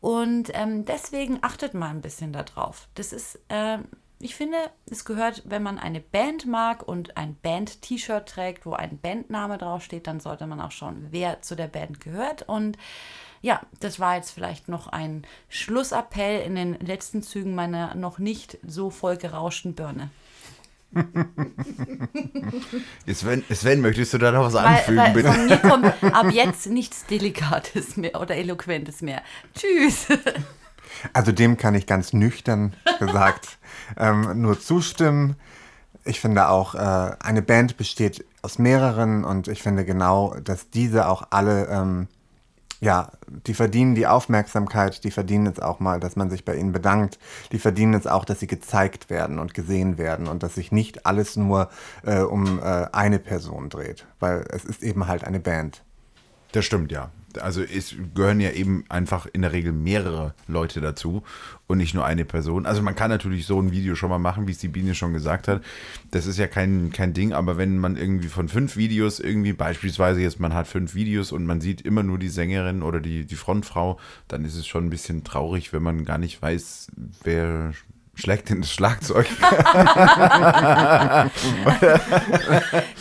Und 0.03 0.49
ähm, 0.53 0.83
deswegen 0.83 1.39
achtet 1.43 1.73
mal 1.73 1.89
ein 1.89 2.01
bisschen 2.01 2.33
darauf. 2.33 2.89
Das 2.93 3.13
ist, 3.13 3.39
äh, 3.47 3.77
ich 4.19 4.35
finde, 4.35 4.57
es 4.91 5.05
gehört, 5.05 5.43
wenn 5.45 5.63
man 5.63 5.79
eine 5.79 6.01
Band 6.01 6.45
mag 6.45 6.85
und 6.85 7.15
ein 7.15 7.37
Band-T-Shirt 7.41 8.27
trägt, 8.27 8.65
wo 8.65 8.73
ein 8.73 8.99
Bandname 8.99 9.57
draufsteht, 9.57 10.05
dann 10.05 10.19
sollte 10.19 10.45
man 10.45 10.59
auch 10.59 10.71
schauen, 10.71 11.07
wer 11.11 11.41
zu 11.41 11.55
der 11.55 11.67
Band 11.67 12.01
gehört. 12.01 12.41
Und 12.41 12.77
ja, 13.41 13.61
das 13.79 13.97
war 13.97 14.17
jetzt 14.17 14.31
vielleicht 14.31 14.67
noch 14.67 14.87
ein 14.87 15.25
Schlussappell 15.47 16.41
in 16.41 16.55
den 16.55 16.73
letzten 16.81 17.23
Zügen 17.23 17.55
meiner 17.55 17.95
noch 17.95 18.19
nicht 18.19 18.57
so 18.61 18.89
voll 18.89 19.15
gerauschten 19.15 19.73
Birne. 19.73 20.09
Sven, 23.13 23.43
Sven, 23.51 23.81
möchtest 23.81 24.13
du 24.13 24.17
da 24.17 24.31
noch 24.31 24.45
was 24.45 24.53
weil, 24.53 24.65
anfügen, 24.65 24.97
weil 24.97 25.13
bitte? 25.13 25.31
Von 25.31 25.45
mir 25.45 25.57
kommt 25.57 25.85
ab 26.13 26.31
jetzt 26.31 26.65
nichts 26.67 27.05
Delikates 27.05 27.97
mehr 27.97 28.19
oder 28.19 28.35
Eloquentes 28.35 29.01
mehr. 29.01 29.21
Tschüss. 29.55 30.07
Also 31.11 31.33
dem 31.33 31.57
kann 31.57 31.75
ich 31.75 31.85
ganz 31.85 32.13
nüchtern 32.13 32.73
gesagt 32.99 33.57
ähm, 33.97 34.41
nur 34.41 34.61
zustimmen. 34.61 35.35
Ich 36.05 36.21
finde 36.21 36.47
auch, 36.47 36.75
äh, 36.75 37.11
eine 37.19 37.41
Band 37.41 37.75
besteht 37.77 38.23
aus 38.41 38.57
mehreren 38.57 39.25
und 39.25 39.49
ich 39.49 39.61
finde 39.61 39.83
genau, 39.85 40.35
dass 40.35 40.69
diese 40.69 41.09
auch 41.09 41.23
alle 41.31 41.67
ähm, 41.67 42.07
ja, 42.83 43.11
die 43.47 43.53
verdienen 43.53 43.95
die 43.95 44.07
Aufmerksamkeit, 44.07 45.03
die 45.05 45.11
verdienen 45.11 45.45
jetzt 45.45 45.63
auch 45.63 45.79
mal, 45.79 46.01
dass 46.01 46.17
man 46.17 46.29
sich 46.29 46.43
bei 46.43 46.55
ihnen 46.55 46.73
bedankt, 46.73 47.17
die 47.53 47.59
verdienen 47.59 47.93
jetzt 47.93 48.09
auch, 48.09 48.25
dass 48.25 48.41
sie 48.41 48.47
gezeigt 48.47 49.09
werden 49.09 49.39
und 49.39 49.53
gesehen 49.53 49.97
werden 49.97 50.27
und 50.27 50.43
dass 50.43 50.55
sich 50.55 50.71
nicht 50.71 51.05
alles 51.05 51.37
nur 51.37 51.69
äh, 52.05 52.19
um 52.19 52.59
äh, 52.59 52.87
eine 52.91 53.19
Person 53.19 53.69
dreht, 53.69 54.05
weil 54.19 54.45
es 54.49 54.65
ist 54.65 54.83
eben 54.83 55.07
halt 55.07 55.23
eine 55.23 55.39
Band. 55.39 55.83
Das 56.51 56.65
stimmt, 56.65 56.91
ja 56.91 57.09
also 57.39 57.61
es 57.61 57.95
gehören 58.13 58.39
ja 58.39 58.51
eben 58.51 58.85
einfach 58.89 59.25
in 59.31 59.41
der 59.41 59.51
Regel 59.51 59.71
mehrere 59.71 60.33
Leute 60.47 60.81
dazu 60.81 61.23
und 61.67 61.77
nicht 61.77 61.93
nur 61.93 62.05
eine 62.05 62.25
Person. 62.25 62.65
Also 62.65 62.81
man 62.81 62.95
kann 62.95 63.09
natürlich 63.09 63.45
so 63.45 63.59
ein 63.59 63.71
Video 63.71 63.95
schon 63.95 64.09
mal 64.09 64.19
machen, 64.19 64.47
wie 64.47 64.51
es 64.51 64.57
die 64.57 64.67
Biene 64.67 64.95
schon 64.95 65.13
gesagt 65.13 65.47
hat. 65.47 65.63
Das 66.11 66.25
ist 66.25 66.37
ja 66.37 66.47
kein, 66.47 66.91
kein 66.91 67.13
Ding, 67.13 67.33
aber 67.33 67.57
wenn 67.57 67.77
man 67.77 67.95
irgendwie 67.95 68.27
von 68.27 68.47
fünf 68.47 68.75
Videos 68.75 69.19
irgendwie, 69.19 69.53
beispielsweise 69.53 70.21
jetzt 70.21 70.39
man 70.39 70.53
hat 70.53 70.67
fünf 70.67 70.95
Videos 70.95 71.31
und 71.31 71.45
man 71.45 71.61
sieht 71.61 71.81
immer 71.81 72.03
nur 72.03 72.19
die 72.19 72.29
Sängerin 72.29 72.83
oder 72.83 72.99
die, 72.99 73.25
die 73.25 73.35
Frontfrau, 73.35 73.99
dann 74.27 74.45
ist 74.45 74.55
es 74.55 74.67
schon 74.67 74.85
ein 74.85 74.89
bisschen 74.89 75.23
traurig, 75.23 75.73
wenn 75.73 75.83
man 75.83 76.05
gar 76.05 76.17
nicht 76.17 76.41
weiß, 76.41 76.87
wer 77.23 77.73
schlägt 78.15 78.49
denn 78.49 78.61
das 78.61 78.71
Schlagzeug? 78.71 79.27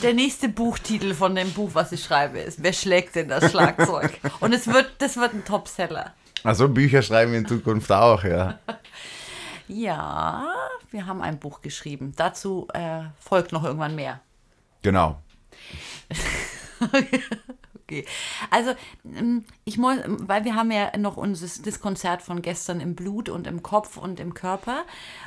Der 0.02 0.14
nächste 0.14 0.48
Buchtitel 0.48 1.14
von 1.14 1.34
dem 1.34 1.52
Buch, 1.52 1.70
was 1.74 1.92
ich 1.92 2.02
schreibe, 2.02 2.38
ist 2.38 2.62
Wer 2.62 2.72
schlägt 2.72 3.14
denn 3.14 3.28
das 3.28 3.50
Schlagzeug? 3.50 4.18
Und 4.40 4.52
es 4.52 4.66
wird, 4.66 4.90
das 4.98 5.16
wird 5.16 5.34
ein 5.34 5.44
Topseller. 5.44 6.14
Also 6.44 6.68
Bücher 6.68 7.02
schreiben 7.02 7.32
wir 7.32 7.38
in 7.38 7.46
Zukunft 7.46 7.90
auch, 7.92 8.24
ja. 8.24 8.58
Ja, 9.68 10.52
wir 10.90 11.06
haben 11.06 11.22
ein 11.22 11.38
Buch 11.38 11.62
geschrieben. 11.62 12.12
Dazu 12.16 12.68
äh, 12.74 13.04
folgt 13.18 13.52
noch 13.52 13.64
irgendwann 13.64 13.94
mehr. 13.94 14.20
Genau. 14.82 15.22
okay. 17.92 18.06
Also, 18.50 18.72
ähm, 19.04 19.44
ich 19.64 19.78
muss, 19.78 19.98
weil 20.06 20.44
wir 20.44 20.54
haben 20.54 20.70
ja 20.70 20.96
noch 20.96 21.16
unser, 21.16 21.46
das 21.62 21.80
Konzert 21.80 22.22
von 22.22 22.42
gestern 22.42 22.80
im 22.80 22.94
Blut 22.94 23.28
und 23.28 23.46
im 23.46 23.62
Kopf 23.62 23.96
und 23.96 24.20
im 24.20 24.34
Körper. 24.34 24.84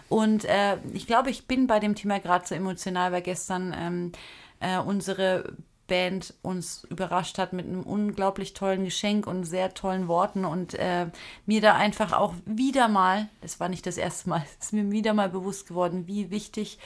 Und 0.09 0.45
äh, 0.45 0.78
ich 0.93 1.07
glaube, 1.07 1.30
ich 1.30 1.47
bin 1.47 1.68
bei 1.68 1.80
dem 1.80 1.95
Thema 1.95 2.20
gerade 2.20 2.45
so 2.45 2.55
emotional, 2.55 3.11
weil 3.11 3.22
gestern 3.22 3.76
ähm, 3.78 4.11
äh, 4.59 4.80
unsere 4.80 5.55
Band 5.88 6.34
uns 6.41 6.84
überrascht 6.89 7.38
hat 7.38 7.53
mit 7.53 7.68
einem 7.68 7.84
unglaublich 7.84 8.53
tollen 8.53 8.86
Geschenk 8.86 9.28
und 9.28 9.43
sehr 9.43 9.76
tollen 9.76 10.07
Worten 10.07 10.43
und 10.43 10.74
äh, 10.74 11.07
mir 11.45 11.61
da 11.61 11.76
einfach 11.76 12.11
auch 12.11 12.34
wieder 12.45 12.88
mal, 12.88 13.30
das 13.41 13.59
war 13.59 13.70
nicht 13.70 13.86
das 13.86 13.97
erste 13.97 14.30
Mal, 14.30 14.43
ist 14.59 14.74
mir 14.74 14.89
wieder 14.91 15.13
mal 15.13 15.30
bewusst 15.30 15.68
geworden, 15.68 16.07
wie 16.07 16.32
wichtig 16.32 16.80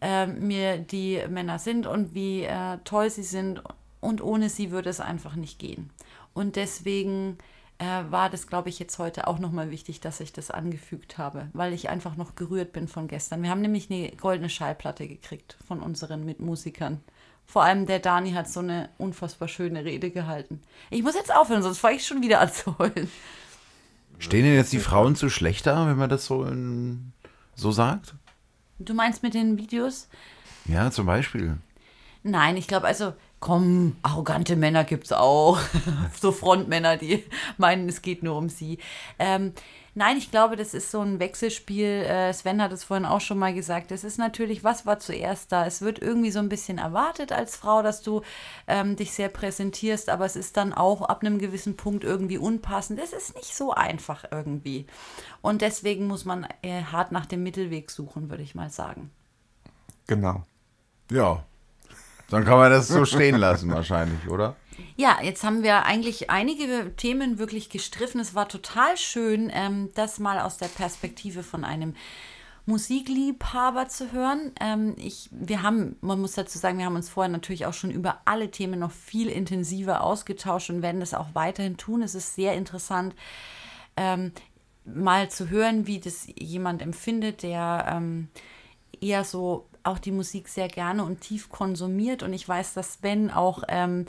äh, 0.00 0.26
mir 0.26 0.78
die 0.78 1.20
Männer 1.28 1.58
sind 1.58 1.88
und 1.88 2.14
wie 2.14 2.44
äh, 2.44 2.78
toll 2.84 3.10
sie 3.10 3.24
sind 3.24 3.62
und 4.00 4.22
ohne 4.22 4.48
sie 4.48 4.70
würde 4.70 4.90
es 4.90 5.00
einfach 5.00 5.34
nicht 5.34 5.58
gehen. 5.58 5.90
Und 6.34 6.56
deswegen 6.56 7.38
äh, 7.78 8.02
war 8.10 8.30
das, 8.30 8.46
glaube 8.46 8.68
ich, 8.68 8.78
jetzt 8.78 8.98
heute 8.98 9.26
auch 9.26 9.38
nochmal 9.38 9.70
wichtig, 9.70 10.00
dass 10.00 10.20
ich 10.20 10.32
das 10.32 10.50
angefügt 10.50 11.18
habe, 11.18 11.48
weil 11.52 11.72
ich 11.72 11.88
einfach 11.88 12.16
noch 12.16 12.34
gerührt 12.34 12.72
bin 12.72 12.88
von 12.88 13.08
gestern. 13.08 13.42
Wir 13.42 13.50
haben 13.50 13.60
nämlich 13.60 13.90
eine 13.90 14.10
goldene 14.12 14.50
Schallplatte 14.50 15.06
gekriegt 15.06 15.56
von 15.66 15.80
unseren 15.80 16.24
Mitmusikern. 16.24 17.00
Vor 17.46 17.62
allem 17.62 17.86
der 17.86 17.98
Dani 17.98 18.32
hat 18.32 18.48
so 18.48 18.60
eine 18.60 18.90
unfassbar 18.98 19.48
schöne 19.48 19.84
Rede 19.84 20.10
gehalten. 20.10 20.60
Ich 20.90 21.02
muss 21.02 21.14
jetzt 21.14 21.34
aufhören, 21.34 21.62
sonst 21.62 21.78
fange 21.78 21.96
ich 21.96 22.06
schon 22.06 22.20
wieder 22.20 22.40
an 22.40 22.52
zu 22.52 22.76
heulen. 22.78 23.10
Stehen 24.18 24.44
denn 24.44 24.54
jetzt 24.54 24.72
die 24.72 24.80
Frauen 24.80 25.14
zu 25.14 25.30
schlechter, 25.30 25.86
wenn 25.86 25.96
man 25.96 26.10
das 26.10 26.26
so, 26.26 26.44
in, 26.44 27.12
so 27.54 27.70
sagt? 27.70 28.14
Du 28.80 28.92
meinst 28.92 29.22
mit 29.22 29.34
den 29.34 29.56
Videos? 29.56 30.08
Ja, 30.66 30.90
zum 30.90 31.06
Beispiel. 31.06 31.56
Nein, 32.22 32.56
ich 32.56 32.66
glaube, 32.66 32.86
also 32.86 33.14
komm, 33.40 33.96
arrogante 34.02 34.56
Männer 34.56 34.84
gibt 34.84 35.06
es 35.06 35.12
auch. 35.12 35.58
so 36.20 36.32
Frontmänner, 36.32 36.96
die 36.96 37.24
meinen, 37.56 37.88
es 37.88 38.02
geht 38.02 38.22
nur 38.22 38.36
um 38.36 38.48
sie. 38.48 38.78
Ähm, 39.18 39.52
nein, 39.94 40.16
ich 40.16 40.30
glaube, 40.30 40.56
das 40.56 40.74
ist 40.74 40.90
so 40.90 41.00
ein 41.00 41.20
Wechselspiel. 41.20 41.86
Äh, 41.86 42.32
Sven 42.32 42.60
hat 42.60 42.72
es 42.72 42.84
vorhin 42.84 43.06
auch 43.06 43.20
schon 43.20 43.38
mal 43.38 43.54
gesagt. 43.54 43.92
Es 43.92 44.02
ist 44.02 44.18
natürlich, 44.18 44.64
was 44.64 44.86
war 44.86 44.98
zuerst 44.98 45.52
da? 45.52 45.66
Es 45.66 45.82
wird 45.82 46.00
irgendwie 46.00 46.30
so 46.30 46.40
ein 46.40 46.48
bisschen 46.48 46.78
erwartet 46.78 47.30
als 47.30 47.56
Frau, 47.56 47.82
dass 47.82 48.02
du 48.02 48.22
ähm, 48.66 48.96
dich 48.96 49.12
sehr 49.12 49.28
präsentierst, 49.28 50.08
aber 50.08 50.24
es 50.24 50.34
ist 50.34 50.56
dann 50.56 50.72
auch 50.72 51.02
ab 51.02 51.20
einem 51.20 51.38
gewissen 51.38 51.76
Punkt 51.76 52.02
irgendwie 52.02 52.38
unpassend. 52.38 52.98
Es 52.98 53.12
ist 53.12 53.36
nicht 53.36 53.54
so 53.54 53.72
einfach 53.72 54.24
irgendwie. 54.30 54.86
Und 55.42 55.62
deswegen 55.62 56.08
muss 56.08 56.24
man 56.24 56.46
äh, 56.62 56.82
hart 56.82 57.12
nach 57.12 57.26
dem 57.26 57.44
Mittelweg 57.44 57.90
suchen, 57.90 58.30
würde 58.30 58.42
ich 58.42 58.56
mal 58.56 58.70
sagen. 58.70 59.10
Genau. 60.08 60.42
Ja, 61.10 61.44
dann 62.30 62.44
kann 62.44 62.58
man 62.58 62.70
das 62.70 62.88
so 62.88 63.04
stehen 63.04 63.36
lassen 63.36 63.72
wahrscheinlich, 63.72 64.28
oder? 64.28 64.56
Ja, 64.96 65.18
jetzt 65.22 65.44
haben 65.44 65.62
wir 65.62 65.84
eigentlich 65.84 66.30
einige 66.30 66.94
Themen 66.96 67.38
wirklich 67.38 67.70
gestriffen. 67.70 68.20
Es 68.20 68.34
war 68.34 68.48
total 68.48 68.96
schön, 68.96 69.50
ähm, 69.52 69.90
das 69.94 70.18
mal 70.18 70.38
aus 70.40 70.58
der 70.58 70.66
Perspektive 70.66 71.42
von 71.42 71.64
einem 71.64 71.94
Musikliebhaber 72.66 73.88
zu 73.88 74.12
hören. 74.12 74.52
Ähm, 74.60 74.94
ich, 74.98 75.30
wir 75.32 75.62
haben, 75.62 75.96
man 76.00 76.20
muss 76.20 76.32
dazu 76.32 76.58
sagen, 76.58 76.78
wir 76.78 76.84
haben 76.84 76.96
uns 76.96 77.08
vorher 77.08 77.30
natürlich 77.30 77.64
auch 77.64 77.72
schon 77.72 77.90
über 77.90 78.20
alle 78.26 78.50
Themen 78.50 78.78
noch 78.78 78.92
viel 78.92 79.28
intensiver 79.28 80.02
ausgetauscht 80.02 80.68
und 80.68 80.82
werden 80.82 81.00
das 81.00 81.14
auch 81.14 81.34
weiterhin 81.34 81.78
tun. 81.78 82.02
Es 82.02 82.14
ist 82.14 82.34
sehr 82.34 82.54
interessant, 82.54 83.14
ähm, 83.96 84.32
mal 84.84 85.30
zu 85.30 85.48
hören, 85.48 85.86
wie 85.86 85.98
das 85.98 86.28
jemand 86.36 86.82
empfindet, 86.82 87.42
der 87.42 87.86
ähm, 87.88 88.28
eher 89.00 89.24
so 89.24 89.66
auch 89.88 89.98
die 89.98 90.12
Musik 90.12 90.48
sehr 90.48 90.68
gerne 90.68 91.04
und 91.04 91.20
tief 91.20 91.48
konsumiert. 91.48 92.22
Und 92.22 92.32
ich 92.32 92.48
weiß, 92.48 92.74
dass 92.74 92.98
Ben 92.98 93.30
auch 93.30 93.64
ähm, 93.68 94.06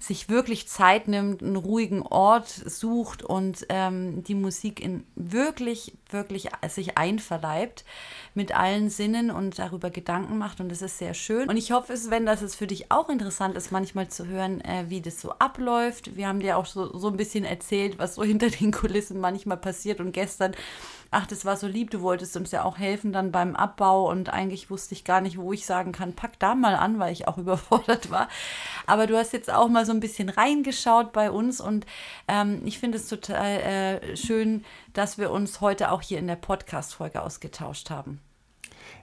sich 0.00 0.30
wirklich 0.30 0.66
Zeit 0.66 1.08
nimmt, 1.08 1.42
einen 1.42 1.56
ruhigen 1.56 2.02
Ort 2.02 2.48
sucht 2.48 3.22
und 3.22 3.66
ähm, 3.68 4.24
die 4.24 4.34
Musik 4.34 4.80
in 4.80 5.04
wirklich, 5.14 5.92
wirklich 6.08 6.48
sich 6.68 6.96
einverleibt 6.96 7.84
mit 8.34 8.56
allen 8.56 8.88
Sinnen 8.88 9.30
und 9.30 9.58
darüber 9.58 9.90
Gedanken 9.90 10.38
macht. 10.38 10.60
Und 10.60 10.70
das 10.70 10.80
ist 10.80 10.98
sehr 10.98 11.12
schön. 11.12 11.48
Und 11.48 11.58
ich 11.58 11.72
hoffe, 11.72 11.96
Sven, 11.96 12.24
dass 12.24 12.40
es 12.40 12.54
für 12.54 12.66
dich 12.66 12.90
auch 12.90 13.10
interessant 13.10 13.56
ist, 13.56 13.72
manchmal 13.72 14.08
zu 14.08 14.26
hören, 14.26 14.62
äh, 14.62 14.86
wie 14.88 15.02
das 15.02 15.20
so 15.20 15.32
abläuft. 15.32 16.16
Wir 16.16 16.28
haben 16.28 16.40
dir 16.40 16.56
auch 16.56 16.66
so, 16.66 16.96
so 16.96 17.08
ein 17.08 17.18
bisschen 17.18 17.44
erzählt, 17.44 17.98
was 17.98 18.14
so 18.14 18.24
hinter 18.24 18.48
den 18.48 18.72
Kulissen 18.72 19.20
manchmal 19.20 19.58
passiert. 19.58 20.00
Und 20.00 20.12
gestern 20.12 20.54
ach, 21.10 21.26
das 21.26 21.44
war 21.44 21.56
so 21.56 21.66
lieb, 21.66 21.90
du 21.90 22.02
wolltest 22.02 22.36
uns 22.36 22.50
ja 22.52 22.62
auch 22.62 22.78
helfen 22.78 23.12
dann 23.12 23.32
beim 23.32 23.56
Abbau 23.56 24.10
und 24.10 24.28
eigentlich 24.28 24.70
wusste 24.70 24.94
ich 24.94 25.04
gar 25.04 25.20
nicht, 25.20 25.38
wo 25.38 25.52
ich 25.52 25.66
sagen 25.66 25.92
kann, 25.92 26.14
pack 26.14 26.38
da 26.38 26.54
mal 26.54 26.74
an, 26.74 26.98
weil 26.98 27.12
ich 27.12 27.26
auch 27.26 27.38
überfordert 27.38 28.10
war. 28.10 28.28
Aber 28.86 29.06
du 29.06 29.16
hast 29.16 29.32
jetzt 29.32 29.52
auch 29.52 29.68
mal 29.68 29.84
so 29.84 29.92
ein 29.92 30.00
bisschen 30.00 30.28
reingeschaut 30.28 31.12
bei 31.12 31.30
uns 31.30 31.60
und 31.60 31.86
ähm, 32.28 32.62
ich 32.64 32.78
finde 32.78 32.98
es 32.98 33.08
total 33.08 33.60
äh, 33.60 34.16
schön, 34.16 34.64
dass 34.92 35.18
wir 35.18 35.30
uns 35.30 35.60
heute 35.60 35.90
auch 35.90 36.02
hier 36.02 36.18
in 36.18 36.26
der 36.26 36.36
Podcast-Folge 36.36 37.22
ausgetauscht 37.22 37.90
haben. 37.90 38.20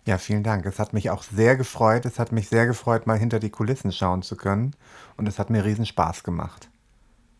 Ja, 0.06 0.18
vielen 0.18 0.44
Dank. 0.44 0.66
Es 0.66 0.80
hat 0.80 0.94
mich 0.94 1.10
auch 1.10 1.22
sehr 1.22 1.58
gefreut. 1.58 2.06
Es 2.06 2.18
hat 2.18 2.32
mich 2.32 2.48
sehr 2.48 2.66
gefreut, 2.66 3.08
mal 3.08 3.18
hinter 3.18 3.40
die 3.40 3.50
Kulissen 3.50 3.92
schauen 3.92 4.22
zu 4.22 4.38
können. 4.38 4.74
Und 5.18 5.28
es 5.28 5.38
hat 5.38 5.50
mir 5.50 5.66
riesen 5.66 5.86
Spaß 5.86 6.24
gemacht. 6.24 6.70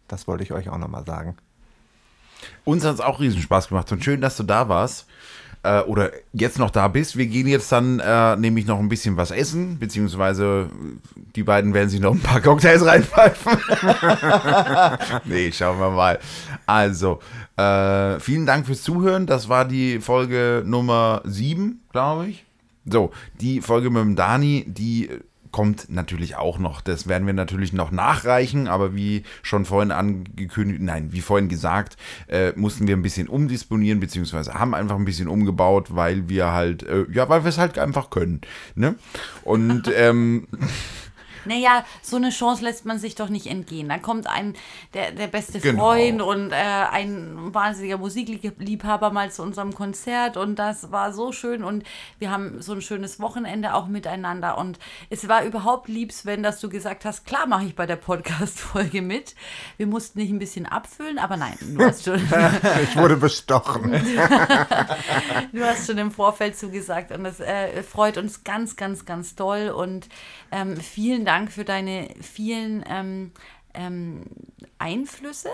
Das 0.10 0.28
wollte 0.28 0.44
ich 0.44 0.52
euch 0.52 0.70
auch 0.70 0.78
nochmal 0.78 1.06
sagen. 1.06 1.38
Uns 2.64 2.84
hat 2.86 2.96
es 2.96 3.02
auch 3.02 3.20
riesen 3.20 3.42
Spaß 3.42 3.70
gemacht 3.70 3.92
und 3.92 4.04
schön, 4.04 4.22
dass 4.22 4.38
du 4.38 4.44
da 4.44 4.70
warst. 4.70 5.08
Äh, 5.64 5.82
oder 5.82 6.12
jetzt 6.34 6.60
noch 6.60 6.70
da 6.70 6.88
bist. 6.88 7.18
Wir 7.18 7.26
gehen 7.26 7.48
jetzt 7.48 7.72
dann 7.72 8.00
äh, 8.00 8.36
nämlich 8.36 8.68
noch 8.68 8.80
ein 8.80 8.90
bisschen 8.90 9.18
was 9.18 9.32
essen, 9.32 9.80
beziehungsweise 9.80 10.70
die 11.36 11.44
beiden 11.44 11.74
werden 11.74 11.90
sich 11.90 12.00
noch 12.00 12.14
ein 12.14 12.22
paar 12.22 12.42
Cocktails 12.42 12.86
reinpfeifen. 12.86 13.58
nee, 15.26 15.52
schauen 15.52 15.80
wir 15.80 15.90
mal. 15.90 16.20
Also, 16.66 17.20
äh, 17.58 18.20
vielen 18.20 18.46
Dank 18.46 18.68
fürs 18.68 18.84
Zuhören. 18.84 19.26
Das 19.26 19.50
war 19.50 19.66
die 19.66 20.00
Folge 20.00 20.64
Nummer 20.66 21.22
7, 21.26 21.82
glaube 21.92 22.28
ich. 22.28 22.46
So, 22.86 23.12
die 23.42 23.62
Folge 23.62 23.90
mit 23.90 24.02
dem 24.02 24.16
Dani, 24.16 24.64
die 24.68 25.10
kommt 25.52 25.90
natürlich 25.90 26.36
auch 26.36 26.60
noch. 26.60 26.82
Das 26.82 27.08
werden 27.08 27.26
wir 27.26 27.34
natürlich 27.34 27.74
noch 27.74 27.92
nachreichen, 27.92 28.68
aber 28.68 28.96
wie 28.96 29.24
schon 29.42 29.66
vorhin 29.66 29.92
angekündigt, 29.92 30.82
nein, 30.82 31.12
wie 31.12 31.22
vorhin 31.22 31.50
gesagt, 31.50 31.98
äh, 32.28 32.52
mussten 32.56 32.88
wir 32.88 32.96
ein 32.96 33.02
bisschen 33.02 33.28
umdisponieren, 33.28 34.00
beziehungsweise 34.00 34.54
haben 34.54 34.74
einfach 34.74 34.96
ein 34.96 35.06
bisschen 35.06 35.28
umgebaut, 35.28 35.96
weil 35.96 36.30
wir 36.30 36.52
halt, 36.52 36.84
äh, 36.84 37.06
ja, 37.12 37.30
weil 37.30 37.44
wir 37.44 37.50
es 37.50 37.58
halt 37.58 37.80
einfach 37.80 38.10
können. 38.10 38.42
Ne? 38.76 38.96
Und 39.44 39.92
ähm, 39.96 40.48
Naja, 41.48 41.86
so 42.02 42.16
eine 42.18 42.30
Chance 42.30 42.64
lässt 42.64 42.86
man 42.86 43.00
sich 43.00 43.16
doch 43.16 43.30
nicht 43.30 43.48
entgehen. 43.48 43.90
Dann 43.90 44.02
kommt 44.02 44.28
ein, 44.28 44.54
der, 44.94 45.12
der 45.12 45.28
beste 45.28 45.60
Genau. 45.60 45.84
Freund 45.84 46.22
und 46.22 46.52
äh, 46.52 46.56
ein 46.56 47.54
wahnsinniger 47.54 47.98
Musikliebhaber 47.98 49.12
mal 49.12 49.32
zu 49.32 49.42
unserem 49.44 49.74
Konzert 49.74 50.38
und 50.38 50.58
das 50.58 50.92
war 50.92 51.14
so 51.14 51.32
schön 51.32 51.64
und 51.64 51.84
wir 52.20 52.32
haben 52.32 52.62
so 52.62 52.74
ein 52.74 52.82
schönes 52.82 53.20
Wochenende 53.20 53.74
auch 53.74 53.88
miteinander 53.88 54.58
und 54.58 54.80
es 55.10 55.28
war 55.28 55.44
überhaupt 55.44 55.88
liebs, 55.88 56.26
wenn 56.26 56.44
dass 56.44 56.60
du 56.60 56.70
gesagt 56.70 57.06
hast, 57.06 57.26
klar 57.26 57.48
mache 57.48 57.66
ich 57.66 57.76
bei 57.76 57.86
der 57.86 57.96
Podcast-Folge 57.96 59.02
mit. 59.02 59.36
Wir 59.78 59.88
mussten 59.88 60.20
nicht 60.20 60.32
ein 60.32 60.40
bisschen 60.40 60.66
abfüllen, 60.66 61.18
aber 61.20 61.38
nein, 61.38 61.58
du 61.62 61.84
hast 61.84 62.06
schon, 62.06 62.16
Ich 62.84 62.96
wurde 62.96 63.18
bestochen. 63.18 63.92
du 65.52 65.64
hast 65.66 65.88
schon 65.88 65.98
im 65.98 66.12
Vorfeld 66.12 66.58
zugesagt 66.58 67.12
und 67.12 67.24
das 67.24 67.40
äh, 67.40 67.84
freut 67.84 68.18
uns 68.18 68.44
ganz, 68.44 68.76
ganz, 68.76 69.06
ganz 69.06 69.36
doll 69.36 69.70
und 69.70 70.08
ähm, 70.52 70.78
vielen 70.78 71.26
Dank 71.38 71.52
für 71.52 71.66
deine 71.66 72.08
vielen 72.20 72.84
ähm, 72.90 73.32
ähm, 73.76 74.24
Einflüsse. 74.80 75.50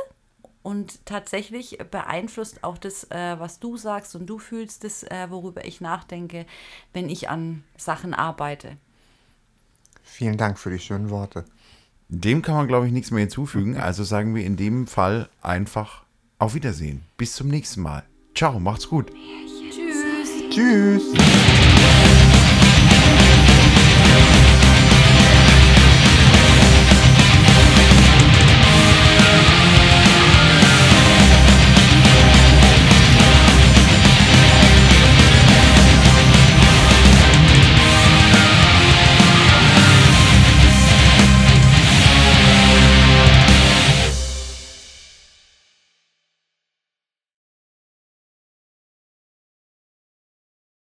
Und 0.62 1.06
tatsächlich 1.06 1.78
beeinflusst 1.92 2.64
auch 2.64 2.78
das, 2.78 3.04
äh, 3.12 3.38
was 3.38 3.60
du 3.60 3.76
sagst 3.76 4.16
und 4.16 4.28
du 4.28 4.40
fühlst, 4.40 4.86
das, 4.86 5.04
äh, 5.04 5.28
worüber 5.30 5.66
ich 5.66 5.82
nachdenke, 5.82 6.46
wenn 6.94 7.10
ich 7.10 7.28
an 7.28 7.66
Sachen 7.76 8.14
arbeite. 8.14 8.78
Vielen 10.04 10.38
Dank 10.38 10.58
für 10.58 10.70
die 10.70 10.80
schönen 10.80 11.10
Worte. 11.10 11.44
dem 12.08 12.42
kann 12.42 12.56
man, 12.56 12.70
glaube 12.70 12.88
ich, 12.88 12.94
nichts 12.94 13.12
mehr 13.12 13.22
hinzufügen. 13.22 13.76
Also 13.76 14.06
sagen 14.06 14.36
wir 14.36 14.46
in 14.46 14.56
dem 14.56 14.88
Fall 14.88 15.28
einfach 15.42 16.04
auf 16.40 16.54
Wiedersehen. 16.54 17.04
Bis 17.18 17.36
zum 17.36 17.50
nächsten 17.50 17.82
Mal. 17.82 18.04
Ciao, 18.36 18.58
macht's 18.58 18.88
gut. 18.88 19.12
Tschüss! 20.50 20.50
Tschüss. 20.50 21.04